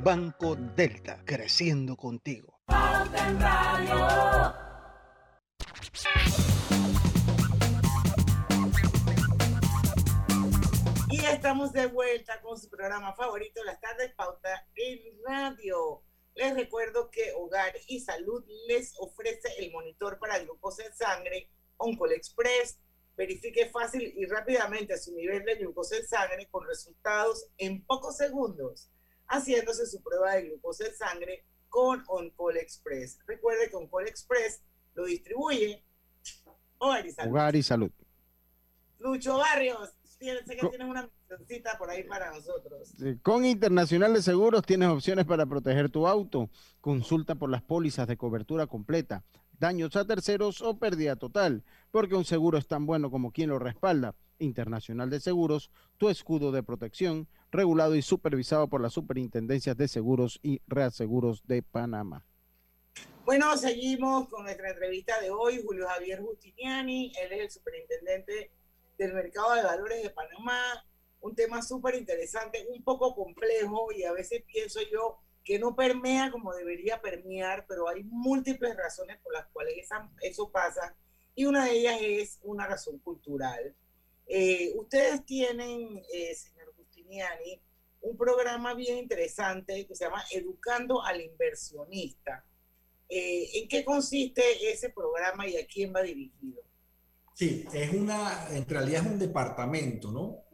Banco 0.00 0.56
Delta, 0.56 1.22
creciendo 1.24 1.96
contigo. 1.96 2.60
Y 11.10 11.24
estamos 11.24 11.72
de 11.72 11.86
vuelta 11.86 12.40
con 12.40 12.58
su 12.58 12.70
programa 12.70 13.14
favorito, 13.14 13.62
Las 13.64 13.80
Tardes 13.80 14.14
Pauta 14.14 14.66
en 14.76 14.98
Radio. 15.26 16.02
Les 16.34 16.54
recuerdo 16.54 17.10
que 17.10 17.32
Hogar 17.36 17.74
y 17.88 18.00
Salud 18.00 18.44
les 18.68 18.94
ofrece 18.98 19.48
el 19.58 19.70
monitor 19.72 20.18
para 20.18 20.38
glucosa 20.38 20.84
en 20.84 20.94
sangre 20.94 21.50
Oncol 21.76 22.12
Express. 22.12 22.78
Verifique 23.16 23.68
fácil 23.70 24.14
y 24.16 24.24
rápidamente 24.26 24.96
su 24.96 25.12
nivel 25.12 25.44
de 25.44 25.56
glucosa 25.56 25.96
en 25.96 26.06
sangre 26.06 26.48
con 26.50 26.66
resultados 26.66 27.46
en 27.58 27.84
pocos 27.84 28.16
segundos, 28.16 28.91
haciéndose 29.32 29.86
su 29.86 30.02
prueba 30.02 30.34
de 30.34 30.48
glucosa 30.48 30.86
en 30.86 30.94
sangre 30.94 31.44
con 31.68 32.04
Oncol 32.08 32.58
Express. 32.58 33.18
Recuerde 33.26 33.68
que 33.70 33.76
Oncol 33.76 34.06
Express 34.06 34.62
lo 34.94 35.04
distribuye 35.06 35.84
Hogar 36.78 37.06
y 37.06 37.12
Salud. 37.12 37.30
Hogar 37.32 37.56
y 37.56 37.62
salud. 37.62 37.90
Lucho 38.98 39.38
Barrios, 39.38 39.90
tienes- 40.18 40.44
sé 40.46 40.56
que 40.56 40.68
tienes 40.68 40.86
una 40.88 41.10
cita 41.48 41.76
por 41.78 41.90
ahí 41.90 42.04
para 42.04 42.30
nosotros. 42.32 42.92
Con 43.22 43.44
Internacional 43.44 44.12
de 44.14 44.22
Seguros 44.22 44.62
tienes 44.64 44.88
opciones 44.88 45.24
para 45.24 45.46
proteger 45.46 45.90
tu 45.90 46.06
auto. 46.06 46.50
Consulta 46.80 47.34
por 47.34 47.50
las 47.50 47.62
pólizas 47.62 48.06
de 48.06 48.16
cobertura 48.16 48.66
completa, 48.66 49.24
daños 49.58 49.96
a 49.96 50.06
terceros 50.06 50.62
o 50.62 50.78
pérdida 50.78 51.16
total, 51.16 51.64
porque 51.90 52.14
un 52.14 52.24
seguro 52.24 52.58
es 52.58 52.66
tan 52.66 52.86
bueno 52.86 53.10
como 53.10 53.32
quien 53.32 53.50
lo 53.50 53.58
respalda. 53.58 54.14
Internacional 54.38 55.08
de 55.08 55.20
Seguros, 55.20 55.70
tu 55.98 56.08
escudo 56.08 56.50
de 56.52 56.62
protección, 56.62 57.28
regulado 57.50 57.94
y 57.94 58.02
supervisado 58.02 58.68
por 58.68 58.80
las 58.80 58.92
superintendencias 58.92 59.76
de 59.76 59.88
seguros 59.88 60.40
y 60.42 60.60
reaseguros 60.66 61.46
de 61.46 61.62
Panamá. 61.62 62.24
Bueno, 63.24 63.56
seguimos 63.56 64.28
con 64.28 64.42
nuestra 64.42 64.70
entrevista 64.70 65.20
de 65.20 65.30
hoy. 65.30 65.62
Julio 65.64 65.86
Javier 65.86 66.20
Justiniani, 66.20 67.12
él 67.22 67.32
es 67.32 67.40
el 67.40 67.50
superintendente 67.50 68.50
del 68.98 69.14
mercado 69.14 69.54
de 69.54 69.62
valores 69.62 70.02
de 70.02 70.10
Panamá. 70.10 70.84
Un 71.20 71.36
tema 71.36 71.62
súper 71.62 71.94
interesante, 71.94 72.66
un 72.68 72.82
poco 72.82 73.14
complejo 73.14 73.92
y 73.92 74.02
a 74.02 74.12
veces 74.12 74.42
pienso 74.44 74.80
yo 74.92 75.20
que 75.44 75.58
no 75.58 75.74
permea 75.74 76.30
como 76.30 76.52
debería 76.54 77.00
permear, 77.00 77.66
pero 77.68 77.88
hay 77.88 78.04
múltiples 78.04 78.76
razones 78.76 79.18
por 79.22 79.32
las 79.32 79.46
cuales 79.48 79.74
esa- 79.78 80.10
eso 80.20 80.50
pasa 80.50 80.94
y 81.34 81.44
una 81.46 81.64
de 81.64 81.72
ellas 81.78 81.98
es 82.00 82.38
una 82.42 82.66
razón 82.66 82.98
cultural. 82.98 83.74
Eh, 84.26 84.72
ustedes 84.76 85.24
tienen, 85.26 86.02
eh, 86.12 86.34
señor 86.34 86.72
Justiniani, 86.76 87.60
un 88.02 88.16
programa 88.16 88.74
bien 88.74 88.98
interesante 88.98 89.86
que 89.86 89.94
se 89.94 90.04
llama 90.04 90.24
Educando 90.30 91.02
al 91.02 91.20
Inversionista. 91.20 92.44
Eh, 93.08 93.48
¿En 93.60 93.68
qué 93.68 93.84
consiste 93.84 94.42
ese 94.70 94.90
programa 94.90 95.46
y 95.46 95.56
a 95.56 95.66
quién 95.66 95.92
va 95.94 96.02
dirigido? 96.02 96.62
Sí, 97.34 97.64
es 97.72 97.92
una, 97.92 98.48
en 98.50 98.68
realidad 98.68 99.02
es 99.06 99.12
un 99.12 99.18
departamento, 99.18 100.10
¿no? 100.12 100.44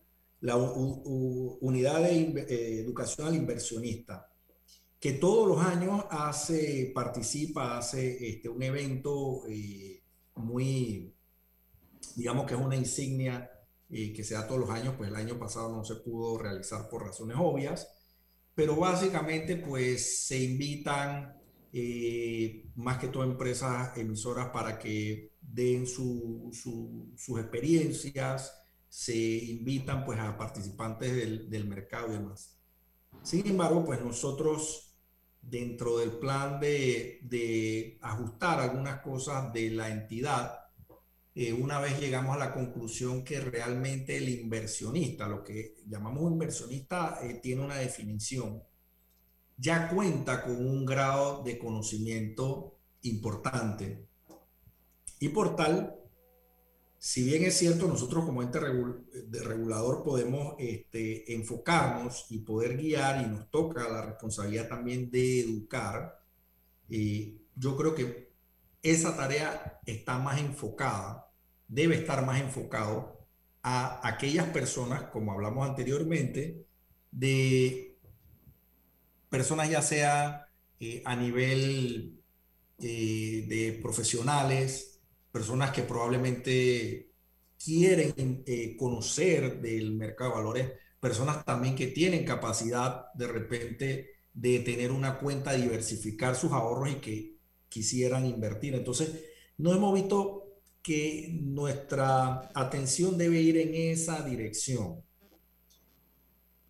La 0.41 0.57
u- 0.57 1.03
u- 1.05 1.59
unidad 1.61 2.03
de 2.03 2.45
eh, 2.49 2.81
educación 2.81 3.27
al 3.29 3.35
inversionista, 3.35 4.28
que 5.01 5.13
todos 5.13 5.49
los 5.49 5.65
años 5.65 6.05
hace, 6.11 6.91
participa, 6.95 7.79
hace 7.79 8.29
este, 8.29 8.49
un 8.49 8.63
evento 8.63 9.43
eh, 9.49 10.03
muy, 10.37 11.15
digamos 12.17 12.47
que 12.47 12.55
es 12.55 12.61
una 12.61 12.77
insignia 12.77 13.51
eh, 13.91 14.13
que 14.13 14.25
se 14.25 14.35
da 14.35 14.47
todos 14.47 14.61
los 14.61 14.71
años, 14.71 14.95
pues 14.97 15.09
el 15.11 15.17
año 15.17 15.39
pasado 15.39 15.75
no 15.75 15.85
se 15.85 15.97
pudo 15.97 16.39
realizar 16.39 16.89
por 16.89 17.05
razones 17.07 17.37
obvias, 17.41 17.89
pero 18.55 18.77
básicamente 18.77 19.57
pues 19.57 20.27
se 20.27 20.43
invitan 20.43 21.35
eh, 21.73 22.67
más 22.77 22.99
que 22.99 23.09
todo 23.09 23.25
empresas 23.25 23.97
emisoras 23.97 24.49
para 24.51 24.79
que 24.79 25.33
den 25.41 25.87
su- 25.87 26.51
su- 26.53 27.13
sus 27.17 27.41
experiencias, 27.41 28.53
se 28.89 29.17
invitan 29.17 30.05
pues 30.05 30.19
a 30.19 30.37
participantes 30.37 31.15
del, 31.15 31.49
del 31.51 31.67
mercado 31.69 32.09
y 32.09 32.13
demás. 32.13 32.59
Sin 33.23 33.47
embargo, 33.47 33.85
pues 33.85 34.01
nosotros 34.03 34.88
dentro 35.41 35.99
del 35.99 36.13
plan 36.13 36.61
de, 36.61 37.99
ajustar 38.03 38.61
algunas 38.61 39.01
cosas 39.01 39.53
de 39.53 39.71
la 39.71 39.91
entidad, 39.91 40.61
eh, 41.35 41.53
una 41.53 41.81
vez 41.81 42.01
llegamos 42.01 42.35
a 42.35 42.39
la 42.39 42.53
conclusión 42.53 43.25
que 43.25 43.41
realmente 43.41 44.17
el 44.17 44.29
inversionista, 44.29 45.29
lo 45.29 45.45
que 45.45 45.77
llamamos 45.87 46.31
inversionista, 46.31 47.21
eh, 47.23 47.35
tiene 47.35 47.65
una 47.65 47.77
definición, 47.77 48.63
ya 49.57 49.89
cuenta 49.89 50.43
con 50.43 50.57
un 50.57 50.85
grado 50.85 51.43
de 51.45 51.59
conocimiento 51.59 52.79
importante. 53.03 54.07
Y 55.21 55.29
por 55.29 55.57
tal, 55.57 55.99
si 56.99 57.23
bien 57.23 57.45
es 57.45 57.57
cierto, 57.57 57.87
nosotros 57.87 58.25
como 58.25 58.43
ente 58.43 58.59
regulador 58.59 60.03
podemos 60.03 60.55
este, 60.59 61.33
enfocarnos 61.35 62.27
y 62.31 62.39
poder 62.39 62.77
guiar 62.77 63.25
y 63.25 63.29
nos 63.29 63.49
toca 63.51 63.89
la 63.89 64.03
responsabilidad 64.03 64.69
también 64.69 65.11
de 65.11 65.41
educar, 65.41 66.21
eh, 66.91 67.37
yo 67.55 67.77
creo 67.77 67.95
que 67.95 68.33
esa 68.83 69.17
tarea 69.17 69.81
está 69.87 70.19
más 70.19 70.41
enfocada, 70.41 71.31
debe 71.69 71.97
estar 71.97 72.25
más 72.27 72.41
enfocado 72.41 73.27
a 73.63 74.07
aquellas 74.07 74.47
personas, 74.49 75.05
como 75.05 75.33
hablamos 75.33 75.69
anteriormente, 75.69 76.65
de 77.11 77.97
personas 79.29 79.71
ya 79.71 79.83
sea 79.83 80.49
eh, 80.81 81.03
a 81.05 81.15
nivel 81.17 82.23
eh, 82.79 83.45
de 83.49 83.79
profesionales, 83.83 84.88
personas 85.33 85.71
que 85.73 85.83
probablemente 85.83 87.11
quieren 87.63 88.43
eh, 88.47 88.77
conocer 88.77 89.61
del 89.61 89.95
mercado 89.95 90.31
de 90.31 90.37
valores, 90.37 90.73
personas 91.01 91.45
también 91.45 91.75
que 91.77 91.89
tienen 91.89 92.25
capacidad 92.25 93.13
de 93.15 93.27
repente 93.29 94.11
de 94.33 94.61
tener 94.61 94.93
una 94.93 95.19
cuenta, 95.19 95.53
diversificar 95.53 96.37
sus 96.37 96.53
ahorros 96.53 96.91
y 96.91 96.95
que 96.97 97.37
quisieran 97.69 98.25
invertir. 98.27 98.75
Entonces, 98.75 99.25
no 99.59 99.73
hemos 99.75 99.95
visto 99.95 100.45
que 100.83 101.37
nuestra 101.43 102.49
atención 102.55 103.19
debe 103.19 103.41
ir 103.41 103.59
en 103.59 103.75
esa 103.75 104.23
dirección. 104.23 105.03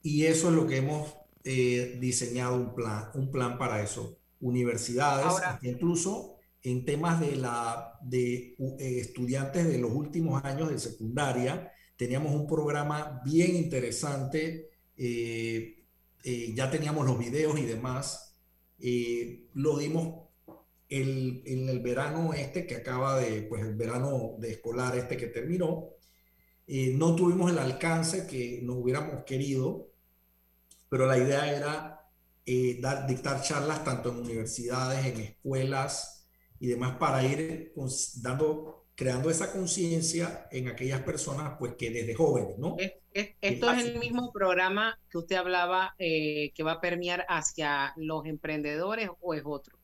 Y 0.02 0.24
eso 0.24 0.48
es 0.48 0.54
lo 0.54 0.66
que 0.66 0.78
hemos 0.78 1.14
eh, 1.44 1.98
diseñado 2.00 2.56
un 2.56 2.74
plan, 2.74 3.11
un 3.14 3.30
plan 3.30 3.59
para 3.59 3.82
eso. 3.82 4.18
Universidades, 4.40 5.26
Ahora- 5.26 5.59
incluso 5.62 6.38
en 6.62 6.84
temas 6.84 7.20
de, 7.20 7.36
la, 7.36 7.98
de 8.02 8.56
eh, 8.78 8.98
estudiantes 9.00 9.66
de 9.66 9.78
los 9.78 9.92
últimos 9.92 10.44
años 10.44 10.70
de 10.70 10.78
secundaria, 10.78 11.72
teníamos 11.96 12.34
un 12.34 12.46
programa 12.46 13.20
bien 13.24 13.56
interesante, 13.56 14.70
eh, 14.96 15.84
eh, 16.24 16.52
ya 16.54 16.70
teníamos 16.70 17.06
los 17.06 17.18
videos 17.18 17.59
y 17.59 17.64
demás, 17.64 18.36
eh, 18.80 19.46
lo 19.54 19.78
dimos 19.78 20.28
el, 20.88 21.42
en 21.46 21.68
el 21.68 21.80
verano 21.80 22.32
este 22.34 22.66
que 22.66 22.76
acaba 22.76 23.18
de, 23.20 23.42
pues 23.42 23.62
el 23.62 23.76
verano 23.76 24.34
de 24.38 24.52
escolar 24.52 24.96
este 24.96 25.16
que 25.16 25.28
terminó, 25.28 25.90
eh, 26.66 26.92
no 26.94 27.14
tuvimos 27.14 27.50
el 27.50 27.59
alcance 27.59 28.26
que 28.26 28.61
nos 28.62 28.76
hubiéramos 28.76 29.24
querido, 29.24 29.90
pero 30.88 31.06
la 31.06 31.18
idea 31.18 31.52
era 31.54 31.94
dar, 32.80 33.06
dictar 33.06 33.42
charlas 33.42 33.84
tanto 33.84 34.11
en 34.11 34.18
universidades, 34.18 35.06
en 35.06 35.20
escuelas 35.20 36.18
y 36.61 36.66
demás 36.68 36.96
para 36.98 37.24
ir 37.24 37.72
dando, 38.22 38.86
creando 38.94 39.30
esa 39.30 39.52
conciencia 39.52 40.48
en 40.50 40.68
aquellas 40.68 41.02
personas 41.02 41.54
pues 41.59 41.74
que 41.76 41.90
desde 41.90 42.14
jóvenes, 42.14 42.59
¿no? 42.59 42.76
Es- 42.78 42.92
es- 43.12 43.36
esto 43.42 43.70
es 43.70 43.84
el 43.84 43.98
mismo 43.98 44.32
programa 44.32 44.98
que 45.11 45.18
usted 45.18 45.36
hablaba 45.36 45.94
eh, 45.98 46.52
que 46.54 46.62
va 46.62 46.72
a 46.72 46.80
permear 46.80 47.24
hacia 47.28 47.92
los 47.96 48.24
emprendedores 48.26 49.11
o 49.20 49.34
es 49.34 49.42
otro. 49.44 49.78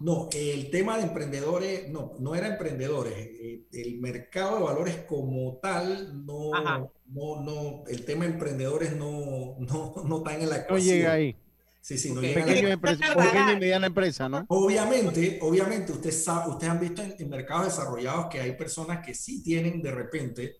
No, 0.00 0.28
el 0.32 0.70
tema 0.70 0.96
de 0.96 1.04
emprendedores, 1.04 1.88
no, 1.90 2.12
no 2.20 2.34
era 2.36 2.46
emprendedores. 2.48 3.14
eh, 3.16 3.66
El 3.72 3.98
mercado 4.00 4.58
de 4.58 4.62
valores 4.64 4.96
como 5.08 5.58
tal, 5.60 6.24
no, 6.24 6.52
Ajá. 6.52 6.88
no, 7.06 7.42
no, 7.42 7.84
el 7.88 8.04
tema 8.04 8.24
de 8.26 8.32
emprendedores 8.32 8.94
no, 8.96 9.56
no, 9.58 9.94
no 10.06 10.18
está 10.18 10.36
en 10.40 10.48
la 10.50 10.56
No 10.58 10.62
ecuación. 10.66 10.78
llega 10.78 11.12
ahí. 11.12 11.36
Sí, 11.80 11.96
sí, 11.96 12.12
no 12.12 12.20
Ok. 12.20 12.26
llega 12.26 12.42
a 12.42 12.46
la 12.46 12.52
Pequeño 12.54 12.68
empresa- 12.68 13.14
pequeña 13.14 13.52
y 13.52 13.60
mediana 13.60 13.86
empresa, 13.86 14.28
¿no? 14.28 14.44
Obviamente, 14.48 15.38
obviamente, 15.40 15.92
usted 15.92 16.10
ustedes 16.10 16.70
han 16.70 16.80
visto 16.80 17.02
en, 17.02 17.14
en 17.18 17.28
mercados 17.30 17.66
desarrollados 17.66 18.26
que 18.26 18.40
hay 18.40 18.52
personas 18.56 19.04
que 19.04 19.14
sí 19.14 19.42
tienen 19.42 19.80
de 19.80 19.90
repente, 19.92 20.56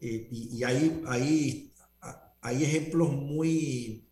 eh, 0.00 0.28
y, 0.30 0.56
y 0.58 0.64
hay, 0.64 1.02
hay, 1.08 1.72
hay 2.42 2.64
ejemplos 2.64 3.10
muy 3.12 4.04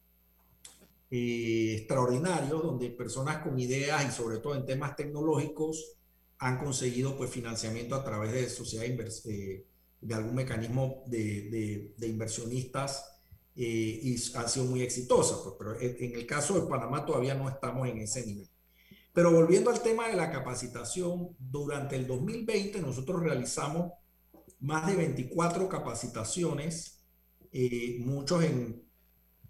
eh, 1.11 1.77
extraordinarios 1.79 2.63
donde 2.63 2.91
personas 2.91 3.39
con 3.39 3.59
ideas 3.59 4.07
y 4.07 4.11
sobre 4.11 4.39
todo 4.39 4.55
en 4.55 4.67
temas 4.67 4.97
tecnológicos 4.97 5.95
han 6.39 6.59
conseguido 6.59 7.17
pues 7.17 7.31
financiamiento 7.31 7.95
a 7.95 8.05
través 8.05 8.33
de 8.33 8.49
sociedades 8.49 8.93
invers- 8.93 9.27
eh, 9.27 9.65
de 10.01 10.15
algún 10.15 10.35
mecanismo 10.35 11.03
de, 11.07 11.49
de- 11.51 11.95
de 11.97 12.07
inversionistas 12.09 13.18
eh, 13.61 14.01
y 14.05 14.37
han 14.37 14.49
sido 14.49 14.67
muy 14.67 14.83
exitosas, 14.83 15.41
pues, 15.43 15.57
pero 15.59 15.81
en 15.81 16.15
el 16.15 16.25
caso 16.27 16.55
de 16.55 16.69
Panamá 16.69 17.05
todavía 17.05 17.35
no 17.35 17.49
estamos 17.49 17.89
en 17.89 17.99
ese 17.99 18.25
nivel. 18.25 18.49
Pero 19.13 19.33
volviendo 19.33 19.71
al 19.71 19.83
tema 19.83 20.07
de 20.07 20.15
la 20.15 20.31
capacitación, 20.31 21.35
durante 21.41 21.97
el 21.97 22.07
2020 22.07 22.81
nosotros 22.81 23.21
realizamos 23.21 23.95
más 24.61 24.87
de 24.87 24.95
24 24.95 25.69
capacitaciones, 25.69 27.03
eh, 27.51 27.97
muchos 27.99 28.45
en 28.45 28.81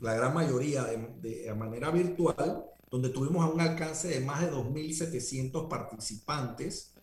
la 0.01 0.15
gran 0.15 0.33
mayoría 0.33 0.85
de, 0.85 0.97
de 1.21 1.55
manera 1.55 1.91
virtual, 1.91 2.65
donde 2.91 3.11
tuvimos 3.11 3.53
un 3.53 3.61
alcance 3.61 4.09
de 4.09 4.21
más 4.21 4.41
de 4.41 4.51
2.700 4.51 5.69
participantes, 5.69 6.95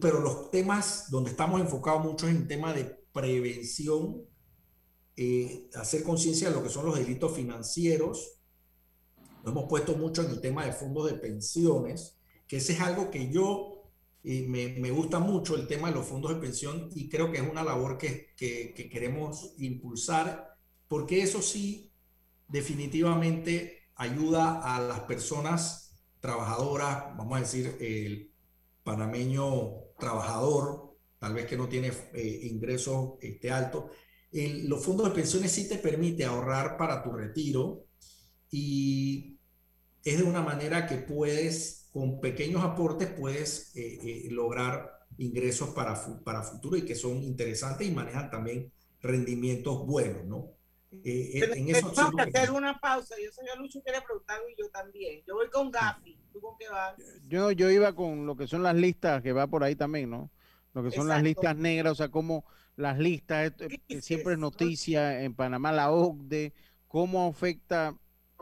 pero 0.00 0.18
los 0.18 0.50
temas 0.50 1.08
donde 1.08 1.30
estamos 1.30 1.60
enfocados 1.60 2.02
mucho 2.02 2.26
es 2.26 2.34
en 2.34 2.48
tema 2.48 2.72
de 2.72 2.84
prevención, 3.12 4.24
eh, 5.16 5.68
hacer 5.74 6.02
conciencia 6.02 6.48
de 6.48 6.54
lo 6.54 6.62
que 6.62 6.68
son 6.68 6.86
los 6.86 6.98
delitos 6.98 7.34
financieros, 7.34 8.38
nos 9.44 9.52
hemos 9.52 9.68
puesto 9.68 9.96
mucho 9.96 10.22
en 10.22 10.30
el 10.30 10.40
tema 10.40 10.64
de 10.64 10.72
fondos 10.72 11.10
de 11.10 11.18
pensiones, 11.18 12.18
que 12.46 12.58
ese 12.58 12.74
es 12.74 12.80
algo 12.80 13.10
que 13.10 13.30
yo 13.30 13.82
eh, 14.24 14.46
me, 14.48 14.68
me 14.78 14.90
gusta 14.90 15.18
mucho, 15.18 15.56
el 15.56 15.66
tema 15.66 15.88
de 15.88 15.94
los 15.94 16.06
fondos 16.06 16.34
de 16.34 16.40
pensión, 16.40 16.88
y 16.94 17.08
creo 17.08 17.30
que 17.30 17.38
es 17.38 17.50
una 17.50 17.64
labor 17.64 17.98
que, 17.98 18.34
que, 18.36 18.72
que 18.74 18.88
queremos 18.88 19.54
impulsar, 19.58 20.56
porque 20.88 21.22
eso 21.22 21.42
sí 21.42 21.90
definitivamente 22.48 23.82
ayuda 23.96 24.60
a 24.62 24.80
las 24.80 25.00
personas 25.00 25.96
trabajadoras, 26.20 27.16
vamos 27.16 27.36
a 27.36 27.40
decir, 27.40 27.76
el 27.80 28.30
panameño 28.84 29.92
trabajador, 29.98 30.96
tal 31.18 31.34
vez 31.34 31.46
que 31.46 31.56
no 31.56 31.68
tiene 31.68 31.92
eh, 32.14 32.40
ingresos 32.44 33.14
este, 33.20 33.50
altos. 33.50 33.84
El- 34.32 34.68
los 34.68 34.84
fondos 34.84 35.08
de 35.08 35.14
pensiones 35.14 35.52
sí 35.52 35.68
te 35.68 35.76
permite 35.78 36.24
ahorrar 36.24 36.76
para 36.76 37.02
tu 37.02 37.12
retiro 37.12 37.84
y 38.50 39.38
es 40.04 40.18
de 40.18 40.24
una 40.24 40.42
manera 40.42 40.86
que 40.86 40.96
puedes, 40.96 41.88
con 41.92 42.20
pequeños 42.20 42.62
aportes, 42.64 43.08
puedes 43.08 43.74
eh, 43.76 43.98
eh, 44.02 44.28
lograr 44.30 44.90
ingresos 45.18 45.70
para, 45.70 45.94
para 46.24 46.42
futuro 46.42 46.76
y 46.76 46.82
que 46.84 46.94
son 46.94 47.22
interesantes 47.22 47.86
y 47.86 47.90
manejan 47.92 48.30
también 48.30 48.72
rendimientos 49.00 49.86
buenos, 49.86 50.24
¿no? 50.24 50.50
Eh, 51.04 51.38
Pero 51.40 51.54
en 51.54 51.68
eso 51.70 51.90
que 51.90 51.96
siempre- 51.96 52.30
hacer 52.34 52.50
una 52.50 52.78
pausa. 52.78 53.14
Yo 53.22 53.30
que 53.30 53.58
Lucho 53.58 53.82
quiere 53.82 54.00
preguntar 54.02 54.38
y 54.50 54.60
yo 54.60 54.68
también. 54.70 55.22
Yo 55.26 55.34
voy 55.34 55.48
con 55.48 55.70
Gafi. 55.70 56.18
¿Tú 56.32 56.40
con 56.40 56.56
qué 56.58 56.68
vas? 56.68 56.94
Yo, 57.28 57.50
yo 57.52 57.70
iba 57.70 57.94
con 57.94 58.26
lo 58.26 58.36
que 58.36 58.46
son 58.46 58.62
las 58.62 58.74
listas, 58.74 59.22
que 59.22 59.32
va 59.32 59.46
por 59.46 59.64
ahí 59.64 59.74
también, 59.74 60.10
¿no? 60.10 60.30
Lo 60.74 60.82
que 60.82 60.90
son 60.90 61.08
las 61.08 61.20
Exacto. 61.20 61.24
listas 61.42 61.56
negras, 61.56 61.92
o 61.92 61.94
sea, 61.94 62.08
como 62.10 62.44
las 62.76 62.98
listas, 62.98 63.52
que 63.88 64.00
siempre 64.02 64.34
es 64.34 64.38
noticia 64.38 65.22
en 65.22 65.34
Panamá, 65.34 65.72
la 65.72 65.90
OCDE, 65.92 66.52
cómo 66.88 67.26
afecta 67.28 67.96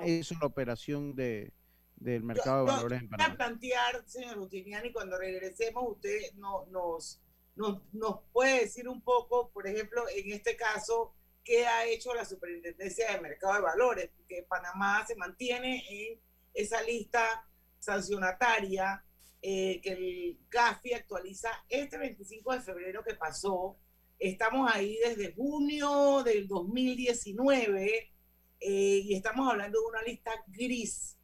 eso 0.05 0.35
la 0.41 0.47
operación 0.47 1.15
de, 1.15 1.53
del 1.97 2.23
mercado 2.23 2.65
de 2.65 2.71
Yo- 2.71 2.77
valores 2.77 3.01
en 3.03 3.09
Voy 3.09 3.15
a 3.15 3.19
Panamá. 3.19 3.37
plantear, 3.37 4.03
señor 4.07 4.37
Justiniani, 4.39 4.93
cuando 4.93 5.19
regresemos, 5.19 5.85
usted 5.87 6.33
no, 6.37 6.65
nos, 6.67 7.21
nos, 7.57 7.83
nos 7.93 8.21
puede 8.33 8.61
decir 8.61 8.89
un 8.89 9.03
poco, 9.03 9.51
por 9.51 9.67
ejemplo, 9.67 10.05
en 10.09 10.33
este 10.33 10.57
caso, 10.57 11.15
qué 11.45 11.67
ha 11.67 11.87
hecho 11.87 12.15
la 12.15 12.25
Superintendencia 12.25 13.13
de 13.13 13.21
Mercado 13.21 13.55
de 13.55 13.61
Valores, 13.63 14.11
porque 14.17 14.45
Panamá 14.49 15.05
se 15.07 15.17
mantiene 15.17 15.83
en 15.91 16.21
esa 16.55 16.83
lista 16.83 17.47
sancionataria 17.79 19.05
eh, 19.43 19.81
que 19.83 19.93
el 19.93 20.39
GAFI 20.51 20.95
actualiza 20.95 21.49
este 21.69 21.99
25 21.99 22.53
de 22.53 22.61
febrero 22.61 23.03
que 23.05 23.15
pasó. 23.15 23.77
Estamos 24.21 24.71
ahí 24.71 24.99
desde 25.03 25.33
junio 25.33 26.23
del 26.23 26.47
2019 26.47 28.13
eh, 28.61 29.01
y 29.03 29.15
estamos 29.15 29.51
hablando 29.51 29.81
de 29.81 29.87
una 29.87 30.03
lista 30.03 30.31
gris 30.49 31.17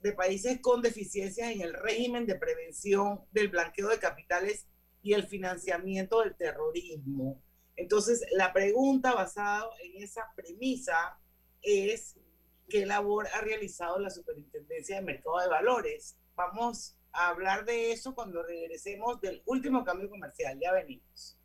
de 0.00 0.12
países 0.12 0.60
con 0.60 0.80
deficiencias 0.80 1.50
en 1.50 1.62
el 1.62 1.74
régimen 1.74 2.26
de 2.26 2.36
prevención 2.36 3.22
del 3.32 3.48
blanqueo 3.48 3.88
de 3.88 3.98
capitales 3.98 4.68
y 5.02 5.14
el 5.14 5.26
financiamiento 5.26 6.20
del 6.20 6.36
terrorismo. 6.36 7.42
Entonces, 7.74 8.24
la 8.30 8.52
pregunta 8.52 9.12
basada 9.12 9.68
en 9.82 10.04
esa 10.04 10.22
premisa 10.36 11.18
es 11.60 12.14
qué 12.68 12.86
labor 12.86 13.26
ha 13.34 13.40
realizado 13.40 13.98
la 13.98 14.10
Superintendencia 14.10 14.94
de 14.94 15.02
Mercado 15.02 15.40
de 15.40 15.48
Valores. 15.48 16.16
Vamos 16.36 16.96
a 17.10 17.30
hablar 17.30 17.64
de 17.64 17.90
eso 17.90 18.14
cuando 18.14 18.44
regresemos 18.44 19.20
del 19.20 19.42
último 19.44 19.82
cambio 19.82 20.08
comercial. 20.08 20.56
Ya 20.62 20.72
venimos. 20.72 21.36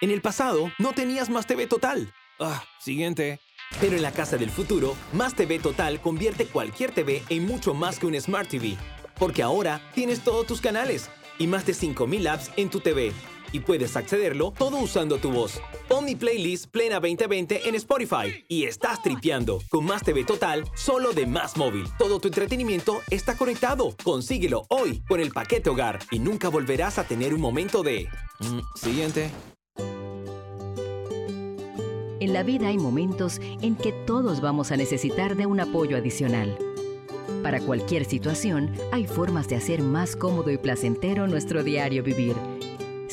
En 0.00 0.10
el 0.10 0.20
pasado, 0.20 0.72
no 0.78 0.92
tenías 0.92 1.30
Más 1.30 1.46
TV 1.46 1.68
Total. 1.68 2.12
Ah, 2.40 2.64
siguiente. 2.80 3.38
Pero 3.80 3.94
en 3.94 4.02
la 4.02 4.10
casa 4.10 4.36
del 4.36 4.50
futuro, 4.50 4.96
Más 5.12 5.34
TV 5.34 5.60
Total 5.60 6.00
convierte 6.00 6.46
cualquier 6.46 6.90
TV 6.90 7.22
en 7.28 7.46
mucho 7.46 7.72
más 7.72 8.00
que 8.00 8.06
un 8.06 8.20
Smart 8.20 8.48
TV. 8.48 8.76
Porque 9.16 9.44
ahora 9.44 9.80
tienes 9.94 10.24
todos 10.24 10.46
tus 10.46 10.60
canales 10.60 11.08
y 11.38 11.46
más 11.46 11.64
de 11.66 11.74
5000 11.74 12.26
apps 12.26 12.50
en 12.56 12.68
tu 12.68 12.80
TV. 12.80 13.12
Y 13.52 13.60
puedes 13.60 13.96
accederlo 13.96 14.52
todo 14.56 14.78
usando 14.78 15.18
tu 15.18 15.30
voz. 15.30 15.60
Pon 15.88 16.06
playlist 16.18 16.70
Plena 16.70 17.00
2020 17.00 17.68
en 17.68 17.74
Spotify 17.74 18.44
y 18.48 18.64
estás 18.64 19.02
tripeando 19.02 19.60
con 19.68 19.84
Más 19.84 20.02
TV 20.02 20.24
Total 20.24 20.64
solo 20.74 21.12
de 21.12 21.26
Más 21.26 21.56
Móvil. 21.56 21.84
Todo 21.98 22.18
tu 22.18 22.28
entretenimiento 22.28 23.00
está 23.10 23.36
conectado. 23.36 23.94
Consíguelo 24.02 24.64
hoy 24.68 25.02
con 25.08 25.20
el 25.20 25.30
paquete 25.30 25.70
hogar 25.70 25.98
y 26.10 26.18
nunca 26.18 26.48
volverás 26.48 26.98
a 26.98 27.04
tener 27.04 27.34
un 27.34 27.40
momento 27.40 27.82
de... 27.82 28.08
Mm, 28.40 28.60
siguiente. 28.74 29.30
En 32.22 32.32
la 32.32 32.44
vida 32.44 32.68
hay 32.68 32.78
momentos 32.78 33.40
en 33.62 33.74
que 33.74 33.90
todos 33.90 34.40
vamos 34.40 34.70
a 34.70 34.76
necesitar 34.76 35.34
de 35.34 35.46
un 35.46 35.58
apoyo 35.58 35.96
adicional. 35.96 36.56
Para 37.42 37.60
cualquier 37.60 38.04
situación, 38.04 38.72
hay 38.92 39.08
formas 39.08 39.48
de 39.48 39.56
hacer 39.56 39.82
más 39.82 40.14
cómodo 40.14 40.50
y 40.52 40.56
placentero 40.56 41.26
nuestro 41.26 41.64
diario 41.64 42.04
vivir. 42.04 42.36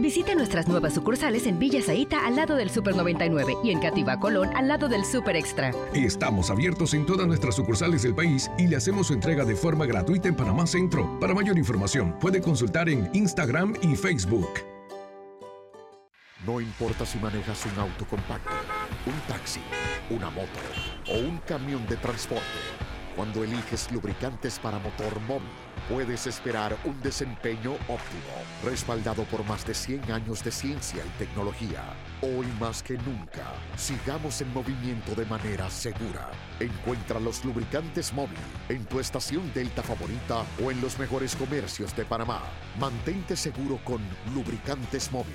Visite 0.00 0.34
nuestras 0.34 0.66
nuevas 0.66 0.94
sucursales 0.94 1.46
en 1.46 1.58
Villa 1.58 1.82
Zaita 1.82 2.26
al 2.26 2.34
lado 2.34 2.56
del 2.56 2.70
Super 2.70 2.96
99 2.96 3.58
y 3.62 3.70
en 3.70 3.80
Cativa 3.80 4.18
Colón 4.18 4.48
al 4.56 4.66
lado 4.66 4.88
del 4.88 5.04
Super 5.04 5.36
Extra. 5.36 5.72
Estamos 5.92 6.50
abiertos 6.50 6.94
en 6.94 7.04
todas 7.04 7.26
nuestras 7.26 7.54
sucursales 7.54 8.02
del 8.02 8.14
país 8.14 8.50
y 8.56 8.66
le 8.66 8.76
hacemos 8.76 9.08
su 9.08 9.12
entrega 9.12 9.44
de 9.44 9.54
forma 9.54 9.84
gratuita 9.84 10.28
en 10.28 10.36
Panamá 10.36 10.66
Centro. 10.66 11.20
Para 11.20 11.34
mayor 11.34 11.58
información, 11.58 12.18
puede 12.18 12.40
consultar 12.40 12.88
en 12.88 13.10
Instagram 13.12 13.74
y 13.82 13.94
Facebook. 13.94 14.48
No 16.46 16.62
importa 16.62 17.04
si 17.04 17.18
manejas 17.18 17.66
un 17.66 17.78
auto 17.78 18.06
compacto, 18.06 18.54
un 19.04 19.20
taxi, 19.28 19.60
una 20.08 20.30
moto 20.30 20.48
o 21.10 21.18
un 21.18 21.36
camión 21.46 21.86
de 21.86 21.96
transporte. 21.96 22.46
Cuando 23.16 23.44
eliges 23.44 23.92
lubricantes 23.92 24.58
para 24.60 24.78
motor 24.78 25.20
móvil, 25.28 25.46
puedes 25.90 26.26
esperar 26.28 26.76
un 26.84 27.00
desempeño 27.02 27.72
óptimo, 27.88 28.32
respaldado 28.64 29.24
por 29.24 29.44
más 29.44 29.66
de 29.66 29.74
100 29.74 30.12
años 30.12 30.44
de 30.44 30.52
ciencia 30.52 31.02
y 31.04 31.18
tecnología. 31.18 31.82
Hoy 32.22 32.46
más 32.60 32.82
que 32.82 32.94
nunca, 32.94 33.52
sigamos 33.76 34.40
en 34.40 34.52
movimiento 34.54 35.14
de 35.16 35.26
manera 35.26 35.68
segura. 35.68 36.30
Encuentra 36.60 37.18
los 37.18 37.44
lubricantes 37.44 38.12
móvil 38.12 38.38
en 38.68 38.84
tu 38.84 39.00
estación 39.00 39.52
Delta 39.52 39.82
favorita 39.82 40.44
o 40.64 40.70
en 40.70 40.80
los 40.80 40.96
mejores 40.98 41.34
comercios 41.34 41.94
de 41.96 42.04
Panamá. 42.04 42.42
Mantente 42.78 43.34
seguro 43.34 43.80
con 43.84 44.00
lubricantes 44.32 45.10
móvil. 45.10 45.34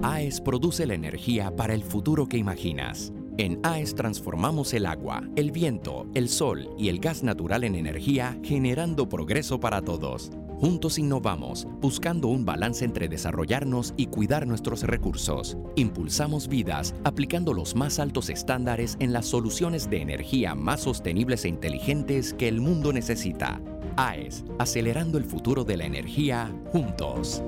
AES 0.00 0.40
produce 0.40 0.86
la 0.86 0.94
energía 0.94 1.50
para 1.56 1.74
el 1.74 1.82
futuro 1.82 2.28
que 2.28 2.36
imaginas. 2.36 3.12
En 3.38 3.60
AES 3.62 3.94
transformamos 3.94 4.74
el 4.74 4.84
agua, 4.84 5.22
el 5.36 5.52
viento, 5.52 6.08
el 6.14 6.28
sol 6.28 6.70
y 6.76 6.88
el 6.88 6.98
gas 6.98 7.22
natural 7.22 7.62
en 7.62 7.76
energía, 7.76 8.36
generando 8.42 9.08
progreso 9.08 9.60
para 9.60 9.80
todos. 9.80 10.32
Juntos 10.58 10.98
innovamos, 10.98 11.68
buscando 11.80 12.26
un 12.26 12.44
balance 12.44 12.84
entre 12.84 13.06
desarrollarnos 13.06 13.94
y 13.96 14.06
cuidar 14.06 14.44
nuestros 14.44 14.82
recursos. 14.82 15.56
Impulsamos 15.76 16.48
vidas, 16.48 16.96
aplicando 17.04 17.54
los 17.54 17.76
más 17.76 18.00
altos 18.00 18.28
estándares 18.28 18.96
en 18.98 19.12
las 19.12 19.26
soluciones 19.26 19.88
de 19.88 20.02
energía 20.02 20.56
más 20.56 20.80
sostenibles 20.80 21.44
e 21.44 21.48
inteligentes 21.48 22.34
que 22.34 22.48
el 22.48 22.60
mundo 22.60 22.92
necesita. 22.92 23.60
AES, 23.96 24.44
acelerando 24.58 25.16
el 25.16 25.24
futuro 25.24 25.62
de 25.62 25.76
la 25.76 25.84
energía 25.84 26.52
juntos. 26.72 27.40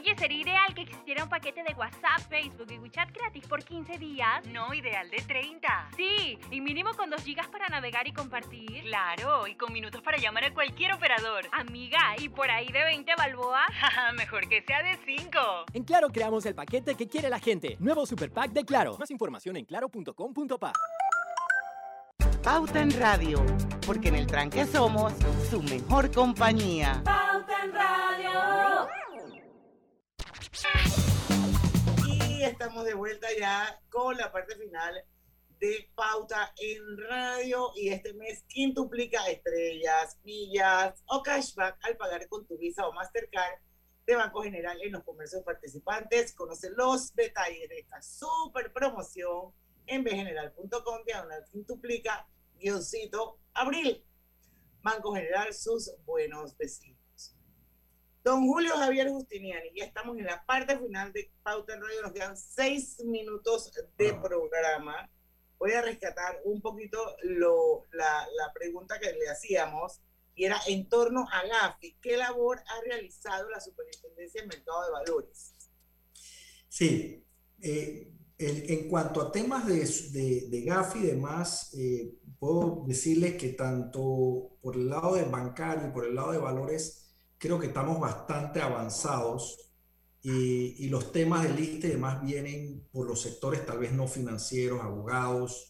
Oye, 0.00 0.16
sería 0.16 0.40
ideal 0.40 0.74
que 0.74 0.80
existiera 0.80 1.22
un 1.24 1.28
paquete 1.28 1.62
de 1.62 1.74
WhatsApp, 1.74 2.20
Facebook 2.30 2.68
y 2.70 2.78
WeChat 2.78 3.12
gratis 3.12 3.46
por 3.46 3.62
15 3.62 3.98
días. 3.98 4.46
No, 4.46 4.72
ideal 4.72 5.10
de 5.10 5.18
30. 5.18 5.90
Sí, 5.94 6.38
y 6.50 6.62
mínimo 6.62 6.94
con 6.94 7.10
2 7.10 7.22
gigas 7.22 7.48
para 7.48 7.68
navegar 7.68 8.08
y 8.08 8.12
compartir. 8.14 8.82
Claro, 8.84 9.46
y 9.46 9.56
con 9.56 9.74
minutos 9.74 10.00
para 10.00 10.16
llamar 10.16 10.44
a 10.44 10.54
cualquier 10.54 10.94
operador. 10.94 11.46
Amiga, 11.52 11.98
¿y 12.18 12.30
por 12.30 12.50
ahí 12.50 12.72
de 12.72 12.82
20 12.82 13.12
balboa? 13.14 13.66
Mejor 14.16 14.48
que 14.48 14.62
sea 14.62 14.82
de 14.82 14.96
5. 15.04 15.38
En 15.74 15.84
Claro 15.84 16.08
creamos 16.08 16.46
el 16.46 16.54
paquete 16.54 16.94
que 16.94 17.06
quiere 17.06 17.28
la 17.28 17.38
gente. 17.38 17.76
Nuevo 17.78 18.06
Super 18.06 18.32
Pack 18.32 18.52
de 18.52 18.64
Claro. 18.64 18.96
Más 18.98 19.10
información 19.10 19.58
en 19.58 19.66
claro.com.pa. 19.66 20.72
Pauta 22.42 22.80
en 22.80 22.98
Radio, 22.98 23.44
porque 23.86 24.08
en 24.08 24.14
el 24.14 24.26
tranque 24.26 24.64
somos 24.64 25.12
su 25.50 25.62
mejor 25.62 26.10
compañía. 26.10 27.02
Pauta 27.04 27.64
en 27.64 27.74
Radio. 27.74 28.99
Y 32.06 32.42
estamos 32.42 32.84
de 32.84 32.94
vuelta 32.94 33.28
ya 33.38 33.80
con 33.88 34.16
la 34.16 34.32
parte 34.32 34.56
final 34.56 35.04
de 35.60 35.90
Pauta 35.94 36.52
en 36.58 36.98
Radio 37.08 37.70
y 37.76 37.90
este 37.90 38.14
mes 38.14 38.44
quintuplica 38.48 39.28
estrellas, 39.28 40.18
millas 40.24 41.02
o 41.06 41.22
cashback 41.22 41.78
al 41.82 41.96
pagar 41.96 42.26
con 42.28 42.46
tu 42.46 42.56
Visa 42.56 42.88
o 42.88 42.92
Mastercard 42.92 43.60
de 44.06 44.16
Banco 44.16 44.42
General 44.42 44.76
en 44.82 44.92
los 44.92 45.04
comercios 45.04 45.42
participantes. 45.44 46.34
Conoce 46.34 46.70
los 46.70 47.14
detalles 47.14 47.68
de 47.68 47.78
esta 47.80 48.00
super 48.02 48.72
promoción 48.72 49.52
en 49.86 50.02
bgeneral.com 50.02 51.04
diagonal 51.04 51.44
quintuplica 51.52 52.26
guioncito 52.58 53.38
abril. 53.52 54.04
Banco 54.82 55.14
General, 55.14 55.52
sus 55.52 55.92
buenos 56.06 56.56
vecinos. 56.56 56.99
Don 58.22 58.46
Julio 58.46 58.74
Javier 58.76 59.08
Justiniani, 59.10 59.70
ya 59.74 59.84
estamos 59.86 60.18
en 60.18 60.26
la 60.26 60.44
parte 60.44 60.78
final 60.78 61.12
de 61.12 61.32
Pauta 61.42 61.72
en 61.74 61.80
Radio, 61.80 62.02
nos 62.02 62.12
quedan 62.12 62.36
seis 62.36 63.00
minutos 63.04 63.72
de 63.96 64.12
programa. 64.14 65.10
Voy 65.58 65.72
a 65.72 65.80
rescatar 65.82 66.38
un 66.44 66.60
poquito 66.60 66.98
lo, 67.22 67.86
la, 67.92 68.26
la 68.36 68.52
pregunta 68.52 68.98
que 69.00 69.12
le 69.12 69.28
hacíamos 69.28 70.00
y 70.34 70.44
era 70.44 70.58
en 70.66 70.88
torno 70.88 71.26
a 71.32 71.46
GAFI. 71.46 71.96
¿Qué 72.02 72.16
labor 72.18 72.58
ha 72.66 72.80
realizado 72.82 73.48
la 73.48 73.60
Superintendencia 73.60 74.42
de 74.42 74.48
Mercado 74.48 74.84
de 74.84 74.90
Valores? 74.90 75.54
Sí, 76.68 77.24
eh, 77.62 78.12
el- 78.38 78.70
en 78.70 78.88
cuanto 78.88 79.22
a 79.22 79.32
temas 79.32 79.66
de, 79.66 79.80
de, 80.12 80.48
de 80.50 80.62
GAFI 80.62 80.98
y 80.98 81.06
demás, 81.06 81.72
eh, 81.74 82.14
puedo 82.38 82.84
decirles 82.86 83.36
que 83.36 83.50
tanto 83.50 84.58
por 84.60 84.76
el 84.76 84.88
lado 84.90 85.14
de 85.14 85.24
bancario 85.24 85.88
y 85.88 85.92
por 85.92 86.06
el 86.06 86.14
lado 86.14 86.32
de 86.32 86.38
valores, 86.38 86.99
creo 87.40 87.58
que 87.58 87.66
estamos 87.66 87.98
bastante 87.98 88.60
avanzados 88.60 89.72
y, 90.22 90.84
y 90.84 90.88
los 90.88 91.10
temas 91.10 91.42
del 91.42 91.58
ISTE 91.58 91.88
y 91.88 91.90
demás 91.90 92.22
vienen 92.22 92.86
por 92.92 93.08
los 93.08 93.20
sectores 93.20 93.66
tal 93.66 93.78
vez 93.78 93.92
no 93.92 94.06
financieros, 94.06 94.82
abogados 94.82 95.66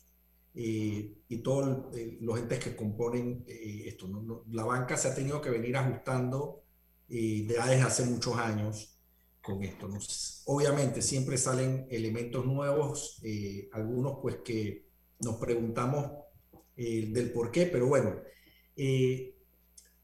y 0.53 1.39
todos 1.39 1.97
eh, 1.97 2.19
los 2.21 2.39
entes 2.39 2.59
que 2.59 2.77
componen 2.77 3.45
eh, 3.47 3.85
esto. 3.87 4.09
¿no? 4.09 4.45
La 4.51 4.65
banca 4.65 4.97
se 4.97 5.09
ha 5.09 5.15
tenido 5.15 5.41
que 5.41 5.49
venir 5.49 5.77
ajustando 5.77 6.65
ya 7.09 7.67
desde 7.67 7.83
hace 7.83 8.05
muchos 8.05 8.37
años 8.37 9.01
con 9.41 9.63
esto. 9.63 9.89
¿no? 9.89 9.99
Obviamente 10.47 11.03
siempre 11.03 11.39
salen 11.39 11.87
elementos 11.91 12.45
nuevos, 12.47 13.21
eh, 13.25 13.69
algunos 13.73 14.19
pues 14.21 14.39
que 14.45 14.87
nos 15.21 15.37
preguntamos 15.37 16.11
eh, 16.77 17.11
del 17.11 17.33
por 17.33 17.51
qué, 17.51 17.67
pero 17.67 17.87
bueno, 17.87 18.17
eh, 18.77 19.35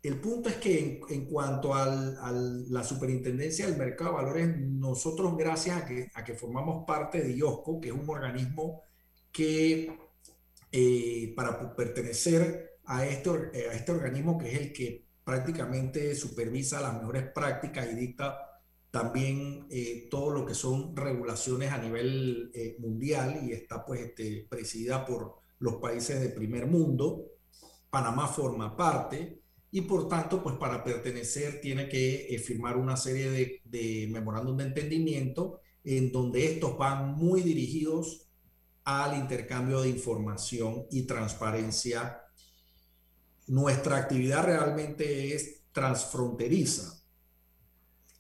el 0.07 0.21
punto 0.21 0.49
es 0.49 0.57
que 0.57 0.79
en, 0.79 1.01
en 1.09 1.27
cuanto 1.27 1.75
a 1.75 1.87
la 1.87 2.85
superintendencia 2.85 3.67
del 3.67 3.77
mercado 3.77 4.11
de 4.11 4.17
valores, 4.17 4.59
nosotros 4.59 5.37
gracias 5.37 5.83
a 5.83 5.87
que, 5.87 6.11
a 6.15 6.25
que 6.25 6.35
formamos 6.35 6.85
parte 6.87 7.23
de 7.23 7.37
IOSCO, 7.37 7.81
que 7.81 7.89
es 7.89 7.95
un 7.95 8.09
organismo 8.09 8.83
que 9.33 9.99
eh, 10.71 11.33
para 11.35 11.75
pertenecer 11.75 12.79
a 12.85 13.07
este, 13.07 13.31
eh, 13.53 13.69
a 13.71 13.75
este 13.75 13.93
organismo 13.93 14.39
que 14.39 14.53
es 14.53 14.61
el 14.61 14.73
que 14.73 15.07
prácticamente 15.25 16.15
supervisa 16.15 16.81
las 16.81 16.95
mejores 16.95 17.25
prácticas 17.33 17.91
y 17.91 17.95
dicta 17.95 18.47
también 18.91 19.67
eh, 19.71 20.09
todo 20.11 20.31
lo 20.31 20.47
que 20.47 20.55
son 20.55 20.97
regulaciones 20.97 21.73
a 21.73 21.79
nivel 21.79 22.51
eh, 22.55 22.77
mundial 22.79 23.41
y 23.43 23.53
está 23.53 23.85
pues 23.85 24.01
este, 24.01 24.47
presidida 24.49 25.05
por 25.05 25.35
los 25.59 25.75
países 25.75 26.21
de 26.21 26.31
primer 26.31 26.67
mundo. 26.67 27.27
Panamá 27.91 28.29
forma 28.29 28.77
parte 28.77 29.43
y 29.77 29.83
por 29.83 30.09
tanto 30.09 30.43
pues 30.43 30.57
para 30.57 30.83
pertenecer 30.83 31.61
tiene 31.61 31.87
que 31.87 32.35
eh, 32.35 32.39
firmar 32.39 32.79
una 32.79 32.97
serie 32.97 33.31
de, 33.31 33.61
de 33.63 34.09
memorándum 34.11 34.57
de 34.57 34.65
entendimiento 34.65 35.61
en 35.85 36.11
donde 36.11 36.47
estos 36.47 36.79
van 36.79 37.13
muy 37.13 37.43
dirigidos 37.43 38.27
al 38.85 39.19
intercambio 39.19 39.83
de 39.83 39.91
información 39.91 40.87
y 40.91 41.03
transparencia. 41.03 42.23
Nuestra 43.49 43.99
actividad 43.99 44.47
realmente 44.47 45.35
es 45.35 45.65
transfronteriza. 45.73 47.05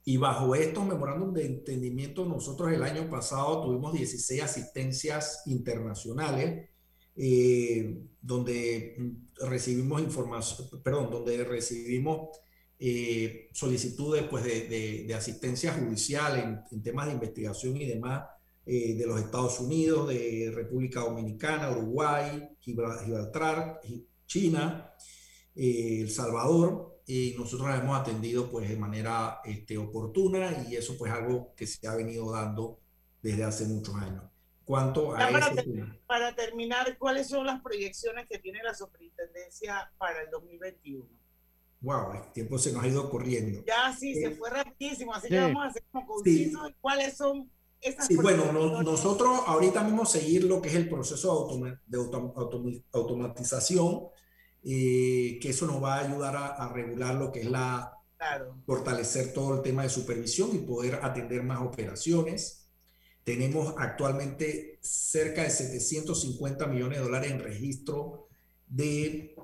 Y 0.04 0.18
bajo 0.18 0.54
estos 0.54 0.84
memorándum 0.84 1.32
de 1.32 1.46
entendimiento, 1.46 2.26
nosotros 2.26 2.70
el 2.70 2.82
año 2.82 3.08
pasado 3.08 3.62
tuvimos 3.62 3.94
16 3.94 4.42
asistencias 4.42 5.40
internacionales, 5.46 6.68
eh, 7.16 7.98
donde 8.20 8.96
recibimos 9.40 10.00
información, 10.02 10.68
perdón, 10.82 11.10
donde 11.10 11.44
recibimos 11.44 12.38
eh, 12.78 13.48
solicitudes 13.52 14.24
pues, 14.24 14.44
de, 14.44 14.68
de- 14.68 15.04
de 15.06 15.14
asistencia 15.14 15.72
judicial 15.72 16.38
en, 16.38 16.60
en 16.70 16.82
temas 16.82 17.06
de 17.06 17.12
investigación 17.14 17.76
y 17.76 17.86
demás 17.86 18.26
eh, 18.66 18.94
de 18.94 19.06
los 19.06 19.20
Estados 19.20 19.60
Unidos, 19.60 20.08
de 20.08 20.52
República 20.54 21.00
Dominicana, 21.00 21.70
Uruguay, 21.70 22.48
Gibra- 22.60 23.02
Gibraltar, 23.04 23.80
Gi- 23.84 24.06
China, 24.26 24.92
eh, 25.54 26.00
El 26.02 26.10
Salvador, 26.10 27.00
y 27.06 27.34
nosotros 27.38 27.68
hemos 27.78 27.98
atendido 28.00 28.50
pues 28.50 28.68
de 28.68 28.76
manera 28.76 29.38
este, 29.44 29.78
oportuna 29.78 30.66
y 30.68 30.74
eso 30.76 30.98
pues 30.98 31.12
algo 31.12 31.54
que 31.56 31.66
se 31.66 31.86
ha 31.86 31.94
venido 31.94 32.32
dando 32.32 32.80
desde 33.22 33.44
hace 33.44 33.64
muchos 33.66 33.94
años. 33.94 34.24
Cuanto 34.66 35.14
a 35.14 35.18
para, 35.18 35.38
ese 35.46 35.54
ter- 35.54 35.64
tema. 35.64 35.96
para 36.06 36.34
terminar, 36.34 36.98
¿cuáles 36.98 37.28
son 37.28 37.46
las 37.46 37.62
proyecciones 37.62 38.26
que 38.28 38.38
tiene 38.38 38.62
la 38.64 38.74
superintendencia 38.74 39.90
para 39.96 40.20
el 40.22 40.30
2021? 40.30 41.08
Wow, 41.82 42.12
el 42.14 42.32
tiempo 42.32 42.58
se 42.58 42.72
nos 42.72 42.82
ha 42.82 42.88
ido 42.88 43.08
corriendo. 43.08 43.62
Ya 43.64 43.94
sí, 43.96 44.14
se 44.14 44.26
Eh, 44.26 44.30
fue 44.32 44.50
rapidísimo, 44.50 45.14
así 45.14 45.28
sí. 45.28 45.34
que 45.34 45.40
vamos 45.40 45.62
a 45.64 45.68
hacer 45.68 45.84
como 45.92 46.06
concisos 46.06 46.72
cuáles 46.80 47.16
son 47.16 47.48
esas 47.80 48.06
Sí, 48.08 48.16
bueno, 48.16 48.50
no- 48.52 48.82
nosotros 48.82 49.40
ahorita 49.46 49.84
mismo 49.84 50.04
seguir 50.04 50.44
lo 50.44 50.60
que 50.60 50.68
es 50.70 50.74
el 50.74 50.88
proceso 50.88 51.28
de, 51.28 51.34
automa- 51.38 51.80
de 51.86 51.98
autom- 51.98 52.82
automatización, 52.92 54.08
eh, 54.64 55.38
que 55.40 55.50
eso 55.50 55.66
nos 55.66 55.80
va 55.82 55.94
a 55.96 56.00
ayudar 56.00 56.34
a, 56.36 56.46
a 56.48 56.72
regular 56.72 57.14
lo 57.14 57.30
que 57.30 57.40
es 57.42 57.46
la, 57.50 57.92
Claro. 58.18 58.56
fortalecer 58.64 59.34
todo 59.34 59.54
el 59.56 59.62
tema 59.62 59.82
de 59.82 59.90
supervisión 59.90 60.48
y 60.54 60.58
poder 60.58 61.00
atender 61.02 61.42
más 61.42 61.60
operaciones. 61.60 62.65
Tenemos 63.26 63.74
actualmente 63.76 64.78
cerca 64.80 65.42
de 65.42 65.50
750 65.50 66.68
millones 66.68 66.98
de 66.98 67.04
dólares 67.04 67.32
en 67.32 67.40
registro 67.40 68.28
de, 68.68 69.34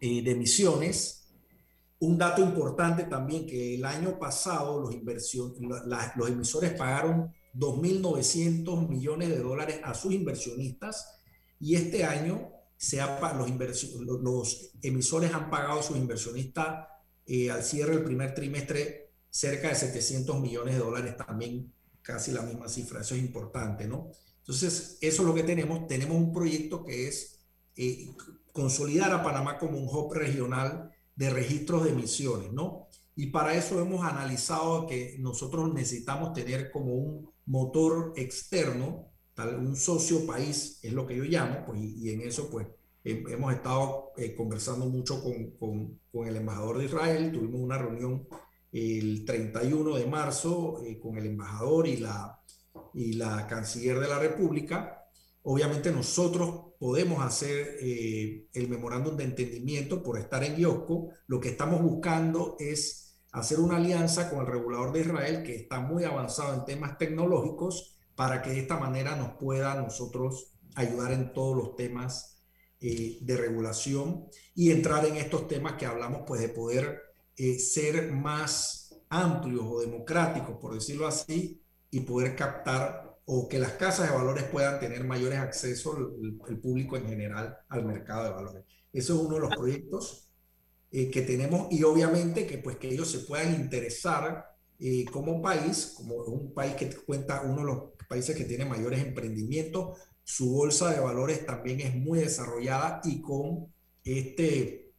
eh, 0.00 0.22
de 0.22 0.30
emisiones. 0.30 1.28
Un 1.98 2.16
dato 2.16 2.40
importante 2.40 3.04
también 3.04 3.46
que 3.46 3.74
el 3.74 3.84
año 3.84 4.18
pasado 4.18 4.80
los, 4.80 4.94
inversión, 4.94 5.52
los 6.16 6.28
emisores 6.30 6.72
pagaron 6.72 7.34
2.900 7.52 8.88
millones 8.88 9.28
de 9.28 9.40
dólares 9.40 9.80
a 9.84 9.92
sus 9.92 10.14
inversionistas 10.14 11.18
y 11.60 11.74
este 11.74 12.04
año 12.04 12.52
los 14.22 14.72
emisores 14.80 15.34
han 15.34 15.50
pagado 15.50 15.80
a 15.80 15.82
sus 15.82 15.98
inversionistas 15.98 16.88
eh, 17.26 17.50
al 17.50 17.62
cierre 17.62 17.96
del 17.96 18.04
primer 18.04 18.32
trimestre 18.32 19.10
cerca 19.28 19.68
de 19.68 19.74
700 19.74 20.40
millones 20.40 20.76
de 20.76 20.80
dólares, 20.80 21.18
también 21.18 21.70
casi 22.02 22.32
la 22.32 22.42
misma 22.42 22.68
cifra, 22.68 23.00
eso 23.00 23.14
es 23.14 23.20
importante, 23.22 23.86
¿no? 23.86 24.10
Entonces, 24.38 24.98
eso 25.00 25.22
es 25.22 25.28
lo 25.28 25.34
que 25.34 25.44
tenemos. 25.44 25.86
Tenemos 25.86 26.16
un 26.16 26.32
proyecto 26.32 26.84
que 26.84 27.08
es 27.08 27.38
eh, 27.76 28.08
consolidar 28.52 29.12
a 29.12 29.22
Panamá 29.22 29.58
como 29.58 29.78
un 29.78 29.88
hub 29.88 30.12
regional 30.14 30.90
de 31.14 31.30
registros 31.30 31.84
de 31.84 31.90
emisiones, 31.90 32.52
¿no? 32.52 32.88
Y 33.14 33.26
para 33.26 33.54
eso 33.54 33.80
hemos 33.80 34.04
analizado 34.04 34.86
que 34.86 35.16
nosotros 35.18 35.72
necesitamos 35.74 36.32
tener 36.32 36.70
como 36.70 36.94
un 36.94 37.30
motor 37.46 38.12
externo, 38.16 39.10
tal, 39.34 39.56
un 39.58 39.76
socio 39.76 40.26
país, 40.26 40.78
es 40.82 40.92
lo 40.92 41.06
que 41.06 41.16
yo 41.16 41.24
llamo, 41.24 41.64
pues, 41.66 41.80
y, 41.80 42.10
en 42.10 42.22
eso 42.22 42.50
pues 42.50 42.66
hemos 43.04 43.52
estado 43.52 44.12
eh, 44.16 44.34
conversando 44.34 44.86
mucho 44.86 45.22
con, 45.22 45.50
con- 45.58 46.00
con 46.12 46.26
el 46.28 46.36
embajador 46.36 46.78
de 46.78 46.84
Israel, 46.86 47.32
tuvimos 47.32 47.60
una 47.60 47.78
reunión 47.78 48.26
el 48.72 49.24
31 49.24 49.96
de 49.96 50.06
marzo 50.06 50.82
eh, 50.84 50.98
con 50.98 51.18
el 51.18 51.26
embajador 51.26 51.86
y 51.86 51.98
la, 51.98 52.40
y 52.94 53.12
la 53.12 53.46
canciller 53.46 54.00
de 54.00 54.08
la 54.08 54.18
República. 54.18 55.04
Obviamente 55.42 55.92
nosotros 55.92 56.72
podemos 56.78 57.22
hacer 57.22 57.76
eh, 57.80 58.48
el 58.52 58.68
memorándum 58.68 59.16
de 59.16 59.24
entendimiento 59.24 60.02
por 60.02 60.18
estar 60.18 60.42
en 60.42 60.58
IOSCO. 60.58 61.10
Lo 61.26 61.38
que 61.38 61.50
estamos 61.50 61.82
buscando 61.82 62.56
es 62.58 63.20
hacer 63.32 63.60
una 63.60 63.76
alianza 63.76 64.30
con 64.30 64.40
el 64.40 64.46
regulador 64.46 64.92
de 64.92 65.00
Israel 65.00 65.42
que 65.42 65.54
está 65.54 65.80
muy 65.80 66.04
avanzado 66.04 66.54
en 66.54 66.64
temas 66.64 66.98
tecnológicos 66.98 67.98
para 68.14 68.42
que 68.42 68.50
de 68.50 68.60
esta 68.60 68.78
manera 68.78 69.16
nos 69.16 69.36
pueda 69.38 69.74
nosotros 69.74 70.54
ayudar 70.74 71.12
en 71.12 71.32
todos 71.32 71.56
los 71.56 71.76
temas 71.76 72.42
eh, 72.80 73.18
de 73.20 73.36
regulación 73.36 74.26
y 74.54 74.70
entrar 74.70 75.04
en 75.06 75.16
estos 75.16 75.46
temas 75.48 75.74
que 75.74 75.86
hablamos 75.86 76.22
pues 76.26 76.40
de 76.40 76.48
poder 76.48 77.00
eh, 77.42 77.58
ser 77.58 78.12
más 78.12 78.94
amplios 79.08 79.64
o 79.66 79.80
democráticos, 79.80 80.56
por 80.60 80.74
decirlo 80.74 81.06
así, 81.08 81.60
y 81.90 82.00
poder 82.00 82.36
captar 82.36 83.18
o 83.24 83.48
que 83.48 83.58
las 83.58 83.72
casas 83.72 84.08
de 84.08 84.16
valores 84.16 84.44
puedan 84.44 84.78
tener 84.78 85.02
mayores 85.04 85.38
accesos, 85.38 85.96
el, 86.20 86.38
el 86.48 86.58
público 86.60 86.96
en 86.96 87.06
general, 87.08 87.58
al 87.68 87.84
mercado 87.84 88.24
de 88.24 88.30
valores. 88.30 88.64
Eso 88.92 89.14
es 89.14 89.20
uno 89.20 89.34
de 89.34 89.40
los 89.40 89.56
proyectos 89.56 90.28
eh, 90.92 91.10
que 91.10 91.22
tenemos 91.22 91.72
y 91.72 91.82
obviamente 91.84 92.46
que 92.46 92.58
pues 92.58 92.76
que 92.76 92.90
ellos 92.90 93.10
se 93.10 93.20
puedan 93.20 93.54
interesar 93.54 94.44
eh, 94.78 95.04
como 95.06 95.40
país, 95.40 95.94
como 95.96 96.16
un 96.16 96.52
país 96.52 96.74
que 96.74 96.90
cuenta 96.90 97.42
uno 97.42 97.60
de 97.60 97.64
los 97.64 97.78
países 98.08 98.36
que 98.36 98.44
tiene 98.44 98.66
mayores 98.66 99.00
emprendimientos, 99.00 99.98
su 100.22 100.52
bolsa 100.52 100.90
de 100.90 101.00
valores 101.00 101.44
también 101.44 101.80
es 101.80 101.94
muy 101.94 102.20
desarrollada 102.20 103.00
y 103.04 103.20
con 103.20 103.72
este 104.04 104.92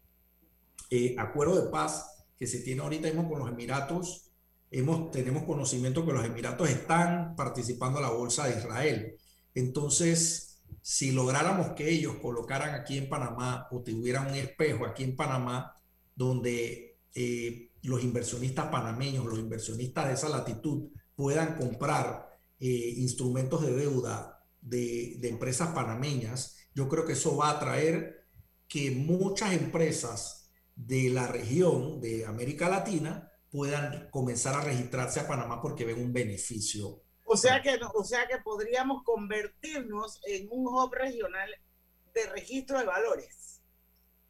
eh, 0.90 1.16
acuerdo 1.18 1.64
de 1.64 1.70
paz 1.70 2.13
que 2.38 2.48
se 2.48 2.60
tiene 2.60 2.82
ahorita 2.82 3.08
mismo 3.08 3.30
con 3.30 3.40
los 3.40 3.50
Emiratos, 3.50 4.32
hemos, 4.72 5.12
tenemos 5.12 5.44
conocimiento 5.44 6.06
que 6.06 6.14
los 6.14 6.26
Emiratos 6.26 6.70
están 6.70 7.36
participando 7.36 8.00
en 8.00 8.06
la 8.06 8.12
bolsa 8.12 8.48
de 8.48 8.58
Israel. 8.60 9.16
Entonces, 9.54 10.62
si 10.82 11.12
lográramos 11.12 11.74
que 11.74 11.90
ellos 11.90 12.18
colocaran 12.22 12.76
aquí 12.76 12.98
en 12.98 13.08
Panamá 13.08 13.68
o 13.72 13.82
tuvieran 13.82 14.28
un 14.28 14.36
espejo 14.36 14.86
aquí 14.86 15.04
en 15.04 15.16
Panamá 15.16 15.76
donde 16.16 17.00
eh, 17.16 17.70
los 17.84 18.04
inversionistas 18.04 18.68
panameños, 18.68 19.26
los 19.26 19.40
inversionistas 19.40 20.08
de 20.08 20.14
esa 20.14 20.30
latitud 20.30 20.90
puedan 21.16 21.58
comprar 21.58 22.28
eh, 22.60 22.94
instrumentos 22.98 23.62
de 23.66 23.74
deuda 23.74 24.44
de, 24.62 25.18
de 25.20 25.30
empresas 25.30 25.70
panameñas, 25.70 26.58
yo 26.74 26.90
creo 26.90 27.06
que 27.06 27.14
eso 27.14 27.38
va 27.38 27.52
a 27.52 27.60
traer 27.60 28.26
que 28.68 28.92
muchas 28.92 29.54
empresas 29.54 30.43
de 30.76 31.10
la 31.10 31.28
región 31.28 32.02
de 32.02 32.26
América 32.26 32.70
Latina 32.70 33.32
puedan 33.50 34.10
comenzar 34.12 34.56
a 34.56 34.62
registrarse 34.64 35.20
a 35.20 35.28
Panamá 35.28 35.62
porque 35.62 35.86
ven 35.86 36.02
un 36.02 36.14
beneficio. 36.14 37.04
O 37.26 37.36
sea 37.36 37.62
que, 37.62 37.78
o 37.96 38.04
sea 38.06 38.28
que 38.28 38.38
podríamos 38.38 39.04
convertirnos 39.04 40.22
en 40.26 40.48
un 40.52 40.68
hub 40.68 40.94
regional 40.94 41.50
de 42.14 42.26
registro 42.28 42.80
de 42.80 42.86
valores. 42.86 43.62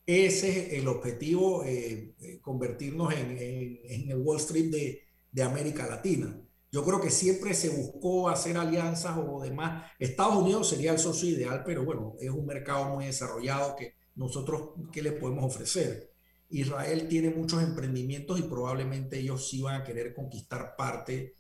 ese 0.05 0.67
es 0.67 0.73
el 0.81 0.87
objetivo, 0.87 1.63
eh, 1.63 2.13
eh, 2.19 2.39
convertirnos 2.41 3.13
en, 3.13 3.37
en- 3.37 3.79
en 3.85 4.11
el 4.11 4.17
Wall 4.17 4.37
Street 4.39 4.69
de, 4.71 5.01
de 5.31 5.43
América 5.43 5.87
Latina. 5.87 6.39
Yo 6.71 6.83
creo 6.83 6.99
que 7.01 7.11
siempre 7.11 7.53
se 7.53 7.69
buscó 7.69 8.29
hacer 8.29 8.57
alianzas 8.57 9.17
o 9.17 9.41
demás. 9.41 9.91
Estados 9.99 10.35
Unidos 10.35 10.69
sería 10.69 10.91
el 10.91 10.99
socio 10.99 11.29
ideal, 11.29 11.63
pero 11.65 11.85
bueno, 11.85 12.15
es 12.19 12.29
un 12.31 12.45
mercado 12.45 12.85
muy 12.95 13.05
desarrollado 13.05 13.75
que 13.75 13.95
nosotros, 14.15 14.71
¿qué 14.91 15.01
le 15.01 15.13
podemos 15.13 15.45
ofrecer? 15.45 16.12
Israel 16.53 17.07
tiene 17.07 17.29
muchos 17.31 17.63
emprendimientos 17.63 18.39
y 18.39 18.43
probablemente 18.43 19.19
ellos 19.19 19.49
sí 19.49 19.61
van 19.61 19.81
a 19.81 19.83
querer 19.83 20.13
conquistar 20.13 20.75
parte, 20.75 21.33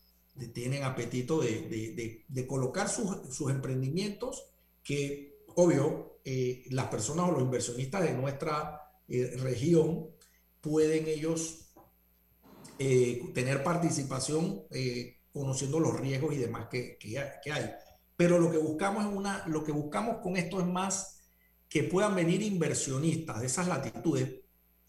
tienen 0.53 0.83
apetito 0.83 1.39
de, 1.39 2.45
colocar 2.47 2.89
sus, 2.89 3.51
emprendimientos 3.51 4.49
que, 4.83 5.43
obvio, 5.55 6.19
eh, 6.25 6.63
las 6.71 6.87
personas 6.87 7.29
o 7.29 7.31
los 7.31 7.43
inversionistas 7.43 8.03
de 8.03 8.13
nuestra 8.13 8.81
eh, 9.07 9.35
región 9.37 10.09
pueden 10.61 11.07
ellos 11.07 11.63
eh, 12.79 13.31
tener 13.35 13.63
participación 13.63 14.63
eh, 14.71 15.19
conociendo 15.31 15.79
los 15.79 15.99
riesgos 15.99 16.33
y 16.33 16.37
demás 16.37 16.67
que, 16.71 16.97
que 16.97 17.51
hay. 17.51 17.69
Pero 18.15 18.39
lo 18.39 18.49
que 18.49 18.57
buscamos 18.57 19.05
es 19.05 19.11
una, 19.13 19.47
lo 19.47 19.63
que 19.63 19.71
buscamos 19.71 20.17
con 20.23 20.37
esto 20.37 20.59
es 20.59 20.65
más 20.65 21.19
que 21.69 21.83
puedan 21.83 22.15
venir 22.15 22.41
inversionistas 22.41 23.41
de 23.41 23.47
esas 23.47 23.67
latitudes. 23.67 24.42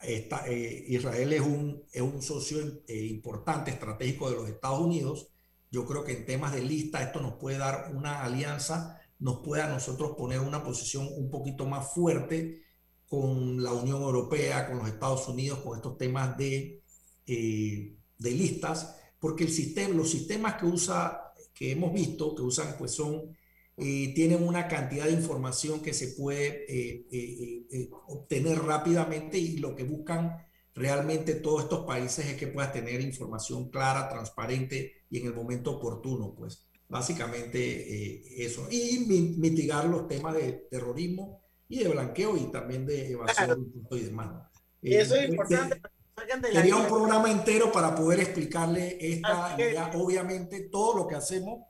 Eh, 0.07 0.85
Israel 0.89 1.33
es 1.33 1.41
un, 1.41 1.85
es 1.93 2.03
un 2.03 2.23
socio 2.23 2.59
eh, 2.87 3.05
importante, 3.07 3.71
estratégico 3.71 4.31
de 4.31 4.37
los 4.37 4.49
Estados 4.49 4.81
Unidos. 4.81 5.29
Yo 5.71 5.87
creo 5.87 6.05
que 6.05 6.13
en 6.13 6.27
temas 6.27 6.53
de 6.53 6.63
lista 6.63 7.03
esto 7.03 7.21
nos 7.21 7.35
puede 7.35 7.59
dar 7.59 7.93
una 7.95 8.23
alianza, 8.23 9.01
nos 9.19 9.41
puede 9.41 9.63
a 9.63 9.69
nosotros 9.69 10.13
poner 10.17 10.41
una 10.41 10.63
posición 10.63 11.09
un 11.17 11.31
poquito 11.31 11.67
más 11.67 11.93
fuerte 11.93 12.63
con 13.09 13.63
la 13.63 13.73
Unión 13.73 14.03
Europea, 14.03 14.67
con 14.69 14.79
los 14.79 14.89
Estados 14.89 15.29
Unidos, 15.29 15.61
con 15.61 15.77
estos 15.77 15.97
temas 15.97 16.37
de, 16.37 16.83
eh, 17.27 17.97
de 18.19 18.31
listas, 18.31 18.97
porque 19.19 19.45
el 19.45 19.51
sistema, 19.51 19.95
los 19.95 20.11
sistemas 20.11 20.55
que 20.55 20.67
usa, 20.67 21.33
que 21.55 21.73
hemos 21.73 21.93
visto, 21.93 22.35
que 22.35 22.43
usan, 22.43 22.77
pues 22.79 22.93
son, 22.93 23.35
eh, 23.77 24.13
tienen 24.15 24.43
una 24.47 24.69
cantidad 24.69 25.07
de 25.07 25.13
información 25.13 25.81
que 25.83 25.93
se 25.93 26.09
puede 26.09 26.65
eh, 26.69 27.07
eh, 27.11 27.19
eh, 27.41 27.67
eh, 27.73 27.89
obtener 28.09 28.59
rápidamente 28.61 29.39
y 29.39 29.57
lo 29.59 29.75
que 29.75 29.85
buscan 29.85 30.37
realmente 30.75 31.35
todos 31.35 31.63
estos 31.65 31.85
países 31.87 32.27
es 32.27 32.35
que 32.37 32.49
puedas 32.49 32.73
tener 32.73 33.01
información 33.01 33.71
clara, 33.71 34.09
transparente 34.09 34.93
y 35.11 35.19
en 35.21 35.27
el 35.27 35.35
momento 35.35 35.73
oportuno, 35.73 36.35
pues 36.37 36.67
básicamente 36.89 37.59
eh, 38.17 38.23
eso. 38.45 38.67
Y 38.71 39.05
mi- 39.09 39.37
mitigar 39.39 39.87
los 39.87 40.07
temas 40.09 40.35
de 40.35 40.67
terrorismo 40.71 41.43
y 41.69 41.83
de 41.83 41.89
blanqueo 41.89 42.37
y 42.37 42.51
también 42.51 42.87
de 42.87 43.11
evasión 43.13 43.49
de 43.49 43.55
impuestos 43.79 44.01
y 44.01 44.05
demás. 44.05 44.49
eso 44.83 45.15
es 45.17 45.23
Eh, 45.23 45.27
importante. 45.31 45.81
Sería 46.53 46.77
un 46.77 46.87
programa 46.87 47.31
entero 47.31 47.73
para 47.73 47.95
poder 47.95 48.21
explicarle 48.21 48.97
esta 49.01 49.55
idea. 49.59 49.91
Obviamente, 49.95 50.69
todo 50.71 50.97
lo 50.99 51.07
que 51.09 51.17
hacemos, 51.17 51.65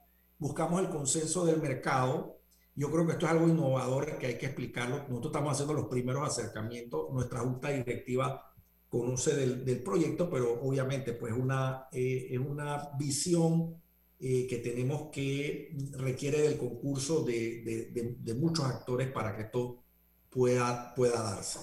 buscamos 0.45 0.79
el 0.83 0.91
consenso 0.91 1.47
del 1.47 1.59
mercado. 1.63 2.39
Yo 2.75 2.91
creo 2.91 3.07
que 3.07 3.13
esto 3.13 3.25
es 3.25 3.33
algo 3.33 3.49
innovador 3.49 4.19
que 4.19 4.27
hay 4.27 4.37
que 4.37 4.45
explicarlo. 4.45 4.99
Nosotros 5.09 5.27
estamos 5.33 5.53
haciendo 5.53 5.73
los 5.73 5.87
primeros 5.87 6.29
acercamientos. 6.29 7.11
Nuestra 7.15 7.41
junta 7.41 7.71
directiva 7.71 8.53
conoce 8.91 9.35
del, 9.35 9.65
del 9.65 9.83
proyecto, 9.83 10.29
pero 10.29 10.61
obviamente 10.61 11.15
pues 11.15 11.33
una, 11.33 11.89
eh, 11.93 12.29
es 12.31 12.39
una 12.39 12.91
visión 12.99 13.81
eh, 14.21 14.47
que 14.47 14.59
tenemos 14.59 15.09
que 15.11 15.75
requiere 15.93 16.43
del 16.43 16.59
concurso 16.59 17.23
de, 17.25 17.63
de- 17.65 17.91
de- 17.93 18.17
de 18.19 18.35
muchos 18.35 18.67
actores 18.67 19.11
para 19.13 19.35
que 19.35 19.45
esto 19.45 19.83
pueda, 20.29 20.95
pueda 20.95 21.23
darse. 21.23 21.61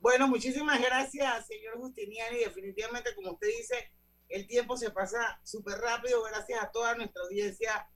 Bueno, 0.00 0.26
muchísimas 0.26 0.80
gracias, 0.82 1.46
señor 1.46 1.78
Justiniani. 1.78 2.38
Definitivamente, 2.40 3.14
como 3.14 3.34
usted 3.34 3.46
dice, 3.56 3.76
el 4.28 4.48
tiempo 4.48 4.76
se 4.76 4.90
pasa 4.90 5.40
súper 5.44 5.78
rápido. 5.78 6.24
Gracias 6.24 6.60
a 6.60 6.72
toda 6.72 6.96
nuestra 6.96 7.22
audiencia 7.22 7.86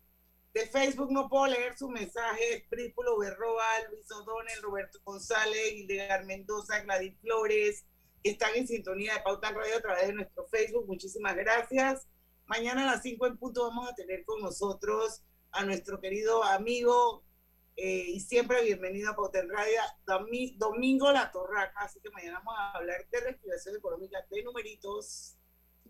de 0.54 0.66
Facebook. 0.66 1.10
No 1.10 1.28
puedo 1.28 1.46
leer 1.48 1.76
sus 1.76 1.90
mensajes. 1.90 2.64
Prípulo 2.70 3.18
Berroa, 3.18 3.64
Luis 3.90 4.10
O'Donnell, 4.12 4.62
Roberto 4.62 4.98
González, 5.04 5.72
Hildegard 5.72 6.24
Mendoza, 6.24 6.80
Gladys 6.80 7.18
Flores, 7.20 7.84
que 8.22 8.30
están 8.30 8.54
en 8.54 8.66
sintonía 8.66 9.14
de 9.14 9.20
Pauta 9.20 9.50
Radio 9.50 9.76
a 9.76 9.80
través 9.80 10.06
de 10.06 10.14
nuestro 10.14 10.46
Facebook. 10.46 10.86
Muchísimas 10.86 11.34
gracias. 11.36 12.06
Mañana 12.46 12.82
a 12.88 12.92
las 12.94 13.02
5 13.02 13.26
en 13.26 13.36
punto 13.38 13.62
vamos 13.68 13.90
a 13.90 13.94
tener 13.94 14.24
con 14.24 14.40
nosotros 14.40 15.22
a 15.50 15.64
nuestro 15.64 16.00
querido 16.00 16.42
amigo 16.44 17.24
eh, 17.76 18.04
y 18.08 18.20
siempre 18.20 18.62
bienvenido 18.62 19.10
a 19.10 19.16
Pauta 19.16 19.40
Radio, 19.48 19.80
Domi- 20.06 20.56
Domingo 20.58 21.10
La 21.10 21.32
Torraca, 21.32 21.72
así 21.80 21.98
que 22.00 22.10
mañana 22.10 22.38
vamos 22.38 22.54
a 22.58 22.72
hablar 22.72 23.04
de 23.10 23.20
reactivación 23.20 23.76
económica, 23.76 24.24
de 24.30 24.42
numeritos, 24.44 25.36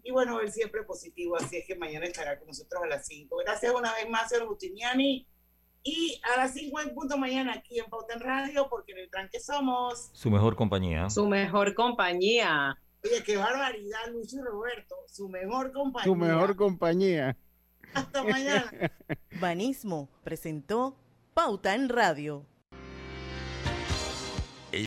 y 0.05 0.11
bueno, 0.13 0.41
él 0.41 0.53
siempre 0.53 0.83
positivo, 0.83 1.37
así 1.37 1.57
es 1.57 1.67
que 1.67 1.77
mañana 1.77 2.05
estará 2.05 2.39
con 2.39 2.49
nosotros 2.49 2.83
a 2.83 2.87
las 2.87 3.07
5. 3.07 3.37
Gracias 3.45 3.75
una 3.75 3.93
vez 3.95 4.09
más, 4.09 4.29
señor 4.29 4.47
Bustiniani, 4.47 5.27
y 5.83 6.21
a 6.35 6.39
las 6.39 6.53
5 6.53 6.81
en 6.81 6.95
punto 6.95 7.17
mañana 7.17 7.55
aquí 7.55 7.79
en 7.79 7.87
Pauta 7.87 8.15
en 8.15 8.21
Radio, 8.21 8.69
porque 8.69 8.93
en 8.93 8.99
el 8.99 9.11
tranque 9.11 9.41
somos. 9.41 10.11
Su 10.13 10.31
mejor 10.31 10.57
compañía. 10.57 11.09
Su 11.09 11.27
mejor 11.27 11.75
compañía. 11.75 12.79
Oye, 13.03 13.23
qué 13.25 13.37
barbaridad, 13.37 14.11
Lucho 14.13 14.37
y 14.37 14.43
Roberto, 14.43 14.95
su 15.07 15.29
mejor 15.29 15.73
compañía. 15.73 16.05
Tu 16.05 16.17
mejor 16.17 16.57
compañía. 16.57 17.37
Hasta 17.95 18.23
mañana. 18.23 18.71
Banismo 19.41 20.11
presentó 20.23 20.97
Pauta 21.33 21.75
en 21.75 21.89
Radio. 21.89 22.47